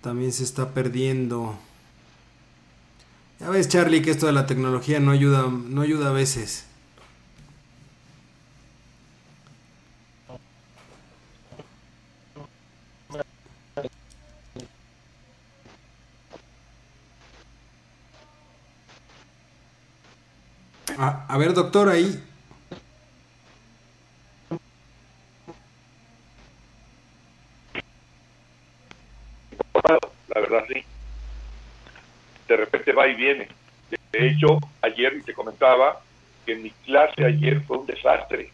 también 0.00 0.32
se 0.32 0.44
está 0.44 0.70
perdiendo. 0.70 1.56
Ya 3.40 3.50
ves, 3.50 3.68
Charlie, 3.68 4.02
que 4.02 4.10
esto 4.10 4.26
de 4.26 4.32
la 4.32 4.46
tecnología 4.46 5.00
no 5.00 5.10
ayuda, 5.12 5.48
no 5.48 5.82
ayuda 5.82 6.08
a 6.08 6.12
veces. 6.12 6.66
A, 20.96 21.36
ver, 21.38 21.54
doctor, 21.74 21.88
ahí. 21.92 22.20
La 30.34 30.40
verdad, 30.40 30.64
sí. 30.68 30.82
De 32.48 32.56
repente 32.56 32.92
va 32.92 33.06
y 33.08 33.14
viene. 33.14 33.48
De 34.12 34.28
hecho, 34.28 34.58
ayer 34.82 35.22
te 35.24 35.34
comentaba, 35.34 36.00
que 36.46 36.54
mi 36.56 36.70
clase 36.84 37.24
ayer 37.24 37.60
fue 37.62 37.78
un 37.78 37.86
desastre, 37.86 38.50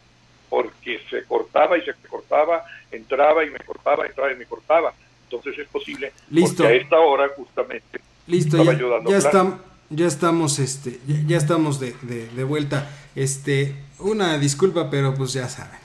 porque 0.49 0.99
se 1.09 1.23
cortaba 1.25 1.77
y 1.77 1.81
se 1.83 1.93
cortaba, 2.09 2.63
entraba 2.91 3.43
y 3.43 3.49
me 3.49 3.59
cortaba, 3.59 4.05
entraba 4.05 4.31
y 4.31 4.35
me 4.35 4.45
cortaba. 4.45 4.93
Entonces 5.29 5.59
es 5.59 5.67
posible, 5.67 6.11
Listo. 6.29 6.63
porque 6.63 6.73
a 6.73 6.75
esta 6.77 6.99
hora 6.99 7.29
justamente 7.35 8.01
Listo, 8.27 8.57
estaba 8.57 8.73
ya, 8.77 9.09
ya, 9.09 9.17
estam- 9.17 9.61
ya 9.89 10.07
estamos, 10.07 10.59
este, 10.59 10.99
ya, 11.07 11.15
ya 11.25 11.37
estamos 11.37 11.79
de, 11.79 11.95
de- 12.01 12.27
de 12.27 12.43
vuelta. 12.43 12.89
Este, 13.15 13.75
una 13.99 14.37
disculpa, 14.37 14.89
pero 14.89 15.13
pues 15.15 15.33
ya 15.33 15.49
saben. 15.49 15.79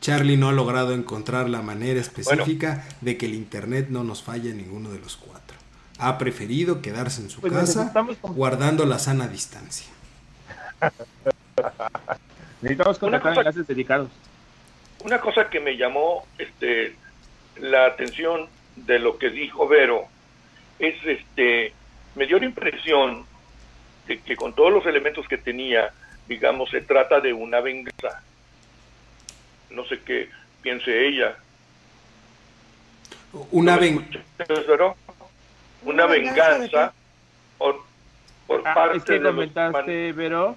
Charlie 0.00 0.36
no 0.36 0.48
ha 0.48 0.52
logrado 0.52 0.94
encontrar 0.94 1.48
la 1.50 1.60
manera 1.60 2.00
específica 2.00 2.84
de 3.00 3.16
que 3.18 3.26
el 3.26 3.34
internet 3.34 3.88
no 3.90 4.04
nos 4.04 4.22
falle 4.22 4.52
a 4.52 4.54
ninguno 4.54 4.90
de 4.90 5.00
los 5.00 5.16
cuatro. 5.16 5.56
Ha 5.98 6.16
preferido 6.18 6.80
quedarse 6.80 7.20
en 7.20 7.30
su 7.30 7.40
Pues 7.40 7.52
casa 7.52 7.92
guardando 8.22 8.86
la 8.86 8.98
sana 9.00 9.26
distancia. 9.26 9.88
Necesitamos 12.62 12.98
contratar 12.98 13.32
cosa- 13.34 13.40
enlaces 13.40 13.66
dedicados. 13.66 14.10
Una 15.04 15.20
cosa 15.20 15.48
que 15.48 15.60
me 15.60 15.76
llamó 15.76 16.26
este, 16.38 16.94
la 17.60 17.86
atención 17.86 18.48
de 18.76 18.98
lo 18.98 19.18
que 19.18 19.30
dijo 19.30 19.68
Vero 19.68 20.06
es, 20.78 20.94
este, 21.04 21.72
me 22.16 22.26
dio 22.26 22.38
la 22.38 22.46
impresión 22.46 23.24
de 24.06 24.18
que 24.20 24.36
con 24.36 24.54
todos 24.54 24.72
los 24.72 24.86
elementos 24.86 25.26
que 25.28 25.38
tenía, 25.38 25.92
digamos, 26.28 26.70
se 26.70 26.80
trata 26.82 27.20
de 27.20 27.32
una 27.32 27.60
venganza. 27.60 28.22
No 29.70 29.84
sé 29.86 30.00
qué 30.00 30.28
piense 30.62 31.06
ella. 31.08 31.36
Una 33.50 33.74
¿No 33.76 33.80
ven? 33.80 34.24
Una 35.84 36.04
¿Una 36.04 36.06
venganza 36.06 36.48
venganza 36.58 36.92
por, 37.56 37.80
por 38.46 38.62
Ah, 38.66 38.74
parte 38.74 38.98
es 38.98 39.04
que 39.04 39.12
de 39.14 39.20
los 39.20 39.32
comentaste, 39.34 40.12
Vero, 40.12 40.56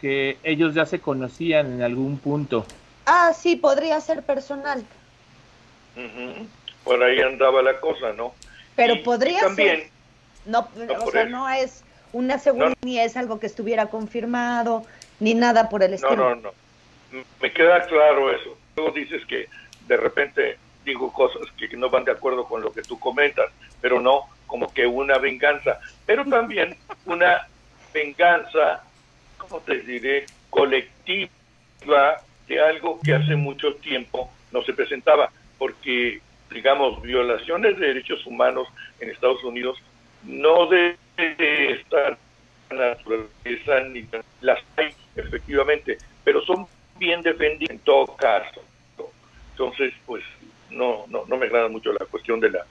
que 0.00 0.38
ellos 0.42 0.74
ya 0.74 0.86
se 0.86 1.00
conocían 1.00 1.72
en 1.74 1.82
algún 1.82 2.18
punto. 2.18 2.66
Ah, 3.06 3.32
sí, 3.34 3.56
podría 3.56 4.00
ser 4.00 4.22
personal. 4.22 4.84
Por 6.84 7.02
ahí 7.02 7.20
andaba 7.20 7.62
la 7.62 7.80
cosa, 7.80 8.12
¿no? 8.16 8.34
pero 8.76 8.94
Y 8.94 8.98
podría 9.00 9.40
también, 9.40 9.76
ser. 9.80 9.90
No, 10.46 10.68
No, 10.76 11.04
o 11.04 11.10
sea, 11.10 11.22
eso. 11.22 11.30
no 11.30 11.48
es 11.48 11.82
una 12.12 12.38
seguridad 12.38 12.68
No. 12.70 12.74
ni 12.82 13.00
es 13.00 13.16
algo 13.16 13.40
que 13.40 13.46
estuviera 13.46 13.86
confirmado, 13.86 14.84
ni 15.20 15.34
nada 15.34 15.68
por 15.68 15.82
el 15.82 15.90
No, 15.90 15.96
estilo. 15.96 16.16
no, 16.16 16.34
no. 16.36 16.52
M- 17.12 17.24
Me 17.40 17.52
queda 17.52 17.86
claro 17.86 18.32
eso. 18.32 18.56
Luego 18.76 18.92
dices 18.92 19.24
que 19.26 19.48
de 19.86 19.96
repente 19.96 20.58
digo 20.84 21.12
cosas 21.12 21.42
que 21.56 21.68
no 21.76 21.90
van 21.90 22.04
de 22.04 22.12
acuerdo 22.12 22.44
con 22.44 22.62
lo 22.62 22.72
que 22.72 22.82
tú 22.82 22.98
comentas, 22.98 23.50
pero 23.80 24.00
no 24.00 24.24
como 24.46 24.72
que 24.72 24.86
una 24.86 25.18
venganza, 25.18 25.78
pero 26.06 26.24
también 26.24 26.76
una 27.04 27.46
venganza, 27.92 28.82
¿cómo 29.36 29.60
te 29.60 29.78
diré? 29.80 30.28
Colectiva 30.48 31.28
de 32.46 32.60
algo 32.60 33.00
que 33.02 33.14
hace 33.14 33.36
mucho 33.36 33.74
tiempo 33.76 34.32
no 34.50 34.62
se 34.62 34.72
presentaba, 34.72 35.30
porque, 35.58 36.20
digamos, 36.50 37.02
violaciones 37.02 37.78
de 37.78 37.88
derechos 37.88 38.24
humanos 38.24 38.66
en 39.00 39.10
Estados 39.10 39.42
Unidos 39.44 39.76
no 40.22 40.66
debe 40.66 40.96
de 41.16 41.72
estar 41.72 42.16
en 42.70 42.78
la 42.78 42.88
naturaleza 42.90 43.80
ni 43.90 44.08
las 44.40 44.58
hay 44.76 44.94
efectivamente, 45.20 45.98
pero 46.24 46.42
son 46.42 46.66
bien 46.98 47.22
defendidas 47.22 47.70
en 47.70 47.78
todo 47.80 48.16
caso. 48.16 48.62
Entonces, 49.52 49.92
pues 50.06 50.22
no, 50.70 51.04
no, 51.08 51.24
no 51.26 51.36
me 51.36 51.46
agrada 51.46 51.68
mucho 51.68 51.92
la 51.92 52.06
cuestión 52.06 52.40
de 52.40 52.50
la, 52.50 52.64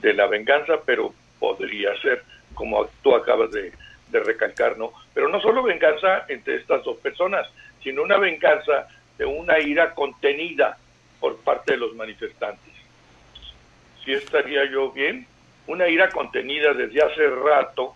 de 0.00 0.12
la 0.12 0.26
venganza, 0.26 0.80
pero 0.84 1.14
podría 1.38 1.96
ser, 2.00 2.22
como 2.54 2.86
tú 3.02 3.14
acabas 3.14 3.50
de, 3.52 3.72
recalcar, 4.12 4.76
¿no? 4.76 4.92
Pero 5.14 5.28
no 5.30 5.40
solo 5.40 5.62
venganza 5.62 6.26
entre 6.28 6.56
estas 6.56 6.84
dos 6.84 6.98
personas, 6.98 7.48
sino 7.82 8.02
una 8.02 8.18
venganza 8.18 8.86
de 9.16 9.24
una 9.24 9.58
ira 9.58 9.94
contenida 9.94 10.76
por 11.18 11.38
parte 11.38 11.72
de 11.72 11.78
los 11.78 11.94
manifestantes. 11.94 12.74
¿Sí 14.04 14.12
estaría 14.12 14.70
yo 14.70 14.92
bien? 14.92 15.26
Una 15.66 15.88
ira 15.88 16.10
contenida 16.10 16.74
desde 16.74 17.02
hace 17.02 17.26
rato. 17.26 17.94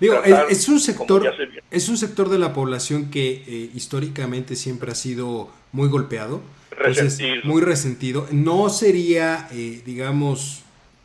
Digo, 0.00 0.14
tratar, 0.22 0.46
es, 0.50 0.58
es 0.60 0.68
un 0.68 0.80
sector, 0.80 1.22
es 1.70 1.88
un 1.88 1.96
sector 1.96 2.28
de 2.28 2.38
la 2.38 2.52
población 2.52 3.10
que 3.10 3.44
eh, 3.46 3.70
históricamente 3.74 4.56
siempre 4.56 4.92
ha 4.92 4.94
sido 4.94 5.50
muy 5.72 5.88
golpeado, 5.88 6.40
entonces, 6.70 7.18
muy 7.44 7.62
resentido. 7.62 8.26
No 8.30 8.68
sería, 8.70 9.48
eh, 9.52 9.82
digamos, 9.86 10.62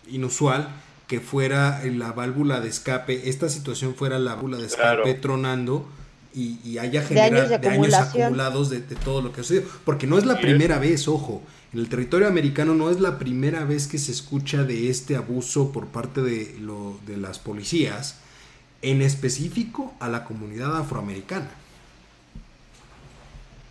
inusual 0.09 0.69
que 1.07 1.19
fuera 1.19 1.81
la 1.85 2.11
válvula 2.11 2.59
de 2.59 2.69
escape, 2.69 3.29
esta 3.29 3.49
situación 3.49 3.95
fuera 3.95 4.19
la 4.19 4.35
válvula 4.35 4.57
de 4.57 4.65
escape 4.67 5.01
Claro. 5.03 5.21
tronando 5.21 5.87
y, 6.33 6.59
y 6.63 6.77
haya 6.79 7.01
De 7.01 7.07
generado 7.07 7.45
años 7.45 7.49
de 7.49 7.57
de 7.59 7.69
años 7.69 7.93
acumulados 7.93 8.69
de, 8.69 8.81
de 8.81 8.95
todo 8.95 9.21
lo 9.21 9.31
que 9.31 9.41
ha 9.41 9.43
sucedido. 9.43 9.69
Porque 9.85 10.07
no 10.07 10.17
es 10.17 10.25
la 10.25 10.35
es. 10.35 10.41
primera 10.41 10.79
vez, 10.79 11.07
ojo. 11.07 11.41
En 11.73 11.79
el 11.79 11.89
territorio 11.89 12.27
americano 12.27 12.75
no 12.75 12.89
es 12.89 12.99
la 12.99 13.17
primera 13.19 13.63
vez 13.65 13.87
que 13.87 13.97
se 13.97 14.11
escucha 14.11 14.63
de 14.63 14.89
este 14.89 15.15
abuso 15.15 15.71
por 15.71 15.87
parte 15.87 16.21
de, 16.21 16.55
lo, 16.61 16.99
de 17.05 17.17
las 17.17 17.39
policías, 17.39 18.19
en 18.81 19.01
específico 19.01 19.93
a 19.99 20.07
la 20.07 20.23
comunidad 20.23 20.75
afroamericana. 20.77 21.49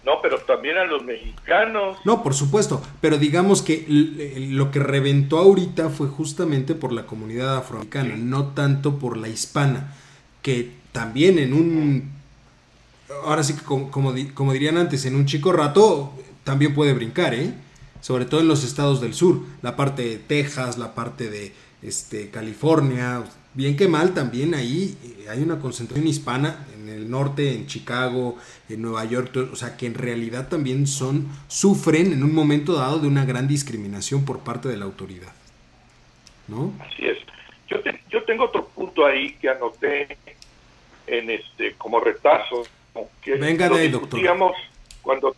No, 0.05 0.23
pero 0.23 0.39
también 0.39 0.77
a 0.79 0.85
los 0.85 1.03
mexicanos. 1.05 1.99
No, 2.05 2.23
por 2.23 2.33
supuesto, 2.33 2.81
pero 3.01 3.19
digamos 3.19 3.61
que 3.61 3.87
l- 3.89 4.51
lo 4.51 4.71
que 4.71 4.79
reventó 4.79 5.39
ahorita 5.39 5.91
fue 5.91 6.07
justamente 6.07 6.77
por 6.77 6.93
la 6.93 7.07
comunidad 7.07 7.57
afroamericana, 7.57 8.15
no 8.17 8.47
tanto 8.49 9.01
por 9.01 9.17
la 9.17 9.29
hispana, 9.29 9.95
que 10.43 10.71
también 10.93 11.41
en 11.41 11.53
un, 11.53 12.13
ahora 13.25 13.43
sí 13.43 13.55
que 13.55 13.63
como, 13.63 13.91
como 13.91 14.15
como 14.35 14.53
dirían 14.53 14.77
antes, 14.77 15.05
en 15.07 15.17
un 15.17 15.27
chico 15.27 15.53
rato 15.53 16.13
también 16.45 16.73
puede 16.73 16.93
brincar, 16.95 17.35
¿eh? 17.35 17.53
Sobre 18.01 18.27
todo 18.27 18.41
en 18.41 18.47
los 18.47 18.63
estados 18.63 19.01
del 19.01 19.13
sur, 19.13 19.41
la 19.63 19.75
parte 19.75 20.03
de 20.05 20.19
Texas, 20.19 20.79
la 20.79 20.95
parte 20.95 21.29
de 21.29 21.53
este, 21.83 22.31
California, 22.31 23.25
bien 23.57 23.77
que 23.77 23.89
mal 23.89 24.15
también 24.15 24.55
ahí 24.55 24.97
eh, 25.03 25.27
hay 25.29 25.43
una 25.43 25.59
concentración 25.59 26.07
hispana 26.07 26.65
en 26.77 26.89
el 26.89 27.11
norte, 27.11 27.53
en 27.55 27.67
Chicago, 27.67 28.37
en 28.69 28.83
Nueva 28.83 29.05
York, 29.07 29.37
o 29.53 29.57
sea 29.57 29.77
que 29.77 29.87
en 29.87 29.95
realidad 29.95 30.49
también 30.49 30.87
son, 30.87 31.27
sufren 31.49 32.13
en 32.13 32.23
un 32.23 32.33
momento 32.35 32.75
dado 32.75 33.01
de 33.01 33.09
una 33.09 33.25
gran 33.25 33.49
discriminación 33.49 34.25
por 34.25 34.41
parte 34.41 34.69
de 34.69 34.77
la 34.77 34.85
autoridad. 34.85 35.33
¿No? 36.49 36.73
Así 36.81 37.07
es. 37.07 37.19
Yo, 37.69 37.81
te- 37.81 38.01
yo 38.09 38.23
tengo 38.23 38.45
otro 38.45 38.69
punto 38.69 39.05
ahí 39.05 39.33
que 39.41 39.49
anoté 39.49 40.17
en 41.09 41.31
este 41.31 41.75
como 41.75 41.99
retazo. 41.99 42.63
Que 43.21 43.35
Venga 43.35 43.69
de 43.69 43.81
ahí, 43.81 43.89
doctor. 43.89 44.21
cuando 45.03 45.35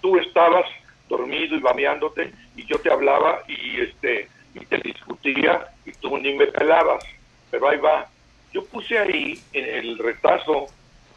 tú 0.00 0.18
estabas 0.18 0.64
dormido 1.08 1.56
y 1.56 1.60
babeándote 1.60 2.32
y 2.56 2.64
yo 2.66 2.78
te 2.78 2.90
hablaba 2.92 3.40
y 3.48 3.80
este 3.80 4.28
y 4.54 4.64
te 4.64 4.78
discutía 4.78 5.66
y 5.84 5.92
tú 5.92 6.16
ni 6.18 6.34
me 6.34 6.46
pelabas. 6.46 7.04
Pero 7.50 7.68
ahí 7.68 7.78
va. 7.78 8.08
Yo 8.52 8.64
puse 8.64 8.98
ahí 8.98 9.40
en 9.52 9.64
el 9.64 9.98
retazo 9.98 10.66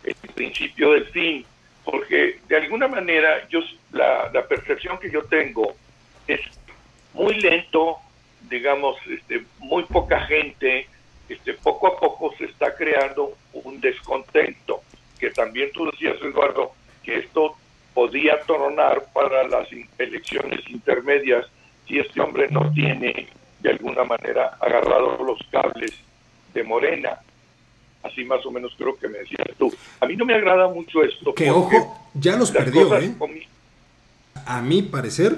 el 0.03 0.15
principio 0.33 0.91
del 0.91 1.05
fin, 1.07 1.45
porque 1.83 2.39
de 2.47 2.57
alguna 2.57 2.87
manera 2.87 3.47
yo 3.49 3.59
la, 3.91 4.29
la 4.33 4.47
percepción 4.47 4.97
que 4.99 5.11
yo 5.11 5.23
tengo 5.23 5.75
es 6.27 6.41
muy 7.13 7.35
lento, 7.35 7.97
digamos, 8.49 8.97
este, 9.07 9.43
muy 9.59 9.83
poca 9.83 10.21
gente, 10.21 10.87
este, 11.27 11.53
poco 11.53 11.87
a 11.87 11.99
poco 11.99 12.33
se 12.37 12.45
está 12.45 12.75
creando 12.75 13.37
un 13.53 13.79
descontento, 13.81 14.81
que 15.19 15.29
también 15.31 15.71
tú 15.73 15.89
decías, 15.91 16.17
Eduardo, 16.21 16.73
que 17.03 17.19
esto 17.19 17.55
podía 17.93 18.39
tornar 18.41 19.05
para 19.13 19.47
las 19.47 19.67
elecciones 19.97 20.61
intermedias 20.69 21.45
si 21.87 21.99
este 21.99 22.21
hombre 22.21 22.47
no 22.49 22.71
tiene 22.71 23.27
de 23.59 23.69
alguna 23.69 24.03
manera 24.03 24.57
agarrado 24.59 25.23
los 25.23 25.39
cables 25.51 25.91
de 26.53 26.63
Morena. 26.63 27.19
Así 28.03 28.23
más 28.23 28.45
o 28.45 28.51
menos 28.51 28.73
creo 28.77 28.97
que 28.97 29.07
me 29.07 29.19
decías 29.19 29.47
tú. 29.57 29.73
A 29.99 30.05
mí 30.05 30.15
no 30.15 30.25
me 30.25 30.33
agrada 30.33 30.67
mucho 30.69 31.03
esto. 31.03 31.33
Que 31.33 31.51
ojo, 31.51 32.09
ya 32.13 32.37
los 32.37 32.51
perdió, 32.51 32.97
¿eh? 32.97 33.13
A 34.45 34.61
mi 34.61 34.81
parecer, 34.81 35.37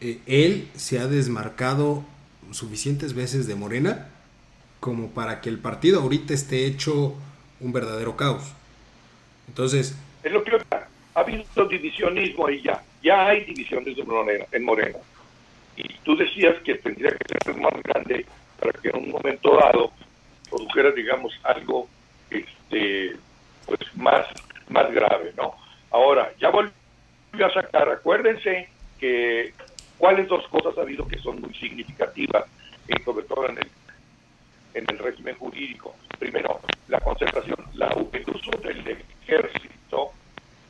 eh, 0.00 0.18
él 0.26 0.68
se 0.74 0.98
ha 0.98 1.06
desmarcado 1.06 2.02
suficientes 2.50 3.14
veces 3.14 3.46
de 3.46 3.54
Morena 3.54 4.08
como 4.80 5.10
para 5.10 5.40
que 5.40 5.48
el 5.48 5.58
partido 5.58 6.00
ahorita 6.00 6.34
esté 6.34 6.66
hecho 6.66 7.14
un 7.60 7.72
verdadero 7.72 8.16
caos. 8.16 8.52
Entonces, 9.48 9.96
Es 10.22 10.32
lo 10.32 10.42
que 10.42 10.52
ha 10.70 11.20
habido 11.20 11.66
divisionismo 11.68 12.46
ahí 12.46 12.62
ya. 12.62 12.82
Ya 13.02 13.26
hay 13.26 13.44
divisiones 13.44 13.96
de 13.96 14.02
Morena, 14.04 14.44
en 14.52 14.64
Morena. 14.64 14.98
Y 15.76 15.88
tú 16.04 16.16
decías 16.16 16.54
que 16.64 16.76
tendría 16.76 17.10
que 17.10 17.44
ser 17.44 17.56
más 17.56 17.72
grande 17.82 18.26
para 18.60 18.72
que 18.80 18.88
en 18.88 18.96
un 18.96 19.10
momento 19.10 19.56
dado 19.56 19.92
produjera, 20.48 20.90
digamos, 20.92 21.38
algo 21.42 21.88
este, 22.30 23.16
pues 23.66 23.80
más, 23.96 24.26
más 24.68 24.90
grave, 24.92 25.32
¿no? 25.36 25.54
Ahora, 25.90 26.32
ya 26.38 26.50
volvió 26.50 27.46
a 27.46 27.52
sacar, 27.52 27.88
acuérdense 27.88 28.68
que 28.98 29.54
cuáles 29.98 30.28
dos 30.28 30.46
cosas 30.48 30.76
ha 30.78 30.82
habido 30.82 31.06
que 31.06 31.18
son 31.18 31.40
muy 31.40 31.54
significativas, 31.54 32.44
eh, 32.88 32.94
sobre 33.04 33.24
todo 33.24 33.48
en 33.48 33.58
el, 33.58 33.68
en 34.74 34.84
el 34.88 34.98
régimen 34.98 35.36
jurídico. 35.36 35.94
Primero, 36.18 36.60
la 36.88 37.00
concentración, 37.00 37.56
la, 37.74 37.88
el 38.12 38.24
uso 38.30 38.50
del 38.62 38.98
ejército, 39.22 40.12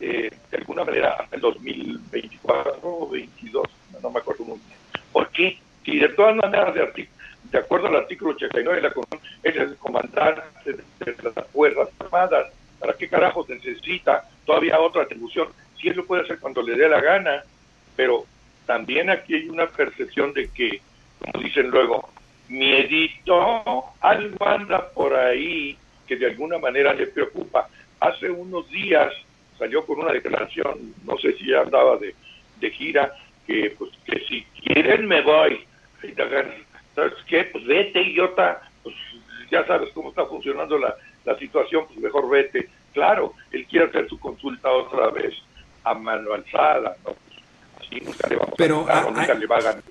eh, 0.01 0.31
de 0.51 0.57
alguna 0.57 0.85
manera, 0.85 1.17
hasta 1.21 1.37
el 1.37 1.43
2024 1.43 2.81
o 2.83 3.09
22, 3.09 3.67
no 4.03 4.11
me 4.11 4.19
acuerdo 4.19 4.45
muy 4.45 4.59
bien. 4.59 4.79
¿Por 5.13 5.29
qué? 5.31 5.59
Si 5.85 5.99
de 5.99 6.09
todas 6.11 6.37
maneras 6.37 6.75
de 6.75 6.83
artículo 6.83 7.24
de 7.51 7.59
acuerdo 7.59 7.87
al 7.89 7.97
artículo 7.97 8.33
89 8.33 8.77
de 8.77 8.89
la 8.89 8.93
Constitución, 8.93 9.39
es 9.43 9.57
el 9.57 9.77
comandante 9.77 10.73
de, 10.73 11.17
las 11.23 11.49
Fuerzas 11.51 11.89
Armadas. 11.99 12.53
¿Para 12.79 12.95
qué 12.95 13.09
carajos 13.09 13.49
necesita 13.49 14.29
todavía 14.45 14.81
otra 14.81 15.03
atribución? 15.03 15.49
Si 15.81 15.89
él 15.89 15.97
lo 15.97 16.05
puede 16.05 16.23
hacer 16.23 16.39
cuando 16.39 16.63
le 16.63 16.77
dé 16.77 16.89
la 16.89 17.01
gana, 17.01 17.45
pero 17.97 18.25
también 18.67 19.11
aquí 19.11 19.35
hay 19.35 19.49
una 19.49 19.67
percepción 19.67 20.33
de 20.33 20.51
que, 20.51 20.81
como 21.21 21.45
dicen 21.45 21.71
luego, 21.71 22.09
miedito, 22.49 23.85
algo 24.01 24.47
anda 24.47 24.89
por 24.91 25.15
ahí 25.15 25.79
que 26.07 26.17
de 26.17 26.27
alguna 26.27 26.59
manera 26.59 26.93
le 26.93 27.07
preocupa. 27.07 27.69
Hace 28.01 28.31
unos 28.31 28.69
días 28.71 29.13
salió 29.59 29.87
con 29.87 30.01
una 30.01 30.13
declaración, 30.13 30.95
no 31.05 31.17
sé 31.19 31.33
si 31.35 31.47
ya 31.47 31.61
andaba 31.61 31.97
de, 31.97 32.15
de 32.61 32.71
gira, 32.71 33.13
que 33.47 33.75
pues 33.79 33.91
que 34.05 34.19
si 34.27 34.43
quieren 34.63 35.07
me 35.07 35.23
voy. 35.23 35.65
¿Sabes 36.95 37.13
qué? 37.29 37.45
Pues 37.53 37.65
vete, 37.67 38.03
idiota. 38.03 38.63
Pues 38.83 38.95
ya 39.51 39.67
sabes 39.67 39.91
cómo 39.95 40.11
está 40.11 40.27
funcionando 40.27 40.79
la, 40.79 40.95
la 41.25 41.39
situación, 41.39 41.85
pues 41.89 41.99
mejor 42.01 42.29
vete. 42.29 42.69
Claro, 42.93 43.35
él 43.51 43.67
quiere 43.69 43.87
hacer 43.87 44.09
su 44.09 44.19
consulta 44.19 44.71
otra 44.71 45.11
vez 45.11 45.35
a 45.83 45.95
mano 45.95 46.33
alzada, 46.33 46.97
¿no? 47.05 47.15
Así 47.81 48.01
nunca 48.01 48.29
le 48.29 48.37
vamos 48.37 48.55
Pero 48.57 48.89
a, 48.89 48.99
a- 49.01 49.03
nunca 49.11 49.33
a- 49.33 49.35
le 49.35 49.47
va 49.47 49.57
a 49.57 49.61
ganar. 49.63 49.83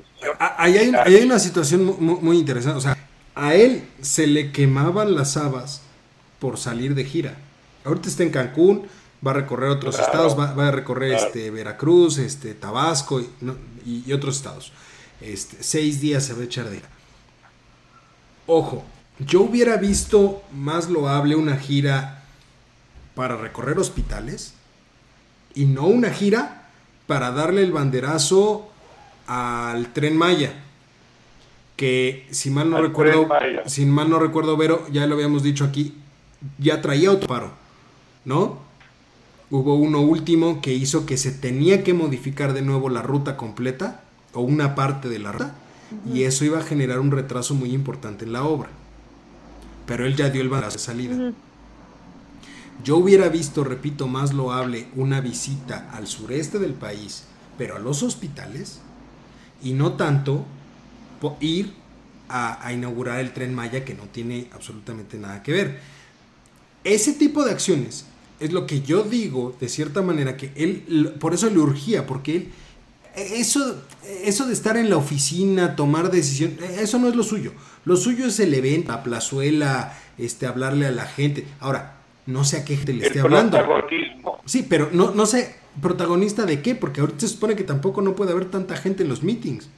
Ahí 0.58 0.78
hay, 0.78 0.92
ahí 0.96 1.16
hay 1.16 1.24
una 1.26 1.38
situación 1.40 1.84
mu- 1.86 1.98
mu- 2.00 2.22
muy, 2.22 2.38
interesante. 2.38 2.78
O 2.78 2.82
sea, 2.82 2.98
a 3.36 3.56
él 3.56 3.84
se 4.02 4.26
le 4.26 4.52
quemaban 4.54 5.16
las 5.16 5.36
habas 5.36 5.84
por 6.40 6.58
salir 6.58 6.96
de 6.96 7.04
gira. 7.04 7.36
Ahorita 7.84 8.08
está 8.08 8.24
en 8.24 8.30
Cancún, 8.30 8.88
va 9.26 9.32
a 9.32 9.34
recorrer 9.34 9.70
otros 9.70 9.98
Claro. 9.98 10.12
estados, 10.12 10.40
va, 10.40 10.54
va 10.54 10.70
a 10.70 10.72
recorrer 10.72 11.10
Claro. 11.12 11.26
este 11.28 11.52
Veracruz, 11.52 12.18
este 12.20 12.54
Tabasco 12.54 13.20
y, 13.20 13.30
no- 13.42 13.58
y- 13.86 14.04
y 14.08 14.14
otros 14.14 14.38
estados. 14.38 14.72
Este, 15.20 15.62
seis 15.62 16.00
días 16.00 16.24
se 16.26 16.34
va 16.34 16.42
a 16.42 16.46
echar 16.46 16.70
de 16.70 16.78
gira. 16.78 16.90
Ojo, 18.48 18.84
yo 19.20 19.42
hubiera 19.42 19.78
visto 19.78 20.44
más 20.54 20.90
loable 20.90 21.36
una 21.36 21.58
gira 21.58 22.24
para 23.16 23.38
recorrer 23.38 23.80
hospitales 23.80 24.54
y 25.56 25.66
no 25.66 25.86
una 25.86 26.10
gira 26.10 26.68
para 27.08 27.32
darle 27.32 27.64
el 27.64 27.72
banderazo 27.72 28.70
al 29.28 29.94
tren 29.94 30.18
Maya. 30.18 30.54
Que 31.76 32.28
si 32.32 32.50
mal 32.50 32.70
no 32.70 32.78
Al 32.78 32.84
recuerdo, 32.84 33.28
si 33.66 33.86
mal 33.86 34.10
no 34.10 34.20
recuerdo, 34.20 34.58
Vero, 34.58 34.86
ya 34.92 35.08
lo 35.08 35.16
habíamos 35.16 35.42
dicho 35.42 35.66
aquí, 35.66 35.96
ya 36.58 36.82
traía 36.82 37.10
autoparo, 37.10 37.52
¿no? 38.26 38.60
Hubo 39.50 39.76
uno 39.76 40.02
último 40.02 40.62
que 40.62 40.74
hizo 40.74 41.06
que 41.06 41.18
se 41.18 41.32
tenía 41.32 41.84
que 41.84 41.94
modificar 41.94 42.54
de 42.54 42.62
nuevo 42.62 42.90
la 42.90 43.02
ruta 43.02 43.38
completa 43.38 44.02
o 44.34 44.42
una 44.42 44.76
parte 44.76 45.10
de 45.10 45.20
la 45.20 45.32
ruta 45.32 45.56
y 46.12 46.24
eso 46.24 46.46
iba 46.46 46.60
a 46.60 46.64
generar 46.64 47.00
un 47.00 47.12
retraso 47.12 47.56
muy 47.56 47.72
importante 47.72 48.26
en 48.26 48.34
la 48.34 48.44
obra. 48.44 48.70
Pero 49.86 50.06
él 50.06 50.16
ya 50.16 50.30
dio 50.30 50.42
el 50.42 50.50
banderazo 50.50 50.78
de 50.78 50.84
salida. 50.84 51.32
Yo 52.84 52.98
hubiera 52.98 53.30
visto, 53.30 53.64
repito, 53.64 54.08
más 54.08 54.34
loable 54.34 54.88
una 54.96 55.22
visita 55.22 55.90
al 55.94 56.08
sureste 56.08 56.60
del 56.60 56.74
país, 56.74 57.24
pero 57.58 57.76
a 57.76 57.80
los 57.80 58.04
hospitales, 58.04 58.80
y 59.62 59.74
no 59.74 59.94
tanto 59.94 60.46
ir 61.40 61.74
a, 62.28 62.66
a 62.66 62.74
inaugurar 62.74 63.20
el 63.20 63.32
tren 63.32 63.54
Maya 63.54 63.86
que 63.86 63.94
no 63.94 64.04
tiene 64.04 64.50
absolutamente 64.54 65.18
nada 65.18 65.42
que 65.42 65.54
ver. 65.54 65.80
Ese 66.84 67.14
tipo 67.14 67.46
de 67.46 67.52
acciones 67.52 68.06
es 68.40 68.52
lo 68.52 68.68
que 68.68 68.82
yo 68.82 69.04
digo, 69.04 69.56
de 69.60 69.70
cierta 69.70 70.02
manera, 70.02 70.36
que 70.36 70.52
él, 70.56 71.14
por 71.20 71.34
eso 71.34 71.50
le 71.50 71.60
urgía, 71.60 72.06
porque 72.06 72.36
él, 72.36 72.52
eso, 73.16 73.82
eso 74.24 74.46
de 74.46 74.54
estar 74.54 74.78
en 74.78 74.90
la 74.90 74.98
oficina, 74.98 75.76
tomar 75.76 76.12
decisión, 76.12 76.58
eso 76.80 77.00
no 77.00 77.08
es 77.08 77.16
lo 77.16 77.24
suyo. 77.24 77.54
Lo 77.86 77.96
suyo 77.96 78.26
es 78.28 78.40
el 78.40 78.54
evento, 78.54 78.92
la 78.92 79.04
plazuela, 79.04 79.98
este, 80.18 80.46
hablarle 80.48 80.88
a 80.88 80.92
la 80.92 81.06
gente. 81.06 81.46
Ahora, 81.60 81.98
no 82.26 82.44
sé 82.44 82.58
a 82.58 82.66
qué 82.66 82.78
gente 82.78 82.94
le 82.94 83.08
esté 83.08 83.20
hablando. 83.20 83.58
Sí, 84.46 84.66
pero 84.68 84.90
no, 84.92 85.12
no 85.12 85.26
sé, 85.26 85.56
protagonista 85.82 86.46
de 86.46 86.62
qué, 86.62 86.76
porque 86.76 87.02
ahorita 87.02 87.22
se 87.22 87.28
supone 87.30 87.56
que 87.56 87.64
tampoco 87.64 88.02
no 88.02 88.16
puede 88.16 88.32
haber 88.32 88.46
tanta 88.46 88.76
gente 88.78 89.04
en 89.04 89.10
los 89.10 89.24
meetings. 89.24 89.70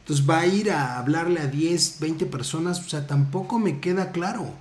Entonces 0.00 0.28
va 0.28 0.40
a 0.40 0.46
ir 0.46 0.70
a 0.70 0.98
hablarle 0.98 1.40
a 1.40 1.46
10, 1.46 1.98
20 2.00 2.26
personas, 2.26 2.80
o 2.80 2.88
sea, 2.88 3.06
tampoco 3.06 3.58
me 3.58 3.80
queda 3.80 4.10
claro 4.10 4.54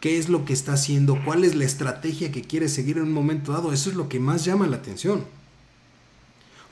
qué 0.00 0.18
es 0.18 0.28
lo 0.28 0.44
que 0.44 0.52
está 0.52 0.72
haciendo, 0.72 1.18
cuál 1.24 1.44
es 1.44 1.54
la 1.54 1.64
estrategia 1.64 2.32
que 2.32 2.42
quiere 2.42 2.68
seguir 2.68 2.96
en 2.96 3.04
un 3.04 3.12
momento 3.12 3.52
dado. 3.52 3.72
Eso 3.72 3.90
es 3.90 3.96
lo 3.96 4.08
que 4.08 4.18
más 4.18 4.44
llama 4.44 4.66
la 4.66 4.76
atención. 4.76 5.24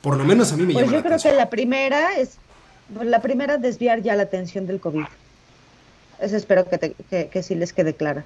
Por 0.02 0.16
lo 0.16 0.24
menos 0.24 0.52
a 0.52 0.56
mí 0.56 0.64
me 0.64 0.72
Pues 0.72 0.84
llama 0.86 0.92
yo 0.92 0.98
la 0.98 1.02
creo 1.02 1.14
atención. 1.14 1.32
que 1.34 1.38
la 1.38 1.50
primera 1.50 2.16
es, 2.18 2.36
la 3.02 3.20
primera 3.22 3.54
es 3.56 3.62
desviar 3.62 4.02
ya 4.02 4.14
la 4.16 4.22
atención 4.24 4.66
del 4.66 4.80
COVID. 4.80 5.04
Eso 6.20 6.36
espero 6.36 6.68
que, 6.68 6.78
te- 6.78 6.94
que, 7.10 7.28
que 7.28 7.42
sí 7.42 7.54
les 7.54 7.72
quede 7.72 7.94
clara. 7.94 8.24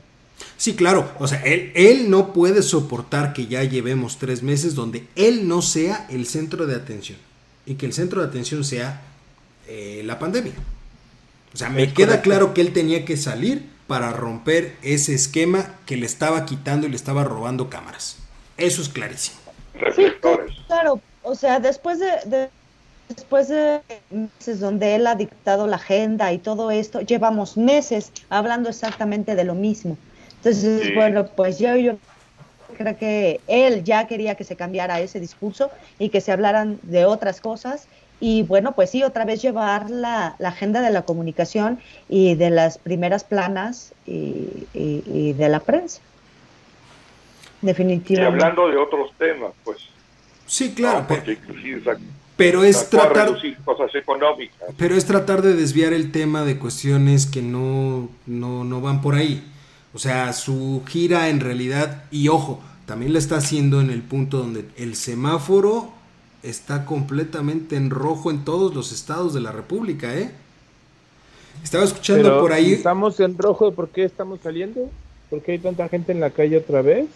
Sí, 0.56 0.74
claro. 0.74 1.10
O 1.18 1.26
sea, 1.26 1.42
él, 1.42 1.72
él 1.74 2.10
no 2.10 2.32
puede 2.32 2.62
soportar 2.62 3.32
que 3.32 3.46
ya 3.46 3.62
llevemos 3.64 4.18
tres 4.18 4.42
meses 4.42 4.74
donde 4.74 5.06
él 5.16 5.48
no 5.48 5.60
sea 5.62 6.06
el 6.10 6.26
centro 6.26 6.66
de 6.66 6.76
atención. 6.76 7.18
Y 7.66 7.74
que 7.74 7.86
el 7.86 7.92
centro 7.92 8.20
de 8.22 8.28
atención 8.28 8.64
sea 8.64 9.02
eh, 9.68 10.02
la 10.04 10.18
pandemia. 10.18 10.52
O 11.52 11.56
sea, 11.56 11.68
me 11.68 11.82
Es 11.82 11.92
queda 11.92 12.06
correcto. 12.06 12.22
claro 12.24 12.54
que 12.54 12.60
él 12.60 12.72
tenía 12.72 13.04
que 13.04 13.16
salir 13.16 13.68
para 13.86 14.12
romper 14.12 14.76
ese 14.82 15.14
esquema 15.14 15.74
que 15.84 15.96
le 15.96 16.06
estaba 16.06 16.46
quitando 16.46 16.86
y 16.86 16.90
le 16.90 16.96
estaba 16.96 17.24
robando 17.24 17.68
cámaras. 17.68 18.16
Eso 18.56 18.82
es 18.82 18.88
clarísimo. 18.88 19.38
Sí, 19.96 20.04
claro. 20.68 21.00
O 21.22 21.34
sea, 21.34 21.60
después 21.60 21.98
de, 21.98 22.06
de- 22.26 22.50
después 23.08 23.48
de 23.48 23.82
meses 24.10 24.60
donde 24.60 24.94
él 24.94 25.06
ha 25.06 25.14
dictado 25.14 25.66
la 25.66 25.76
agenda 25.76 26.32
y 26.32 26.38
todo 26.38 26.70
esto, 26.70 27.00
llevamos 27.00 27.56
meses 27.56 28.12
hablando 28.30 28.68
exactamente 28.68 29.34
de 29.34 29.44
lo 29.44 29.54
mismo. 29.54 29.96
Entonces, 30.36 30.86
Sí. 30.86 30.92
bueno, 30.94 31.26
pues 31.36 31.58
yo, 31.58 31.76
yo 31.76 31.98
creo 32.76 32.96
que 32.96 33.40
él 33.48 33.84
ya 33.84 34.06
quería 34.06 34.36
que 34.36 34.44
se 34.44 34.56
cambiara 34.56 35.00
ese 35.00 35.20
discurso 35.20 35.70
y 35.98 36.08
que 36.08 36.20
se 36.20 36.32
hablaran 36.32 36.78
de 36.82 37.04
otras 37.04 37.40
cosas. 37.40 37.88
Y 38.20 38.42
bueno, 38.42 38.74
pues 38.74 38.90
sí, 38.90 39.02
otra 39.02 39.24
vez 39.24 39.42
llevar 39.42 39.90
la, 39.90 40.36
la 40.38 40.48
agenda 40.50 40.80
de 40.80 40.90
la 40.90 41.02
comunicación 41.02 41.80
y 42.08 42.34
de 42.36 42.50
las 42.50 42.78
primeras 42.78 43.24
planas 43.24 43.92
y, 44.06 44.68
y- 44.72 45.02
y 45.06 45.32
de 45.32 45.48
la 45.48 45.60
prensa. 45.60 46.00
Y 47.62 47.66
Definitivamente. 47.66 48.44
hablando 48.44 48.68
de 48.68 48.76
otros 48.78 49.10
temas, 49.18 49.52
pues. 49.64 49.78
Sí, 50.50 50.72
claro. 50.72 51.06
sac- 51.06 52.00
pero 52.36 52.64
es 52.64 52.90
tratar... 52.90 53.28
relucir 53.28 53.56
cosas 53.64 53.94
económicas. 53.94 54.68
Pero 54.76 54.96
es 54.96 55.04
tratar 55.06 55.42
de 55.42 55.54
desviar 55.54 55.92
el 55.92 56.10
tema 56.10 56.44
de 56.44 56.58
cuestiones 56.58 57.26
que 57.26 57.40
no, 57.40 58.08
no, 58.26 58.64
no 58.64 58.80
van 58.80 59.00
por 59.00 59.14
ahí. 59.14 59.44
O 59.94 59.98
sea, 60.00 60.32
su 60.32 60.82
gira 60.88 61.28
en 61.28 61.38
realidad, 61.38 62.02
y 62.10 62.26
ojo, 62.28 62.60
también 62.84 63.12
lo 63.12 63.20
está 63.20 63.36
haciendo 63.36 63.80
en 63.80 63.90
el 63.90 64.02
punto 64.02 64.38
donde 64.38 64.64
el 64.76 64.96
semáforo 64.96 65.92
está 66.42 66.84
completamente 66.84 67.76
en 67.76 67.88
rojo 67.88 68.32
en 68.32 68.44
todos 68.44 68.74
los 68.74 68.90
estados 68.90 69.32
de 69.32 69.40
la 69.40 69.52
República, 69.52 70.16
¿eh? 70.16 70.32
Estaba 71.62 71.84
escuchando 71.84 72.24
Pero 72.24 72.40
por 72.40 72.52
ahí... 72.52 72.72
estamos 72.72 73.20
en 73.20 73.38
rojo, 73.38 73.70
¿por 73.72 73.90
qué 73.90 74.02
estamos 74.02 74.40
saliendo? 74.42 74.90
¿Por 75.28 75.42
qué 75.42 75.52
hay 75.52 75.58
tanta 75.60 75.88
gente 75.88 76.10
en 76.10 76.18
la 76.18 76.30
calle 76.30 76.56
otra 76.56 76.82
vez? 76.82 77.06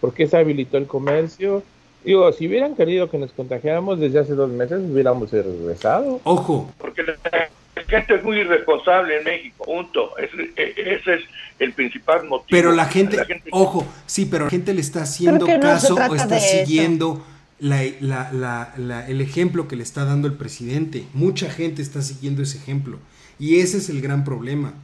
¿Por 0.00 0.14
qué 0.14 0.28
se 0.28 0.36
habilitó 0.36 0.76
el 0.76 0.86
comercio? 0.86 1.64
Digo, 2.04 2.32
si 2.32 2.46
hubieran 2.46 2.76
querido 2.76 3.10
que 3.10 3.18
nos 3.18 3.32
contagiáramos 3.32 3.98
desde 3.98 4.20
hace 4.20 4.34
dos 4.34 4.50
meses, 4.50 4.80
hubiéramos 4.88 5.30
regresado. 5.32 6.20
Ojo, 6.24 6.72
Porque 6.78 7.02
la 7.02 7.82
gente 7.88 8.14
es 8.14 8.22
muy 8.22 8.38
irresponsable 8.38 9.18
en 9.18 9.24
México, 9.24 9.64
punto. 9.64 10.16
Ese, 10.18 10.52
e- 10.56 10.94
ese 10.94 11.14
es 11.14 11.20
el 11.58 11.72
principal 11.72 12.24
motivo. 12.24 12.46
pero 12.50 12.72
la 12.72 12.84
gente, 12.86 13.18
ojo, 13.50 13.84
sí, 14.06 14.26
pero 14.26 14.44
la 14.44 14.50
gente 14.50 14.72
le 14.74 14.80
está 14.80 15.02
haciendo 15.02 15.46
no 15.46 15.60
caso 15.60 15.94
o 15.94 16.14
está 16.14 16.38
siguiendo 16.38 17.24
la- 17.58 17.82
la- 18.00 18.30
la- 18.32 18.72
la- 18.76 19.06
el 19.08 19.20
ejemplo 19.20 19.66
que 19.66 19.74
le 19.76 19.82
está 19.82 20.04
dando 20.04 20.28
el 20.28 20.34
presidente. 20.34 21.04
Mucha 21.14 21.50
gente 21.50 21.82
está 21.82 22.02
siguiendo 22.02 22.42
ese 22.42 22.58
ejemplo. 22.58 22.98
Y 23.38 23.60
ese 23.60 23.78
es 23.78 23.88
el 23.88 24.00
gran 24.00 24.24
problema. 24.24 24.74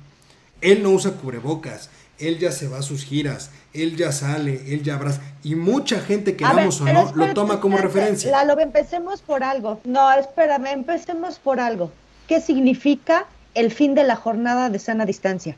Él 0.60 0.82
no 0.82 0.90
usa 0.90 1.12
cubrebocas, 1.12 1.90
él 2.18 2.38
ya 2.38 2.52
se 2.52 2.68
va 2.68 2.78
a 2.78 2.82
sus 2.82 3.04
giras, 3.04 3.50
él 3.74 3.96
ya 3.96 4.12
sale, 4.12 4.62
él 4.72 4.82
ya 4.82 4.94
abraza. 4.96 5.20
Y 5.42 5.54
mucha 5.54 6.00
gente, 6.00 6.32
A 6.32 6.36
queramos 6.36 6.82
ver, 6.84 6.96
o 6.96 7.04
no, 7.04 7.12
lo 7.26 7.34
toma 7.34 7.60
como 7.60 7.76
espérate, 7.76 7.98
referencia. 7.98 8.30
Lalo, 8.30 8.58
empecemos 8.60 9.22
por 9.22 9.42
algo. 9.42 9.80
No, 9.84 10.12
espérame, 10.12 10.66
empecemos 10.68 11.38
por 11.38 11.58
algo. 11.60 11.90
¿Qué 12.28 12.40
significa 12.40 13.26
el 13.54 13.70
fin 13.70 13.94
de 13.94 14.04
la 14.04 14.16
jornada 14.16 14.70
de 14.70 14.78
sana 14.78 15.04
distancia? 15.06 15.56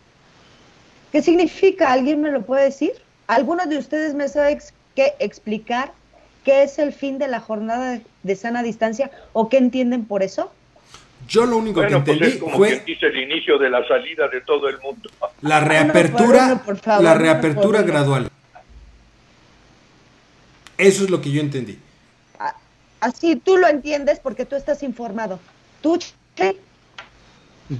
¿Qué 1.12 1.23
significa? 1.23 1.93
¿Alguien 1.93 2.21
me 2.23 2.31
lo 2.31 2.43
puede 2.43 2.65
decir? 2.65 2.93
¿Alguno 3.27 3.67
de 3.67 3.79
ustedes 3.79 4.15
me 4.15 4.29
sabe 4.29 4.53
ex- 4.53 4.73
qué 4.97 5.15
explicar 5.19 5.93
qué 6.45 6.62
es 6.62 6.79
el 6.79 6.93
fin 6.93 7.19
de 7.19 7.29
la 7.29 7.41
jornada 7.41 8.01
de 8.23 8.37
sana 8.37 8.62
distancia 8.62 9.11
o 9.33 9.49
qué 9.49 9.59
entienden 9.59 10.05
por 10.05 10.23
eso? 10.23 10.51
Yo 11.29 11.47
lo 11.47 11.57
único 11.59 11.81
Bueno, 11.81 11.99
que 12.05 12.05
pues 12.05 12.14
entendí 12.16 12.35
es 12.37 12.41
como 12.43 12.57
fue 12.57 12.68
quien 12.68 12.85
dice 12.85 13.07
el 13.07 13.16
inicio 13.20 13.59
de 13.59 13.70
la 13.70 13.87
salida 13.87 14.29
de 14.29 14.41
todo 14.43 14.68
el 14.68 14.79
mundo. 14.81 15.09
la 15.43 15.61
reapertura, 15.61 16.27
por 16.27 16.53
uno, 16.53 16.62
por 16.64 16.77
favor, 16.79 17.05
la 17.05 17.14
reapertura 17.14 17.79
uno. 17.81 17.87
gradual. 17.89 18.31
Eso 20.77 21.05
es 21.05 21.11
lo 21.11 21.20
que 21.20 21.31
yo 21.31 21.41
entendí. 21.41 21.79
así 23.01 23.37
tú 23.37 23.57
lo 23.59 23.68
entiendes 23.68 24.18
porque 24.20 24.45
tú 24.45 24.57
estás 24.57 24.83
informado. 24.83 25.39
¿Tú, 25.83 25.99
qué? 26.35 26.59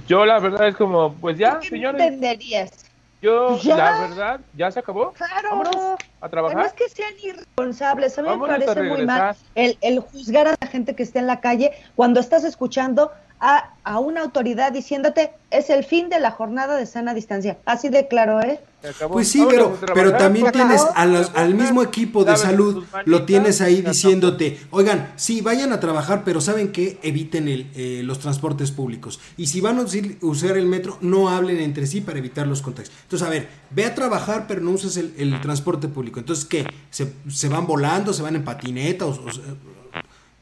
Yo 0.07 0.25
la 0.25 0.39
verdad 0.39 0.67
es 0.67 0.75
como, 0.75 1.13
pues 1.15 1.37
ya, 1.37 1.59
¿Qué 1.59 1.69
señores. 1.69 2.01
entenderías? 2.01 2.85
Yo, 3.21 3.57
Ya. 3.59 3.75
la 3.77 3.99
verdad, 4.07 4.39
ya 4.55 4.69
se 4.71 4.79
acabó. 4.79 5.13
Claro. 5.13 5.49
Vámonos 5.49 5.75
a 5.75 5.95
No 6.25 6.29
trabajar. 6.29 6.65
es 6.67 6.73
que 6.73 6.89
sean 6.89 7.13
irresponsables, 7.23 8.17
a 8.17 8.21
mí 8.21 8.27
me 8.27 8.33
Vámonos 8.35 8.55
a 8.61 8.65
parece 8.65 8.83
muy 8.89 9.05
mal 9.05 9.35
el, 9.55 9.77
el 9.81 9.99
juzgar 9.99 10.47
a 10.47 10.55
la 10.59 10.67
gente 10.67 10.95
que 10.95 11.03
está 11.03 11.19
en 11.19 11.27
la 11.27 11.39
calle 11.41 11.71
cuando 11.95 12.19
estás 12.19 12.43
escuchando 12.43 13.11
a, 13.39 13.73
a 13.83 13.99
una 13.99 14.21
autoridad 14.21 14.71
diciéndote 14.71 15.31
es 15.51 15.69
el 15.69 15.83
fin 15.83 16.09
de 16.09 16.19
la 16.19 16.31
jornada 16.31 16.75
de 16.77 16.85
sana 16.85 17.13
distancia. 17.13 17.57
Así 17.65 17.89
de 17.89 18.07
claro, 18.07 18.41
¿eh? 18.41 18.59
Se 18.81 18.89
acabó. 18.89 19.13
Pues 19.15 19.29
sí, 19.29 19.43
pero, 19.49 19.77
pero 19.93 20.15
también 20.17 20.51
tienes 20.51 20.81
a 20.95 21.05
los- 21.05 21.31
al 21.35 21.53
mismo 21.55 21.81
equipo 21.83 22.23
de 22.23 22.35
salud, 22.37 22.85
lo 23.05 23.25
tienes 23.25 23.61
ahí 23.61 23.81
diciéndote, 23.81 24.59
oigan, 24.71 25.11
sí, 25.15 25.41
vayan 25.41 25.73
a 25.73 25.79
trabajar, 25.79 26.23
pero 26.23 26.39
¿saben 26.39 26.71
qué? 26.71 26.97
Eviten 27.03 27.47
el, 27.47 27.71
eh, 27.75 28.01
los 28.03 28.19
transportes 28.19 28.71
públicos. 28.71 29.19
Y 29.37 29.47
si 29.47 29.59
van 29.61 29.79
a 29.79 29.85
usar 30.21 30.57
el 30.57 30.65
metro, 30.67 30.97
no 31.01 31.29
hablen 31.29 31.57
entre 31.59 31.87
sí 31.87 32.01
para 32.01 32.19
evitar 32.19 32.47
los 32.47 32.61
contagios. 32.61 32.93
Entonces, 33.03 33.27
a 33.27 33.31
ver, 33.31 33.47
ve 33.71 33.85
a 33.85 33.95
trabajar, 33.95 34.45
pero 34.47 34.61
no 34.61 34.71
uses 34.71 34.97
el, 34.97 35.13
el 35.17 35.41
transporte 35.41 35.87
público. 35.87 36.19
Entonces, 36.19 36.45
¿qué? 36.45 36.65
¿Se, 36.89 37.11
se 37.29 37.49
van 37.49 37.65
volando, 37.67 38.13
se 38.13 38.21
van 38.23 38.35
en 38.35 38.43
patineta? 38.43 39.05
O, 39.05 39.09
o- 39.11 39.74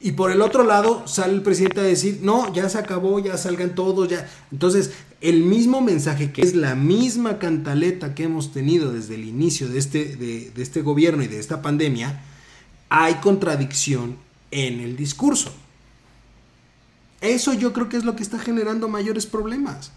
y 0.03 0.11
por 0.11 0.31
el 0.31 0.41
otro 0.41 0.65
lado 0.65 1.07
sale 1.07 1.33
el 1.33 1.41
presidente 1.41 1.79
a 1.79 1.83
decir, 1.83 2.19
no, 2.21 2.53
ya 2.53 2.67
se 2.67 2.77
acabó, 2.77 3.19
ya 3.19 3.37
salgan 3.37 3.73
todos, 3.73 4.09
ya. 4.09 4.27
Entonces, 4.51 4.91
el 5.21 5.43
mismo 5.43 5.79
mensaje 5.79 6.33
que 6.33 6.41
es 6.41 6.55
la 6.55 6.75
misma 6.75 7.39
cantaleta 7.39 8.13
que 8.13 8.23
hemos 8.23 8.51
tenido 8.51 8.91
desde 8.91 9.15
el 9.15 9.23
inicio 9.23 9.69
de 9.69 9.79
este, 9.79 10.17
de, 10.17 10.51
de 10.51 10.61
este 10.61 10.81
gobierno 10.81 11.23
y 11.23 11.27
de 11.27 11.39
esta 11.39 11.61
pandemia, 11.61 12.21
hay 12.89 13.13
contradicción 13.15 14.17
en 14.51 14.81
el 14.81 14.97
discurso. 14.97 15.53
Eso 17.21 17.53
yo 17.53 17.71
creo 17.71 17.87
que 17.87 17.95
es 17.95 18.03
lo 18.03 18.17
que 18.17 18.23
está 18.23 18.37
generando 18.37 18.89
mayores 18.89 19.25
problemas. 19.25 19.89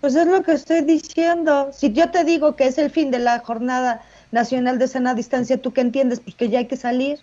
Pues 0.00 0.16
es 0.16 0.26
lo 0.26 0.42
que 0.42 0.54
estoy 0.54 0.80
diciendo. 0.80 1.70
Si 1.72 1.92
yo 1.92 2.10
te 2.10 2.24
digo 2.24 2.56
que 2.56 2.66
es 2.66 2.78
el 2.78 2.90
fin 2.90 3.12
de 3.12 3.20
la 3.20 3.38
jornada 3.38 4.02
nacional 4.32 4.80
de 4.80 4.88
sana 4.88 5.14
distancia, 5.14 5.62
¿tú 5.62 5.72
qué 5.72 5.82
entiendes? 5.82 6.18
Pues 6.18 6.34
que 6.34 6.48
ya 6.48 6.58
hay 6.58 6.66
que 6.66 6.76
salir. 6.76 7.20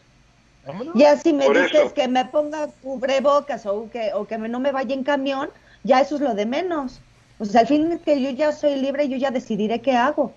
Vámonos. 0.67 0.95
Ya 0.95 1.15
si 1.17 1.33
me 1.33 1.45
Por 1.45 1.55
dices 1.57 1.71
eso. 1.85 1.93
que 1.93 2.07
me 2.07 2.25
ponga 2.25 2.67
cubrebocas 2.81 3.65
o 3.65 3.89
que, 3.89 4.11
o 4.13 4.25
que 4.27 4.37
me- 4.37 4.49
no 4.49 4.59
me 4.59 4.71
vaya 4.71 4.93
en 4.93 5.03
camión, 5.03 5.49
ya 5.83 6.01
eso 6.01 6.15
es 6.15 6.21
lo 6.21 6.33
de 6.35 6.45
menos. 6.45 7.01
O 7.39 7.45
sea, 7.45 7.61
al 7.61 7.67
fin 7.67 7.99
que 8.03 8.21
yo 8.21 8.29
ya 8.31 8.51
soy 8.51 8.75
libre, 8.75 9.07
yo 9.07 9.17
ya 9.17 9.31
decidiré 9.31 9.81
qué 9.81 9.95
hago. 9.95 10.33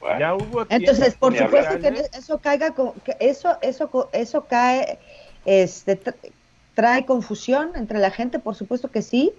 Bueno, 0.00 0.18
Ya 0.18 0.34
hubo 0.34 0.66
Entonces, 0.68 1.14
por 1.14 1.36
supuesto 1.36 1.78
que 1.78 2.04
eso 2.12 2.38
caiga, 2.38 2.74
con- 2.74 2.92
que 3.00 3.16
eso, 3.20 3.56
eso, 3.62 3.88
co- 3.90 4.10
eso 4.12 4.46
cae, 4.46 4.98
este, 5.44 6.02
tra- 6.02 6.16
trae 6.74 7.06
confusión 7.06 7.72
entre 7.76 7.98
la 7.98 8.10
gente, 8.10 8.38
por 8.38 8.54
supuesto 8.56 8.90
que 8.90 9.02
sí. 9.02 9.32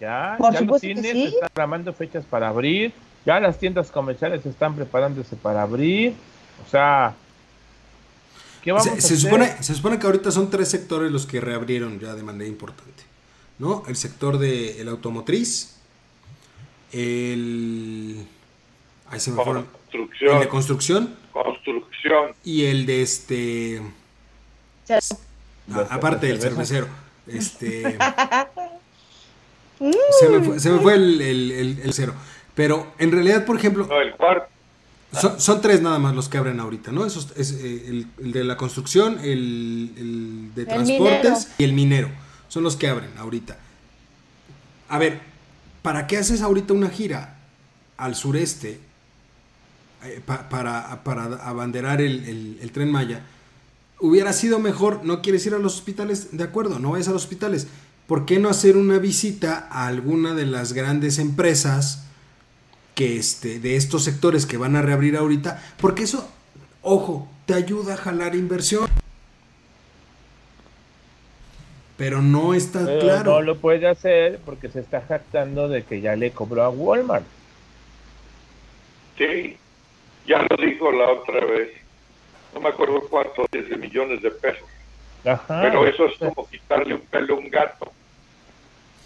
Ya, 0.00 0.36
Por 0.38 0.52
ya 0.52 0.60
los 0.60 0.80
supuesto 0.80 0.88
que 0.88 1.02
sí. 1.02 1.24
están 1.24 1.48
programando 1.54 1.92
fechas 1.92 2.24
para 2.24 2.48
abrir. 2.48 2.92
Ya 3.24 3.38
las 3.40 3.58
tiendas 3.58 3.90
comerciales 3.90 4.44
están 4.44 4.74
preparándose 4.74 5.36
para 5.36 5.62
abrir. 5.62 6.14
O 6.66 6.68
sea, 6.68 7.14
¿qué 8.64 8.72
vamos 8.72 8.84
Se, 8.84 8.90
a 8.90 8.92
se 8.94 8.98
hacer? 9.14 9.18
supone, 9.18 9.62
se 9.62 9.74
supone 9.74 9.98
que 10.00 10.06
ahorita 10.06 10.30
son 10.32 10.50
tres 10.50 10.68
sectores 10.68 11.12
los 11.12 11.26
que 11.26 11.40
reabrieron 11.40 12.00
ya 12.00 12.14
de 12.14 12.22
manera 12.24 12.48
importante. 12.48 13.04
¿No? 13.58 13.84
El 13.86 13.94
sector 13.96 14.38
de 14.38 14.80
el 14.80 14.88
automotriz, 14.88 15.76
el... 16.92 18.26
Ahí 19.08 19.20
se 19.20 19.30
me 19.30 19.42
fueron. 19.44 19.66
El 19.92 20.08
de 20.40 20.48
construcción 20.48 21.14
construcción. 21.32 22.34
y 22.44 22.64
el 22.64 22.84
de 22.86 23.02
este... 23.02 23.80
O 23.80 23.92
sea, 24.86 24.98
a- 25.72 25.94
aparte 25.94 26.26
del 26.26 26.40
cervecero. 26.40 26.88
Este... 27.26 27.82
se, 30.20 30.28
me 30.28 30.40
fue, 30.42 30.58
se 30.60 30.70
me 30.70 30.78
fue 30.80 30.94
el, 30.94 31.20
el, 31.20 31.50
el- 31.52 31.78
el 31.80 31.92
cero. 31.92 32.14
Pero 32.54 32.92
en 32.98 33.10
realidad, 33.12 33.44
por 33.44 33.56
ejemplo, 33.56 33.86
No, 33.86 34.00
el 34.00 34.12
cuarto. 34.14 34.48
Son, 35.20 35.40
son 35.40 35.60
tres 35.60 35.80
nada 35.82 35.98
más 35.98 36.14
los 36.14 36.28
que 36.28 36.38
abren 36.38 36.60
ahorita, 36.60 36.92
¿no? 36.92 37.04
Esos, 37.06 37.32
es 37.36 37.52
eh, 37.52 37.84
el, 37.88 38.06
el 38.18 38.32
de 38.32 38.44
la 38.44 38.56
construcción, 38.56 39.18
el, 39.22 39.92
el 39.96 40.50
de 40.54 40.66
transportes 40.66 41.48
y 41.58 41.64
el 41.64 41.72
minero. 41.72 42.08
Son 42.48 42.62
los 42.62 42.76
que 42.76 42.88
abren 42.88 43.10
ahorita. 43.18 43.56
A 44.88 44.98
ver, 44.98 45.20
¿para 45.82 46.06
qué 46.06 46.18
haces 46.18 46.40
ahorita 46.42 46.72
una 46.74 46.88
gira 46.90 47.38
al 47.96 48.14
sureste 48.14 48.80
eh, 50.04 50.20
pa- 50.24 50.48
para, 50.48 51.02
para 51.04 51.24
abanderar 51.48 52.00
el 52.00 52.70
tren 52.72 52.90
Maya? 52.92 53.22
Hubiera 54.00 54.32
sido 54.32 54.58
mejor, 54.58 55.00
no 55.04 55.22
quieres 55.22 55.46
ir 55.46 55.54
a 55.54 55.58
los 55.58 55.76
hospitales, 55.76 56.36
de 56.36 56.44
acuerdo, 56.44 56.78
no 56.78 56.90
vayas 56.90 57.08
a 57.08 57.12
los 57.12 57.22
hospitales. 57.22 57.68
¿Por 58.06 58.26
qué 58.26 58.38
no 58.38 58.50
hacer 58.50 58.76
una 58.76 58.98
visita 58.98 59.66
a 59.70 59.86
alguna 59.86 60.34
de 60.34 60.44
las 60.44 60.74
grandes 60.74 61.18
empresas 61.18 62.04
que 62.94 63.16
este, 63.16 63.58
de 63.58 63.76
estos 63.76 64.04
sectores 64.04 64.46
que 64.46 64.56
van 64.56 64.76
a 64.76 64.82
reabrir 64.82 65.16
ahorita? 65.16 65.62
Porque 65.80 66.04
eso, 66.04 66.28
ojo, 66.82 67.28
te 67.46 67.54
ayuda 67.54 67.94
a 67.94 67.96
jalar 67.96 68.34
inversión. 68.34 68.88
Pero 71.96 72.22
no 72.22 72.54
está 72.54 72.84
Pero 72.84 73.00
claro. 73.00 73.30
no 73.32 73.42
lo 73.42 73.56
puede 73.58 73.86
hacer 73.86 74.40
porque 74.44 74.68
se 74.68 74.80
está 74.80 75.02
jactando 75.02 75.68
de 75.68 75.84
que 75.84 76.00
ya 76.00 76.16
le 76.16 76.32
cobró 76.32 76.64
a 76.64 76.68
Walmart. 76.68 77.24
Sí, 79.16 79.56
ya 80.26 80.42
lo 80.42 80.56
dijo 80.56 80.90
la 80.90 81.10
otra 81.12 81.44
vez. 81.44 81.70
No 82.52 82.60
me 82.60 82.68
acuerdo 82.68 83.00
cuántos, 83.08 83.46
10 83.52 83.78
millones 83.78 84.22
de 84.22 84.30
pesos. 84.30 84.68
Ajá. 85.24 85.62
Pero 85.62 85.86
eso 85.86 86.06
es 86.06 86.18
como 86.18 86.48
quitarle 86.48 86.94
un 86.94 87.00
pelo 87.02 87.34
a 87.34 87.38
un 87.38 87.48
gato. 87.48 87.92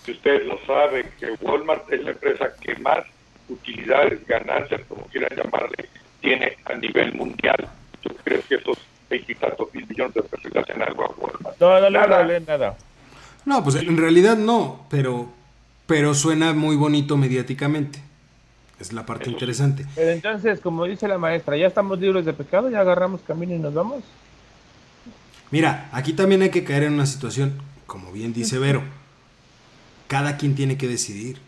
Si 0.05 0.13
ustedes 0.13 0.47
lo 0.47 0.59
saben, 0.67 1.11
que 1.19 1.33
Walmart 1.43 1.93
es 1.93 2.03
la 2.03 2.13
empresa 2.13 2.55
que 2.61 2.75
más 2.77 3.05
utilidades, 3.49 4.27
ganancias, 4.27 4.81
como 4.89 5.03
quieran 5.07 5.31
llamarle, 5.37 5.89
tiene 6.21 6.57
a 6.65 6.75
nivel 6.75 7.15
mundial. 7.15 7.69
¿Tú 8.03 8.11
crees 8.25 8.45
que 8.47 8.57
esos 8.57 8.79
veintitantos 9.09 9.73
mil 9.75 9.87
millones 9.89 10.15
de 10.15 10.23
pesos 10.23 10.53
le 10.53 10.61
hacen 10.61 10.83
algo 10.83 11.05
a 11.05 11.11
Walmart? 11.17 11.61
No, 11.61 11.81
no 11.81 11.91
le 11.91 11.99
Nada. 11.99 12.17
vale 12.19 12.41
nada. 12.41 12.77
No, 13.45 13.63
pues 13.65 13.77
en 13.77 13.97
realidad 13.97 14.37
no, 14.37 14.85
pero, 14.91 15.31
pero 15.87 16.15
suena 16.15 16.53
muy 16.53 16.77
bonito 16.77 17.17
mediáticamente. 17.17 18.01
Es 18.79 18.93
la 18.93 19.05
parte 19.07 19.25
Eso 19.25 19.33
interesante. 19.33 19.87
Pero 19.95 20.11
entonces, 20.11 20.61
como 20.61 20.85
dice 20.85 21.09
la 21.09 21.19
maestra, 21.19 21.57
ya 21.57 21.67
estamos 21.67 21.99
libres 21.99 22.25
de 22.25 22.33
pecado, 22.33 22.71
ya 22.71 22.81
agarramos 22.81 23.23
camino 23.23 23.55
y 23.55 23.59
nos 23.59 23.75
vamos. 23.75 24.05
Mira, 25.51 25.89
aquí 25.93 26.13
también 26.13 26.43
hay 26.43 26.51
que 26.51 26.63
caer 26.63 26.85
en 26.85 26.93
una 26.93 27.07
situación, 27.07 27.61
como 27.87 28.13
bien 28.13 28.33
dice 28.33 28.59
Vero, 28.59 28.83
cada 30.07 30.37
quien 30.37 30.55
tiene 30.55 30.77
que 30.77 30.87
decidir. 30.87 31.41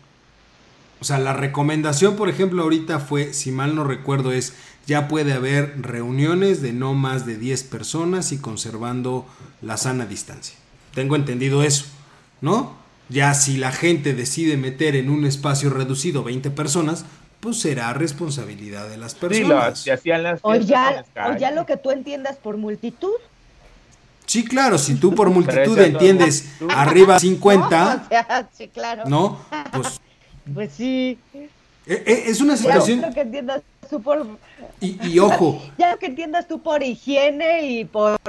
O 1.01 1.03
sea, 1.03 1.17
la 1.17 1.33
recomendación, 1.33 2.15
por 2.15 2.29
ejemplo, 2.29 2.61
ahorita 2.63 2.99
fue, 2.99 3.33
si 3.33 3.51
mal 3.51 3.75
no 3.75 3.83
recuerdo, 3.83 4.31
es 4.31 4.53
ya 4.85 5.07
puede 5.07 5.33
haber 5.33 5.81
reuniones 5.81 6.61
de 6.61 6.73
no 6.73 6.93
más 6.93 7.25
de 7.25 7.37
10 7.37 7.63
personas 7.63 8.31
y 8.31 8.37
conservando 8.37 9.25
la 9.61 9.77
sana 9.77 10.05
distancia. 10.05 10.55
Tengo 10.93 11.15
entendido 11.15 11.63
eso, 11.63 11.85
¿no? 12.41 12.75
Ya 13.09 13.33
si 13.33 13.57
la 13.57 13.71
gente 13.71 14.13
decide 14.13 14.57
meter 14.57 14.95
en 14.95 15.09
un 15.09 15.25
espacio 15.25 15.69
reducido 15.71 16.23
20 16.23 16.51
personas, 16.51 17.05
pues 17.39 17.59
será 17.59 17.93
responsabilidad 17.93 18.87
de 18.87 18.97
las 18.97 19.13
Sí, 19.13 19.17
personas. 19.19 19.49
las 19.69 19.83
que 19.83 19.91
hacían 19.91 20.23
las 20.23 20.39
O 20.43 20.55
ya, 20.55 20.91
las 20.91 21.05
o 21.33 21.37
ya 21.37 21.49
lo 21.51 21.65
que 21.65 21.77
tú 21.77 21.89
entiendas 21.91 22.37
por 22.37 22.57
multitud. 22.57 23.13
Sí, 24.27 24.45
claro, 24.45 24.77
si 24.77 24.95
tú 24.95 25.13
por 25.15 25.29
multitud 25.31 25.75
no- 25.77 25.83
entiendes 25.83 26.47
arriba 26.69 27.15
¿no? 27.15 27.19
50, 27.19 28.03
O 28.05 28.07
sea, 28.09 28.49
sí, 28.55 28.67
claro. 28.67 29.03
¿no? 29.07 29.39
Pues 29.73 29.99
Pues 30.53 30.71
sí. 30.73 31.17
e- 31.33 32.03
e- 32.05 32.23
es 32.29 32.41
una 32.41 32.53
Ya 32.55 32.61
situación 32.61 33.01
lo 33.01 33.13
que 33.13 33.21
entiendas 33.21 33.61
tú 33.89 34.01
por, 34.01 34.25
y, 34.79 35.07
y 35.07 35.19
ojo, 35.19 35.61
ya 35.77 35.91
lo 35.91 35.99
que 35.99 36.05
entiendas 36.07 36.47
tú 36.47 36.61
por 36.61 36.81
higiene 36.83 37.67
y 37.71 37.85
por 37.85 38.19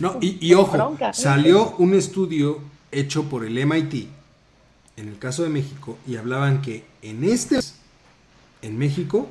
no, 0.00 0.18
y, 0.20 0.38
y 0.44 0.54
ojo, 0.54 0.72
Bronca. 0.72 1.12
salió 1.12 1.76
un 1.78 1.94
estudio 1.94 2.60
hecho 2.90 3.24
por 3.24 3.44
el 3.44 3.64
MIT 3.64 4.08
en 4.96 5.08
el 5.08 5.18
caso 5.18 5.44
de 5.44 5.48
México 5.50 5.96
y 6.06 6.16
hablaban 6.16 6.60
que 6.62 6.84
en 7.02 7.22
este 7.24 7.60
en 8.62 8.76
México 8.76 9.28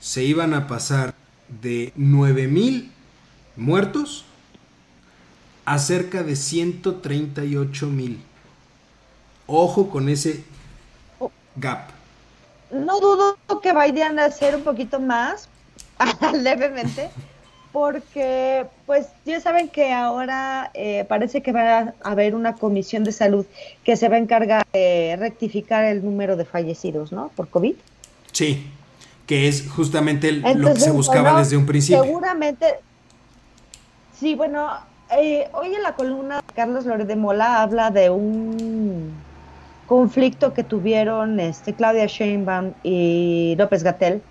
se 0.00 0.22
iban 0.24 0.54
a 0.54 0.66
pasar 0.68 1.14
de 1.60 1.92
9000 1.96 2.90
muertos 3.56 4.24
a 5.64 5.78
cerca 5.78 6.22
de 6.22 6.36
138 6.36 7.86
mil. 7.88 8.20
Ojo 9.46 9.90
con 9.90 10.08
ese 10.08 10.44
gap. 11.60 11.88
No 12.70 13.00
dudo 13.00 13.36
que 13.62 13.72
vayan 13.72 14.18
a 14.18 14.26
hacer 14.26 14.56
un 14.56 14.62
poquito 14.62 15.00
más, 15.00 15.48
levemente, 16.34 17.10
porque 17.72 18.66
pues 18.86 19.06
ya 19.24 19.40
saben 19.40 19.68
que 19.68 19.92
ahora 19.92 20.70
eh, 20.74 21.04
parece 21.08 21.42
que 21.42 21.52
va 21.52 21.78
a 21.78 21.94
haber 22.02 22.34
una 22.34 22.54
comisión 22.54 23.04
de 23.04 23.12
salud 23.12 23.46
que 23.84 23.96
se 23.96 24.08
va 24.08 24.16
a 24.16 24.18
encargar 24.18 24.66
de 24.72 25.16
rectificar 25.18 25.84
el 25.84 26.04
número 26.04 26.36
de 26.36 26.44
fallecidos, 26.44 27.12
¿no? 27.12 27.28
Por 27.36 27.48
COVID. 27.48 27.74
Sí, 28.32 28.66
que 29.26 29.48
es 29.48 29.68
justamente 29.70 30.28
el- 30.28 30.42
lo 30.58 30.72
que 30.74 30.80
se 30.80 30.90
buscaba 30.90 31.22
bueno, 31.30 31.38
desde 31.38 31.56
un 31.56 31.66
principio. 31.66 32.02
Seguramente, 32.02 32.66
Sí, 34.18 34.34
bueno, 34.34 34.68
eh, 35.16 35.46
hoy 35.52 35.72
en 35.76 35.82
la 35.84 35.94
columna 35.94 36.42
Carlos 36.56 36.84
Lore 36.86 37.04
de 37.04 37.14
Mola 37.14 37.62
habla 37.62 37.90
de 37.90 38.10
un 38.10 39.12
conflicto 39.88 40.52
que 40.52 40.62
tuvieron 40.62 41.40
este, 41.40 41.74
Claudia 41.74 42.06
Sheinbaum 42.06 42.74
y 42.84 43.56
López 43.58 43.82
Gatel. 43.82 44.22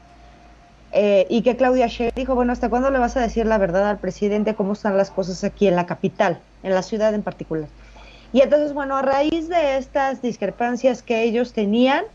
Eh, 0.93 1.27
y 1.29 1.41
que 1.41 1.57
Claudia 1.57 1.87
Sheinbaum 1.87 2.15
dijo, 2.15 2.35
bueno, 2.35 2.53
¿hasta 2.53 2.69
cuándo 2.69 2.89
le 2.91 2.99
vas 2.99 3.17
a 3.17 3.21
decir 3.21 3.45
la 3.45 3.57
verdad 3.57 3.89
al 3.89 3.97
presidente 3.97 4.55
cómo 4.55 4.73
están 4.73 4.95
las 4.95 5.11
cosas 5.11 5.43
aquí 5.43 5.67
en 5.67 5.75
la 5.75 5.85
capital, 5.85 6.39
en 6.63 6.73
la 6.73 6.83
ciudad 6.83 7.13
en 7.13 7.23
particular? 7.23 7.67
Y 8.31 8.41
entonces, 8.41 8.73
bueno, 8.73 8.95
a 8.95 9.01
raíz 9.01 9.49
de 9.49 9.77
estas 9.77 10.21
discrepancias 10.21 11.01
que 11.01 11.23
ellos 11.23 11.53
tenían, 11.53 12.05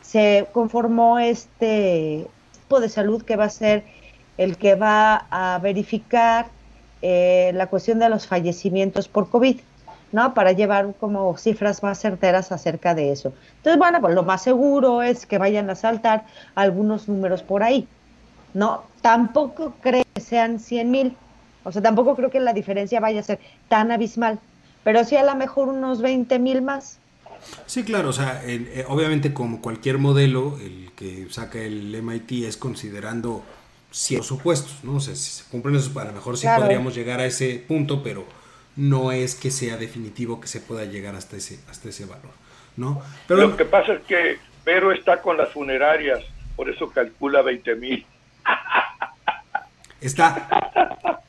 se 0.00 0.46
conformó 0.52 1.18
este 1.18 2.26
tipo 2.62 2.80
de 2.80 2.88
salud 2.88 3.22
que 3.22 3.36
va 3.36 3.44
a 3.44 3.50
ser 3.50 3.84
el 4.38 4.56
que 4.56 4.74
va 4.74 5.26
a 5.30 5.58
verificar 5.58 6.46
eh, 7.02 7.52
la 7.54 7.66
cuestión 7.66 7.98
de 7.98 8.08
los 8.08 8.26
fallecimientos 8.26 9.06
por 9.08 9.28
COVID. 9.28 9.60
¿No? 10.12 10.34
Para 10.34 10.52
llevar 10.52 10.94
como 10.98 11.36
cifras 11.36 11.82
más 11.82 12.00
certeras 12.00 12.52
acerca 12.52 12.94
de 12.94 13.12
eso. 13.12 13.32
Entonces, 13.58 13.78
bueno, 13.78 14.00
pues 14.00 14.14
lo 14.14 14.22
más 14.22 14.42
seguro 14.42 15.02
es 15.02 15.26
que 15.26 15.38
vayan 15.38 15.70
a 15.70 15.74
saltar 15.74 16.24
algunos 16.54 17.08
números 17.08 17.42
por 17.42 17.62
ahí, 17.62 17.86
¿no? 18.54 18.84
Tampoco 19.00 19.74
creo 19.80 20.04
que 20.14 20.20
sean 20.20 20.58
100 20.58 20.90
mil, 20.90 21.16
o 21.64 21.72
sea, 21.72 21.82
tampoco 21.82 22.16
creo 22.16 22.30
que 22.30 22.40
la 22.40 22.52
diferencia 22.52 23.00
vaya 23.00 23.20
a 23.20 23.24
ser 23.24 23.38
tan 23.68 23.92
abismal, 23.92 24.38
pero 24.82 25.04
sí 25.04 25.16
a 25.16 25.24
lo 25.24 25.34
mejor 25.36 25.68
unos 25.68 26.00
20 26.00 26.38
mil 26.38 26.62
más. 26.62 26.98
Sí, 27.66 27.84
claro, 27.84 28.10
o 28.10 28.12
sea, 28.12 28.42
eh, 28.44 28.84
obviamente 28.88 29.32
como 29.32 29.62
cualquier 29.62 29.98
modelo, 29.98 30.58
el 30.60 30.90
que 30.94 31.26
saca 31.30 31.58
el 31.58 31.94
MIT 31.94 32.44
es 32.44 32.56
considerando 32.56 33.42
ciertos 33.90 34.28
supuestos, 34.28 34.72
¿no? 34.82 34.96
O 34.96 35.00
sea, 35.00 35.14
si 35.14 35.30
se 35.30 35.44
cumplen 35.50 35.76
esos, 35.76 35.96
a 35.96 36.04
lo 36.04 36.12
mejor 36.12 36.36
sí 36.36 36.46
podríamos 36.54 36.94
llegar 36.94 37.20
a 37.20 37.26
ese 37.26 37.64
punto, 37.66 38.02
pero 38.02 38.24
no 38.80 39.12
es 39.12 39.34
que 39.34 39.50
sea 39.50 39.76
definitivo 39.76 40.40
que 40.40 40.48
se 40.48 40.60
pueda 40.60 40.86
llegar 40.86 41.14
hasta 41.14 41.36
ese, 41.36 41.60
hasta 41.68 41.90
ese 41.90 42.06
valor, 42.06 42.32
¿no? 42.76 43.02
Pero 43.28 43.48
lo 43.48 43.56
que 43.56 43.66
pasa 43.66 43.92
es 43.92 44.02
que 44.02 44.38
Pero 44.64 44.92
está 44.92 45.20
con 45.20 45.36
las 45.36 45.50
funerarias, 45.50 46.20
por 46.56 46.70
eso 46.70 46.90
calcula 46.90 47.42
20 47.42 47.74
mil. 47.76 48.06
Está, 50.00 51.20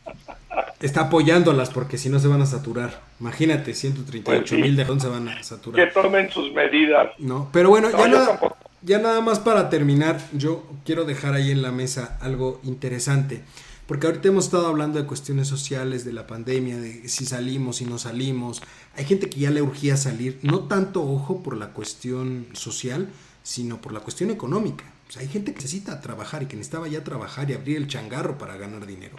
está 0.80 1.02
apoyándolas 1.02 1.70
porque 1.72 1.98
si 1.98 2.08
no 2.08 2.20
se 2.20 2.30
van 2.30 2.42
a 2.42 2.46
saturar. 2.46 3.02
Imagínate, 3.20 3.74
138 3.74 4.56
mil 4.56 4.78
de 4.78 4.86
dónde 4.86 5.04
se 5.04 5.10
van 5.10 5.28
a 5.28 5.44
saturar. 5.44 5.86
Que 5.86 5.94
tomen 5.94 6.30
sus 6.32 6.54
medidas. 6.54 7.10
No, 7.18 7.50
pero 7.52 7.68
bueno, 7.68 7.90
ya, 7.92 8.08
nada, 8.08 8.40
ya 8.82 9.00
nada 9.00 9.20
más 9.20 9.40
para 9.40 9.70
terminar, 9.70 10.22
yo 10.32 10.64
quiero 10.86 11.04
dejar 11.04 11.34
ahí 11.34 11.52
en 11.52 11.62
la 11.62 11.72
mesa 11.72 12.18
algo 12.22 12.62
interesante. 12.64 13.44
Porque 13.92 14.08
ahorita 14.08 14.30
hemos 14.30 14.46
estado 14.46 14.68
hablando 14.68 15.00
de 15.00 15.06
cuestiones 15.06 15.50
sociales, 15.50 16.06
de 16.06 16.14
la 16.14 16.26
pandemia, 16.26 16.80
de 16.80 17.10
si 17.10 17.26
salimos, 17.26 17.76
si 17.76 17.86
no 17.86 17.98
salimos. 17.98 18.62
Hay 18.96 19.04
gente 19.04 19.30
que 19.30 19.42
ya 19.42 19.52
le 19.52 19.62
urgía 19.62 19.98
salir, 19.98 20.40
no 20.44 20.62
tanto 20.62 21.04
ojo 21.04 21.44
por 21.44 21.58
la 21.58 21.74
cuestión 21.74 22.48
social, 22.54 23.10
sino 23.44 23.82
por 23.82 23.92
la 23.92 24.00
cuestión 24.00 24.30
económica. 24.30 24.86
Hay 25.18 25.28
gente 25.28 25.52
que 25.52 25.58
necesita 25.58 26.00
trabajar 26.00 26.42
y 26.42 26.46
que 26.46 26.56
necesitaba 26.56 26.88
ya 26.88 27.04
trabajar 27.04 27.50
y 27.50 27.54
abrir 27.54 27.76
el 27.76 27.90
changarro 27.90 28.38
para 28.38 28.56
ganar 28.56 28.86
dinero. 28.86 29.18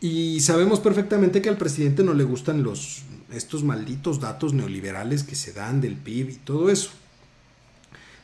Y 0.00 0.40
sabemos 0.40 0.80
perfectamente 0.80 1.40
que 1.40 1.48
al 1.48 1.56
presidente 1.56 2.02
no 2.02 2.12
le 2.12 2.24
gustan 2.24 2.64
los 2.64 3.02
estos 3.30 3.62
malditos 3.62 4.18
datos 4.18 4.52
neoliberales 4.52 5.22
que 5.22 5.36
se 5.36 5.52
dan 5.52 5.80
del 5.80 5.94
PIB 5.94 6.30
y 6.30 6.36
todo 6.38 6.70
eso. 6.70 6.90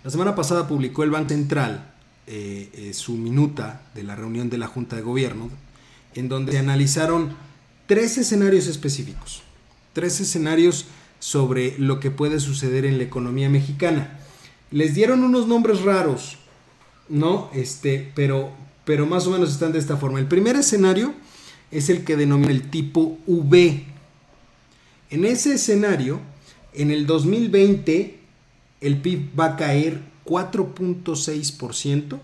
La 0.03 0.11
semana 0.11 0.35
pasada 0.35 0.67
publicó 0.67 1.05
el 1.05 1.13
Banco 1.13 1.29
Central 1.29 1.92
eh, 2.27 2.71
eh, 2.75 2.95
su 2.95 3.15
minuta 3.15 3.83
de 3.95 4.05
la 4.05 4.15
reunión 4.15 4.49
de 4.49 4.59
la 4.59 4.69
Junta 4.69 4.97
de 4.97 5.03
Gobierno, 5.03 5.51
en 6.15 6.29
donde 6.29 6.53
se 6.53 6.59
analizaron 6.59 7.35
tres 7.87 8.17
escenarios 8.19 8.69
específicos, 8.69 9.43
tres 9.93 10.21
escenarios 10.21 10.87
sobre 11.19 11.77
lo 11.79 12.01
que 12.01 12.11
puede 12.11 12.39
suceder 12.41 12.85
en 12.85 12.99
la 12.99 13.05
economía 13.05 13.49
mexicana. 13.49 14.21
Les 14.71 14.95
dieron 14.95 15.25
unos 15.25 15.49
nombres 15.49 15.83
raros, 15.83 16.39
¿no? 17.09 17.51
Este, 17.55 18.11
pero, 18.15 18.53
pero 18.85 19.07
más 19.07 19.27
o 19.27 19.31
menos 19.31 19.51
están 19.51 19.73
de 19.73 19.79
esta 19.79 19.97
forma. 19.97 20.19
El 20.19 20.27
primer 20.27 20.57
escenario 20.57 21.15
es 21.73 21.89
el 21.91 22.05
que 22.05 22.17
denomina 22.17 22.53
el 22.53 22.71
tipo 22.71 23.19
V. 23.27 23.85
En 25.11 25.25
ese 25.25 25.55
escenario, 25.55 26.21
en 26.73 26.91
el 26.91 27.07
2020, 27.07 28.19
el 28.81 28.97
PIB 29.01 29.39
va 29.39 29.45
a 29.47 29.57
caer 29.57 30.12
4.6% 30.25 32.21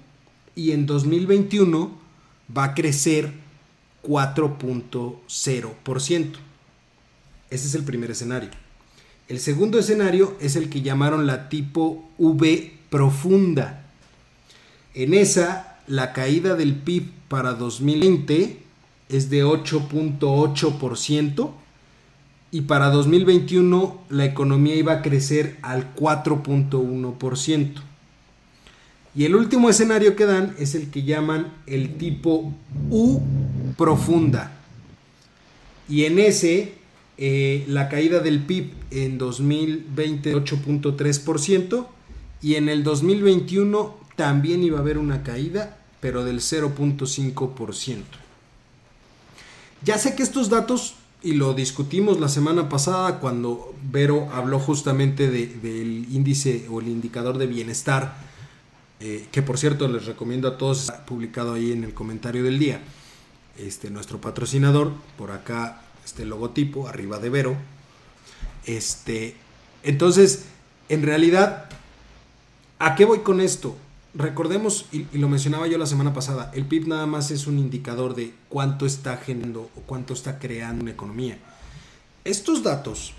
y 0.55 0.71
en 0.73 0.87
2021 0.87 1.99
va 2.57 2.65
a 2.65 2.75
crecer 2.75 3.33
4.0%. 4.03 6.33
Ese 7.51 7.67
es 7.67 7.75
el 7.75 7.85
primer 7.85 8.11
escenario. 8.11 8.51
El 9.29 9.41
segundo 9.41 9.79
escenario 9.79 10.37
es 10.41 10.57
el 10.57 10.71
que 10.71 10.81
llamaron 10.83 11.27
la 11.27 11.49
tipo 11.49 12.07
V 12.19 12.75
profunda. 12.91 13.87
En 14.95 15.15
esa, 15.15 15.79
la 15.87 16.13
caída 16.13 16.55
del 16.55 16.75
PIB 16.75 17.11
para 17.29 17.53
2020 17.53 18.63
es 19.09 19.31
de 19.31 19.45
8.8% 19.45 21.51
y 22.51 22.63
para 22.63 22.91
2021 22.91 24.01
la 24.09 24.25
economía 24.25 24.75
iba 24.75 24.95
a 24.95 25.03
crecer 25.03 25.59
al 25.63 25.95
4.1%. 25.95 27.83
Y 29.15 29.25
el 29.25 29.35
último 29.35 29.71
escenario 29.71 30.17
que 30.17 30.27
dan 30.27 30.55
es 30.59 30.75
el 30.75 30.91
que 30.91 31.03
llaman 31.03 31.53
el 31.67 31.97
tipo 31.97 32.53
U 32.91 33.21
profunda. 33.77 34.53
Y 35.89 36.05
en 36.05 36.19
ese, 36.19 36.75
eh, 37.17 37.65
la 37.67 37.89
caída 37.89 38.21
del 38.21 38.41
PIB 38.41 38.73
en 38.91 39.19
2020 39.19 40.37
8.3% 40.37 41.87
y 42.43 42.55
en 42.55 42.69
el 42.69 42.85
2021 42.85 43.97
también 44.17 44.63
iba 44.63 44.79
a 44.79 44.83
haber 44.83 44.99
una 44.99 45.23
caída, 45.23 45.79
pero 46.01 46.25
del 46.25 46.41
0.5%. 46.41 48.03
Ya 49.85 49.97
sé 49.97 50.15
que 50.15 50.23
estos 50.23 50.51
datos, 50.51 50.95
y 51.23 51.33
lo 51.33 51.55
discutimos 51.55 52.21
la 52.21 52.29
semana 52.29 52.69
pasada 52.69 53.21
cuando 53.21 53.75
Vero 53.91 54.29
habló 54.33 54.59
justamente 54.59 55.31
del 55.31 56.07
índice 56.11 56.67
o 56.71 56.81
el 56.81 56.89
indicador 56.89 57.39
de 57.39 57.47
bienestar, 57.47 58.28
eh, 59.01 59.29
que 59.31 59.43
por 59.43 59.59
cierto 59.59 59.87
les 59.87 60.07
recomiendo 60.07 60.49
a 60.49 60.59
todos, 60.59 60.91
publicado 61.07 61.55
ahí 61.55 61.73
en 61.73 61.85
el 61.85 61.95
comentario 61.95 62.43
del 62.43 62.59
día, 62.59 62.81
este, 63.57 63.91
nuestro 63.91 64.21
patrocinador, 64.21 64.93
por 65.17 65.31
acá 65.31 65.83
este 66.05 66.25
logotipo, 66.25 66.89
arriba 66.89 67.19
de 67.19 67.29
Vero. 67.29 67.57
Este, 68.67 69.37
entonces, 69.83 70.47
en 70.89 71.03
realidad, 71.03 71.69
¿a 72.79 72.95
qué 72.95 73.05
voy 73.05 73.21
con 73.21 73.41
esto? 73.41 73.77
Recordemos, 74.15 74.87
y, 74.91 75.07
lo 75.17 75.29
mencionaba 75.29 75.69
yo 75.69 75.79
la 75.79 75.87
semana 75.87 76.13
pasada, 76.13 76.51
el 76.55 76.65
PIB 76.65 76.89
nada 76.89 77.07
más 77.07 77.31
es 77.31 77.47
un 77.47 77.59
indicador 77.59 78.15
de 78.15 78.35
cuánto 78.49 78.87
está 78.87 79.17
generando 79.19 79.71
o 79.77 79.81
cuánto 79.83 80.13
está 80.13 80.39
creando 80.39 80.83
una 80.83 80.93
economía. 80.93 81.39
Estos 82.25 82.63
datos, 82.63 83.13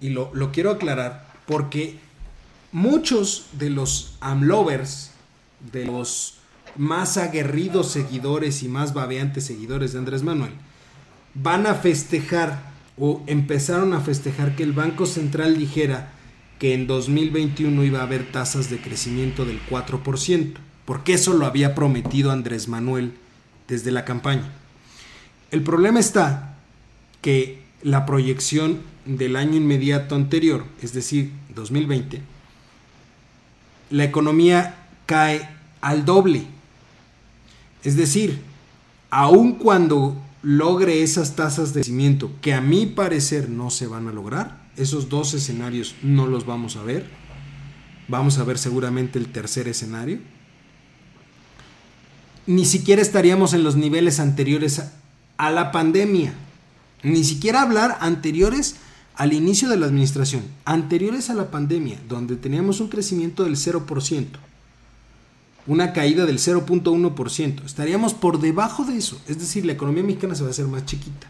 y 0.00 0.10
lo, 0.10 0.30
lo 0.34 0.52
quiero 0.52 0.70
aclarar, 0.70 1.32
porque 1.46 1.98
muchos 2.72 3.46
de 3.52 3.70
los 3.70 4.16
AMLovers, 4.20 5.10
de 5.72 5.86
los 5.86 6.38
más 6.76 7.16
aguerridos 7.16 7.90
seguidores 7.90 8.62
y 8.62 8.68
más 8.68 8.94
babeantes 8.94 9.44
seguidores 9.44 9.92
de 9.92 9.98
Andrés 9.98 10.22
Manuel, 10.22 10.52
van 11.34 11.66
a 11.66 11.74
festejar 11.74 12.70
o 12.98 13.22
empezaron 13.26 13.92
a 13.92 14.00
festejar 14.00 14.56
que 14.56 14.62
el 14.62 14.72
Banco 14.72 15.06
Central 15.06 15.56
dijera 15.56 16.12
que 16.58 16.74
en 16.74 16.86
2021 16.86 17.84
iba 17.84 18.00
a 18.00 18.02
haber 18.02 18.30
tasas 18.30 18.68
de 18.68 18.78
crecimiento 18.78 19.46
del 19.46 19.60
4%, 19.68 20.54
porque 20.84 21.14
eso 21.14 21.32
lo 21.32 21.46
había 21.46 21.74
prometido 21.74 22.30
Andrés 22.30 22.68
Manuel 22.68 23.14
desde 23.66 23.90
la 23.90 24.04
campaña. 24.04 24.52
El 25.50 25.62
problema 25.62 25.98
está 25.98 26.58
que 27.22 27.62
la 27.82 28.04
proyección 28.04 28.80
del 29.06 29.36
año 29.36 29.56
inmediato 29.56 30.14
anterior, 30.14 30.64
es 30.82 30.92
decir, 30.92 31.32
2020, 31.54 32.20
la 33.90 34.04
economía 34.04 34.86
cae 35.06 35.48
al 35.80 36.04
doble. 36.04 36.46
Es 37.82 37.96
decir, 37.96 38.40
aun 39.10 39.52
cuando 39.52 40.16
logre 40.42 41.02
esas 41.02 41.36
tasas 41.36 41.74
de 41.74 41.80
crecimiento 41.80 42.30
que 42.40 42.54
a 42.54 42.60
mi 42.60 42.86
parecer 42.86 43.48
no 43.48 43.70
se 43.70 43.86
van 43.86 44.08
a 44.08 44.12
lograr, 44.12 44.60
esos 44.76 45.08
dos 45.08 45.34
escenarios 45.34 45.94
no 46.02 46.26
los 46.26 46.46
vamos 46.46 46.76
a 46.76 46.82
ver. 46.82 47.10
Vamos 48.08 48.38
a 48.38 48.44
ver 48.44 48.58
seguramente 48.58 49.18
el 49.18 49.30
tercer 49.30 49.68
escenario. 49.68 50.18
Ni 52.46 52.64
siquiera 52.64 53.02
estaríamos 53.02 53.52
en 53.52 53.62
los 53.62 53.76
niveles 53.76 54.18
anteriores 54.18 54.82
a, 55.36 55.50
la 55.50 55.70
pandemia. 55.70 56.34
Ni 57.02 57.22
siquiera 57.24 57.62
hablar 57.62 57.98
anteriores 58.00 58.76
al 59.20 59.34
inicio 59.34 59.68
de 59.68 59.76
la 59.76 59.84
administración, 59.84 60.42
anteriores 60.64 61.28
a 61.28 61.34
la 61.34 61.50
pandemia, 61.50 62.00
donde 62.08 62.36
teníamos 62.36 62.80
un 62.80 62.88
crecimiento 62.88 63.44
del 63.44 63.56
0%, 63.56 64.26
una 65.66 65.92
caída 65.92 66.24
del 66.24 66.38
0.1%. 66.38 67.66
Estaríamos 67.66 68.14
por 68.14 68.40
debajo 68.40 68.86
de 68.86 68.96
eso, 68.96 69.20
es 69.28 69.38
decir, 69.38 69.66
la 69.66 69.72
economía 69.72 70.02
mexicana 70.04 70.34
se 70.34 70.40
va 70.40 70.48
a 70.48 70.52
hacer 70.52 70.64
más 70.68 70.86
chiquita. 70.86 71.26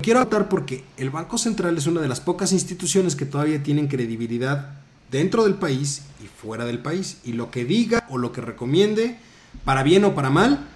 Quiero 0.00 0.20
anotar 0.20 0.48
porque 0.48 0.84
el 0.98 1.10
Banco 1.10 1.36
Central 1.36 1.76
es 1.76 1.88
una 1.88 2.00
de 2.00 2.06
las 2.06 2.20
pocas 2.20 2.52
instituciones 2.52 3.16
que 3.16 3.26
todavía 3.26 3.60
tienen 3.60 3.88
credibilidad 3.88 4.76
dentro 5.10 5.42
del 5.42 5.54
país 5.54 6.02
y 6.22 6.28
fuera 6.28 6.64
del 6.64 6.78
país. 6.78 7.16
Y 7.24 7.32
lo 7.32 7.50
que 7.50 7.64
diga 7.64 8.06
o 8.08 8.18
lo 8.18 8.30
que 8.30 8.40
recomiende, 8.40 9.18
para 9.64 9.82
bien 9.82 10.04
o 10.04 10.14
para 10.14 10.30
mal, 10.30 10.68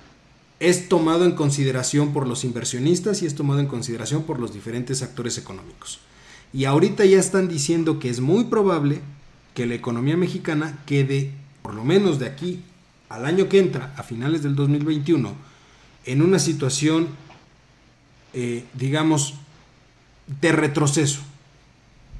es 0.59 0.89
tomado 0.89 1.27
en 1.27 1.37
consideración 1.37 2.13
por 2.13 2.27
los 2.27 2.43
inversionistas 2.43 3.23
y 3.23 3.27
es 3.27 3.37
tomado 3.37 3.61
en 3.61 3.69
consideración 3.69 4.25
por 4.25 4.41
los 4.41 4.53
diferentes 4.53 5.01
actores 5.03 5.39
económicos. 5.39 6.01
Y 6.53 6.65
ahorita 6.65 7.05
ya 7.05 7.19
están 7.19 7.49
diciendo 7.49 7.99
que 7.99 8.11
es 8.11 8.21
muy 8.21 8.45
probable 8.45 9.01
que 9.55 9.67
la 9.67 9.75
economía 9.75 10.17
mexicana 10.17 10.79
quede, 10.87 11.33
por 11.63 11.75
lo 11.75 11.85
menos 11.85 12.19
de 12.19 12.27
aquí 12.27 12.63
al 13.09 13.27
año 13.27 13.49
que 13.49 13.59
entra, 13.59 13.93
a 13.97 14.03
finales 14.03 14.43
del 14.43 14.55
2021, 14.55 15.33
en 16.07 16.23
una 16.23 16.39
situación 16.39 17.09
eh, 18.33 18.65
digamos, 18.75 19.35
de 20.41 20.53
retroceso, 20.53 21.21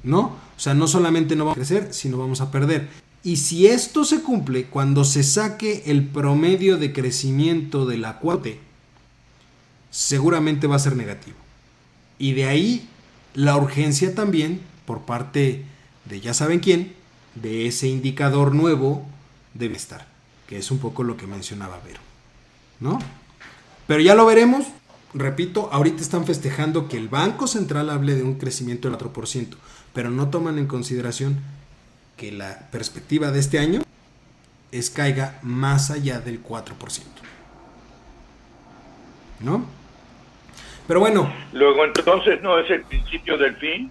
¿no? 0.03 0.35
O 0.57 0.59
sea, 0.59 0.73
no 0.73 0.87
solamente 0.87 1.37
no 1.37 1.45
vamos 1.45 1.55
a 1.55 1.61
crecer, 1.61 1.93
sino 1.93 2.17
vamos 2.17 2.41
a 2.41 2.51
perder. 2.51 2.89
Y 3.23 3.37
si 3.37 3.67
esto 3.67 4.03
se 4.03 4.21
cumple, 4.21 4.65
cuando 4.65 5.05
se 5.05 5.23
saque 5.23 5.83
el 5.85 6.05
promedio 6.05 6.77
de 6.77 6.91
crecimiento 6.91 7.85
de 7.85 7.97
la 7.97 8.19
cuate, 8.19 8.59
seguramente 9.89 10.67
va 10.67 10.75
a 10.75 10.79
ser 10.79 10.97
negativo. 10.97 11.37
Y 12.19 12.33
de 12.33 12.45
ahí 12.45 12.89
la 13.33 13.57
urgencia 13.57 14.13
también 14.15 14.61
por 14.85 15.01
parte 15.01 15.65
de 16.05 16.21
ya 16.21 16.33
saben 16.33 16.59
quién, 16.59 16.93
de 17.35 17.67
ese 17.67 17.87
indicador 17.87 18.53
nuevo 18.53 19.05
debe 19.53 19.75
estar, 19.75 20.07
que 20.47 20.57
es 20.57 20.71
un 20.71 20.79
poco 20.79 21.03
lo 21.03 21.17
que 21.17 21.27
mencionaba 21.27 21.79
Vero, 21.85 22.01
¿no? 22.79 22.99
Pero 23.87 24.01
ya 24.01 24.15
lo 24.15 24.25
veremos, 24.25 24.65
repito, 25.13 25.69
ahorita 25.71 26.01
están 26.01 26.25
festejando 26.25 26.87
que 26.87 26.97
el 26.97 27.09
Banco 27.09 27.47
Central 27.47 27.89
hable 27.89 28.15
de 28.15 28.23
un 28.23 28.35
crecimiento 28.35 28.89
del 28.89 28.97
4%, 28.97 29.55
pero 29.93 30.09
no 30.09 30.29
toman 30.29 30.57
en 30.57 30.67
consideración 30.67 31.39
que 32.17 32.31
la 32.31 32.69
perspectiva 32.71 33.31
de 33.31 33.39
este 33.39 33.59
año 33.59 33.81
es 34.71 34.89
caiga 34.89 35.39
más 35.41 35.91
allá 35.91 36.19
del 36.21 36.43
4%. 36.43 36.73
¿No? 39.41 39.65
Pero 40.91 40.99
bueno. 40.99 41.31
Luego 41.53 41.85
entonces 41.85 42.41
no 42.43 42.59
es 42.59 42.69
el 42.69 42.83
principio 42.83 43.37
del 43.37 43.55
fin. 43.55 43.89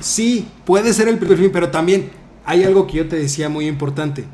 Sí, 0.00 0.48
puede 0.64 0.94
ser 0.94 1.08
el 1.08 1.18
principio 1.18 1.36
del 1.36 1.44
fin, 1.44 1.52
pero 1.52 1.70
también 1.70 2.10
hay 2.46 2.64
algo 2.64 2.86
que 2.86 2.96
yo 2.96 3.06
te 3.06 3.16
decía 3.16 3.50
muy 3.50 3.66
importante. 3.66 4.24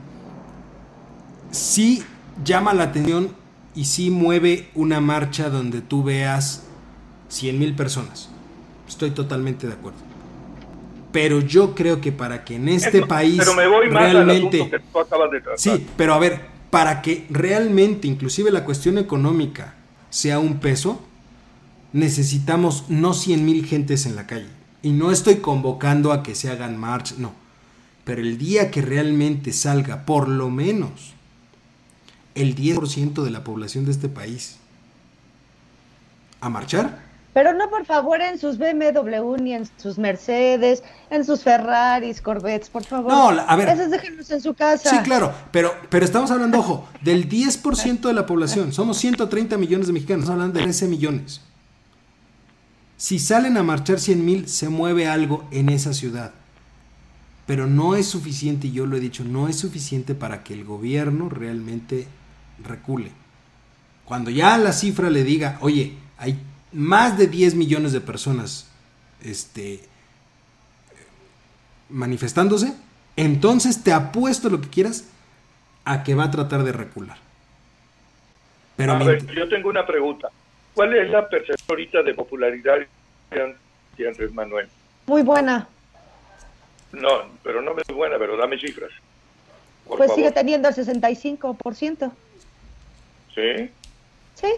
Sí 1.50 2.04
llama 2.44 2.72
la 2.72 2.84
atención 2.84 3.34
y 3.74 3.86
sí 3.86 4.12
mueve 4.12 4.68
una 4.76 5.00
marcha 5.00 5.50
donde 5.50 5.80
tú 5.80 6.04
veas 6.04 6.68
100 7.30 7.58
mil 7.58 7.74
personas. 7.74 8.30
Estoy 8.86 9.10
totalmente 9.10 9.66
de 9.66 9.72
acuerdo. 9.72 9.98
Pero 11.10 11.40
yo 11.40 11.74
creo 11.74 12.00
que 12.00 12.12
para 12.12 12.44
que 12.44 12.54
en 12.54 12.68
este 12.68 13.04
país 13.04 13.38
pero 13.38 13.54
me 13.54 13.66
voy 13.66 13.88
realmente... 13.88 14.70
que 14.70 14.78
tú 14.78 15.00
acabas 15.00 15.32
de 15.32 15.42
Sí, 15.56 15.84
pero 15.96 16.14
a 16.14 16.20
ver, 16.20 16.42
para 16.70 17.02
que 17.02 17.26
realmente, 17.28 18.06
inclusive 18.06 18.52
la 18.52 18.64
cuestión 18.64 18.98
económica, 18.98 19.74
sea 20.10 20.38
un 20.38 20.60
peso, 20.60 21.04
necesitamos 21.94 22.86
no 22.88 23.14
100 23.14 23.46
mil 23.46 23.64
gentes 23.64 24.04
en 24.04 24.16
la 24.16 24.26
calle. 24.26 24.48
Y 24.82 24.90
no 24.90 25.10
estoy 25.10 25.36
convocando 25.36 26.12
a 26.12 26.22
que 26.22 26.34
se 26.34 26.50
hagan 26.50 26.76
march, 26.76 27.14
no. 27.16 27.32
Pero 28.04 28.20
el 28.20 28.36
día 28.36 28.70
que 28.70 28.82
realmente 28.82 29.52
salga, 29.52 30.04
por 30.04 30.28
lo 30.28 30.50
menos, 30.50 31.14
el 32.34 32.54
10% 32.56 33.22
de 33.22 33.30
la 33.30 33.44
población 33.44 33.86
de 33.86 33.92
este 33.92 34.08
país 34.08 34.58
a 36.40 36.50
marchar. 36.50 36.98
Pero 37.32 37.54
no, 37.54 37.70
por 37.70 37.86
favor, 37.86 38.20
en 38.20 38.38
sus 38.38 38.58
BMW, 38.58 39.36
ni 39.40 39.54
en 39.54 39.68
sus 39.76 39.96
Mercedes, 39.96 40.82
en 41.10 41.24
sus 41.24 41.42
Ferraris, 41.42 42.20
Corvettes, 42.20 42.68
por 42.68 42.84
favor. 42.84 43.12
No, 43.12 43.28
a 43.40 43.56
ver. 43.56 43.68
Esos 43.68 43.90
déjenlos 43.90 44.30
en 44.32 44.40
su 44.40 44.52
casa. 44.54 44.90
Sí, 44.90 44.98
claro, 45.04 45.32
pero, 45.52 45.72
pero 45.90 46.04
estamos 46.04 46.30
hablando, 46.32 46.58
ojo, 46.58 46.88
del 47.02 47.28
10% 47.28 48.00
de 48.00 48.12
la 48.12 48.26
población. 48.26 48.72
Somos 48.72 48.98
130 48.98 49.56
millones 49.56 49.86
de 49.86 49.92
mexicanos, 49.92 50.24
estamos 50.24 50.40
hablando 50.40 50.58
de 50.58 50.64
13 50.64 50.88
millones. 50.88 51.40
Si 53.04 53.18
salen 53.18 53.58
a 53.58 53.62
marchar 53.62 54.00
100 54.00 54.24
mil, 54.24 54.48
se 54.48 54.70
mueve 54.70 55.06
algo 55.06 55.46
en 55.50 55.68
esa 55.68 55.92
ciudad. 55.92 56.32
Pero 57.44 57.66
no 57.66 57.96
es 57.96 58.06
suficiente, 58.06 58.68
y 58.68 58.72
yo 58.72 58.86
lo 58.86 58.96
he 58.96 59.00
dicho, 59.00 59.24
no 59.24 59.46
es 59.46 59.58
suficiente 59.58 60.14
para 60.14 60.42
que 60.42 60.54
el 60.54 60.64
gobierno 60.64 61.28
realmente 61.28 62.06
recule. 62.64 63.10
Cuando 64.06 64.30
ya 64.30 64.56
la 64.56 64.72
cifra 64.72 65.10
le 65.10 65.22
diga, 65.22 65.58
oye, 65.60 65.92
hay 66.16 66.38
más 66.72 67.18
de 67.18 67.26
10 67.26 67.56
millones 67.56 67.92
de 67.92 68.00
personas 68.00 68.70
este, 69.22 69.82
manifestándose, 71.90 72.72
entonces 73.16 73.82
te 73.82 73.92
apuesto 73.92 74.48
lo 74.48 74.62
que 74.62 74.70
quieras 74.70 75.04
a 75.84 76.04
que 76.04 76.14
va 76.14 76.24
a 76.24 76.30
tratar 76.30 76.64
de 76.64 76.72
recular. 76.72 77.18
Pero 78.76 78.92
a 78.92 78.98
ver, 79.04 79.26
yo 79.34 79.46
tengo 79.50 79.68
una 79.68 79.86
pregunta. 79.86 80.30
¿Cuál 80.74 80.96
es 80.96 81.10
la 81.10 81.28
percepción 81.28 81.66
ahorita 81.68 82.02
de 82.02 82.14
popularidad 82.14 82.78
de 83.30 84.08
Andrés 84.08 84.32
Manuel? 84.32 84.68
Muy 85.06 85.22
buena. 85.22 85.68
No, 86.92 87.08
pero 87.42 87.60
no 87.60 87.76
es 87.78 87.94
buena, 87.94 88.18
pero 88.18 88.36
dame 88.36 88.58
cifras. 88.58 88.90
pues 89.86 90.12
sigue 90.14 90.30
teniendo 90.30 90.68
el 90.68 90.74
65%. 90.74 92.12
Sí. 93.34 93.70
Sí, 94.34 94.48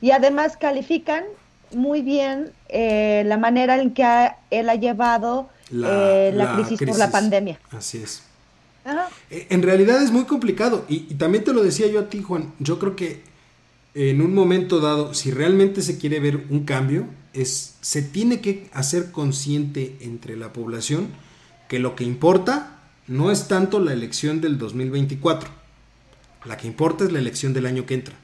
y 0.00 0.10
además 0.10 0.56
califican 0.56 1.24
muy 1.72 2.02
bien 2.02 2.52
eh, 2.68 3.22
la 3.26 3.36
manera 3.36 3.80
en 3.80 3.92
que 3.92 4.30
él 4.50 4.68
ha 4.68 4.74
llevado 4.74 5.48
la, 5.70 6.28
eh, 6.28 6.48
crisis, 6.56 6.86
por 6.86 6.98
la 6.98 7.10
pandemia. 7.10 7.58
Así 7.70 8.02
es. 8.02 8.24
Eh, 9.30 9.46
en 9.50 9.62
realidad 9.62 10.02
es 10.02 10.10
muy 10.10 10.24
complicado 10.24 10.84
y, 10.88 11.14
también 11.14 11.44
te 11.44 11.52
lo 11.52 11.62
decía 11.62 11.86
yo 11.86 12.00
a 12.00 12.08
ti, 12.08 12.20
Juan, 12.22 12.52
yo 12.58 12.78
creo 12.78 12.96
que 12.96 13.22
en 13.94 14.22
un 14.22 14.34
momento 14.34 14.80
dado, 14.80 15.14
si 15.14 15.30
realmente 15.30 15.82
se 15.82 15.98
quiere 15.98 16.20
ver 16.20 16.46
un 16.48 16.64
cambio, 16.64 17.06
se 17.34 18.02
tiene 18.02 18.40
que 18.40 18.68
hacer 18.72 19.10
consciente 19.10 19.96
entre 20.00 20.36
la 20.36 20.52
población 20.52 21.08
que 21.68 21.78
lo 21.78 21.96
que 21.96 22.04
importa 22.04 22.80
no 23.06 23.30
es 23.30 23.48
tanto 23.48 23.80
la 23.80 23.92
elección 23.92 24.40
del 24.40 24.58
2024, 24.58 25.50
la 26.44 26.56
que 26.56 26.66
importa 26.66 27.04
es 27.04 27.12
la 27.12 27.18
elección 27.18 27.52
del 27.52 27.66
año 27.66 27.86
que 27.86 27.94
entra. 27.94 28.14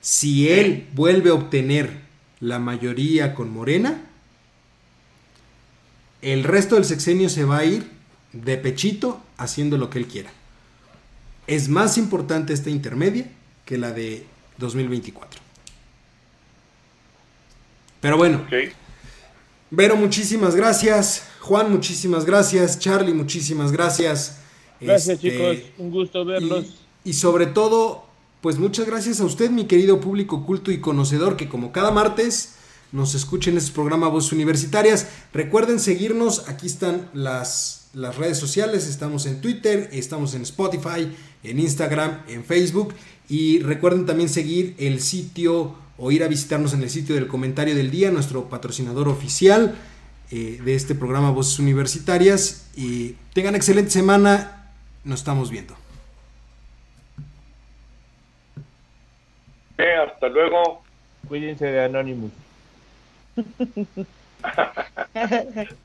Si 0.00 0.48
él 0.48 0.88
vuelve 0.94 1.30
a 1.30 1.34
obtener 1.34 2.02
la 2.40 2.58
mayoría 2.58 3.34
con 3.34 3.50
Morena, 3.50 4.02
el 6.22 6.44
resto 6.44 6.74
del 6.74 6.84
sexenio 6.84 7.28
se 7.28 7.44
va 7.44 7.58
a 7.58 7.64
ir 7.64 7.90
de 8.32 8.56
pechito 8.56 9.20
haciendo 9.36 9.78
lo 9.78 9.90
que 9.90 9.98
él 9.98 10.06
quiera. 10.06 10.30
Es 11.46 11.68
más 11.68 11.98
importante 11.98 12.52
esta 12.52 12.70
intermedia 12.70 13.30
que 13.64 13.78
la 13.78 13.92
de 13.92 14.26
2024. 14.58 15.40
Pero 18.00 18.16
bueno. 18.16 18.46
Vero, 19.70 19.96
muchísimas 19.96 20.54
gracias. 20.54 21.26
Juan, 21.40 21.72
muchísimas 21.72 22.24
gracias. 22.24 22.78
Charlie, 22.78 23.14
muchísimas 23.14 23.72
gracias. 23.72 24.40
Gracias, 24.80 25.16
este, 25.16 25.30
chicos. 25.30 25.56
Un 25.78 25.90
gusto 25.90 26.24
verlos. 26.24 26.84
y 27.04 27.14
sobre 27.14 27.46
todo, 27.46 28.04
pues 28.40 28.58
muchas 28.58 28.86
gracias 28.86 29.20
a 29.20 29.24
usted, 29.24 29.50
mi 29.50 29.64
querido 29.64 30.00
público 30.00 30.44
culto 30.44 30.70
y 30.70 30.80
conocedor, 30.80 31.36
que 31.36 31.48
como 31.48 31.72
cada 31.72 31.90
martes 31.90 32.56
nos 32.92 33.14
escucha 33.14 33.50
en 33.50 33.56
este 33.56 33.72
programa 33.72 34.08
Voces 34.08 34.32
Universitarias. 34.32 35.08
Recuerden 35.32 35.80
seguirnos, 35.80 36.48
aquí 36.48 36.66
están 36.66 37.08
las, 37.12 37.88
las 37.94 38.16
redes 38.16 38.38
sociales, 38.38 38.86
estamos 38.86 39.26
en 39.26 39.40
Twitter, 39.40 39.88
estamos 39.92 40.34
en 40.34 40.42
Spotify, 40.42 41.10
en 41.42 41.58
Instagram, 41.58 42.22
en 42.28 42.44
Facebook. 42.44 42.94
Y 43.28 43.60
recuerden 43.60 44.06
también 44.06 44.28
seguir 44.28 44.74
el 44.78 45.00
sitio 45.00 45.74
o 45.96 46.10
ir 46.10 46.24
a 46.24 46.28
visitarnos 46.28 46.74
en 46.74 46.82
el 46.82 46.90
sitio 46.90 47.14
del 47.14 47.26
comentario 47.26 47.74
del 47.74 47.90
día, 47.90 48.10
nuestro 48.10 48.48
patrocinador 48.48 49.08
oficial 49.08 49.76
eh, 50.30 50.60
de 50.62 50.74
este 50.74 50.94
programa 50.94 51.30
Voces 51.30 51.58
Universitarias. 51.58 52.70
Y 52.76 53.12
tengan 53.32 53.54
excelente 53.54 53.90
semana, 53.90 54.72
nos 55.04 55.20
estamos 55.20 55.50
viendo. 55.50 55.74
Eh, 59.78 59.94
hasta 60.06 60.28
luego. 60.28 60.82
Cuídense 61.28 61.66
de 61.66 61.84
Anonymous. 61.84 62.32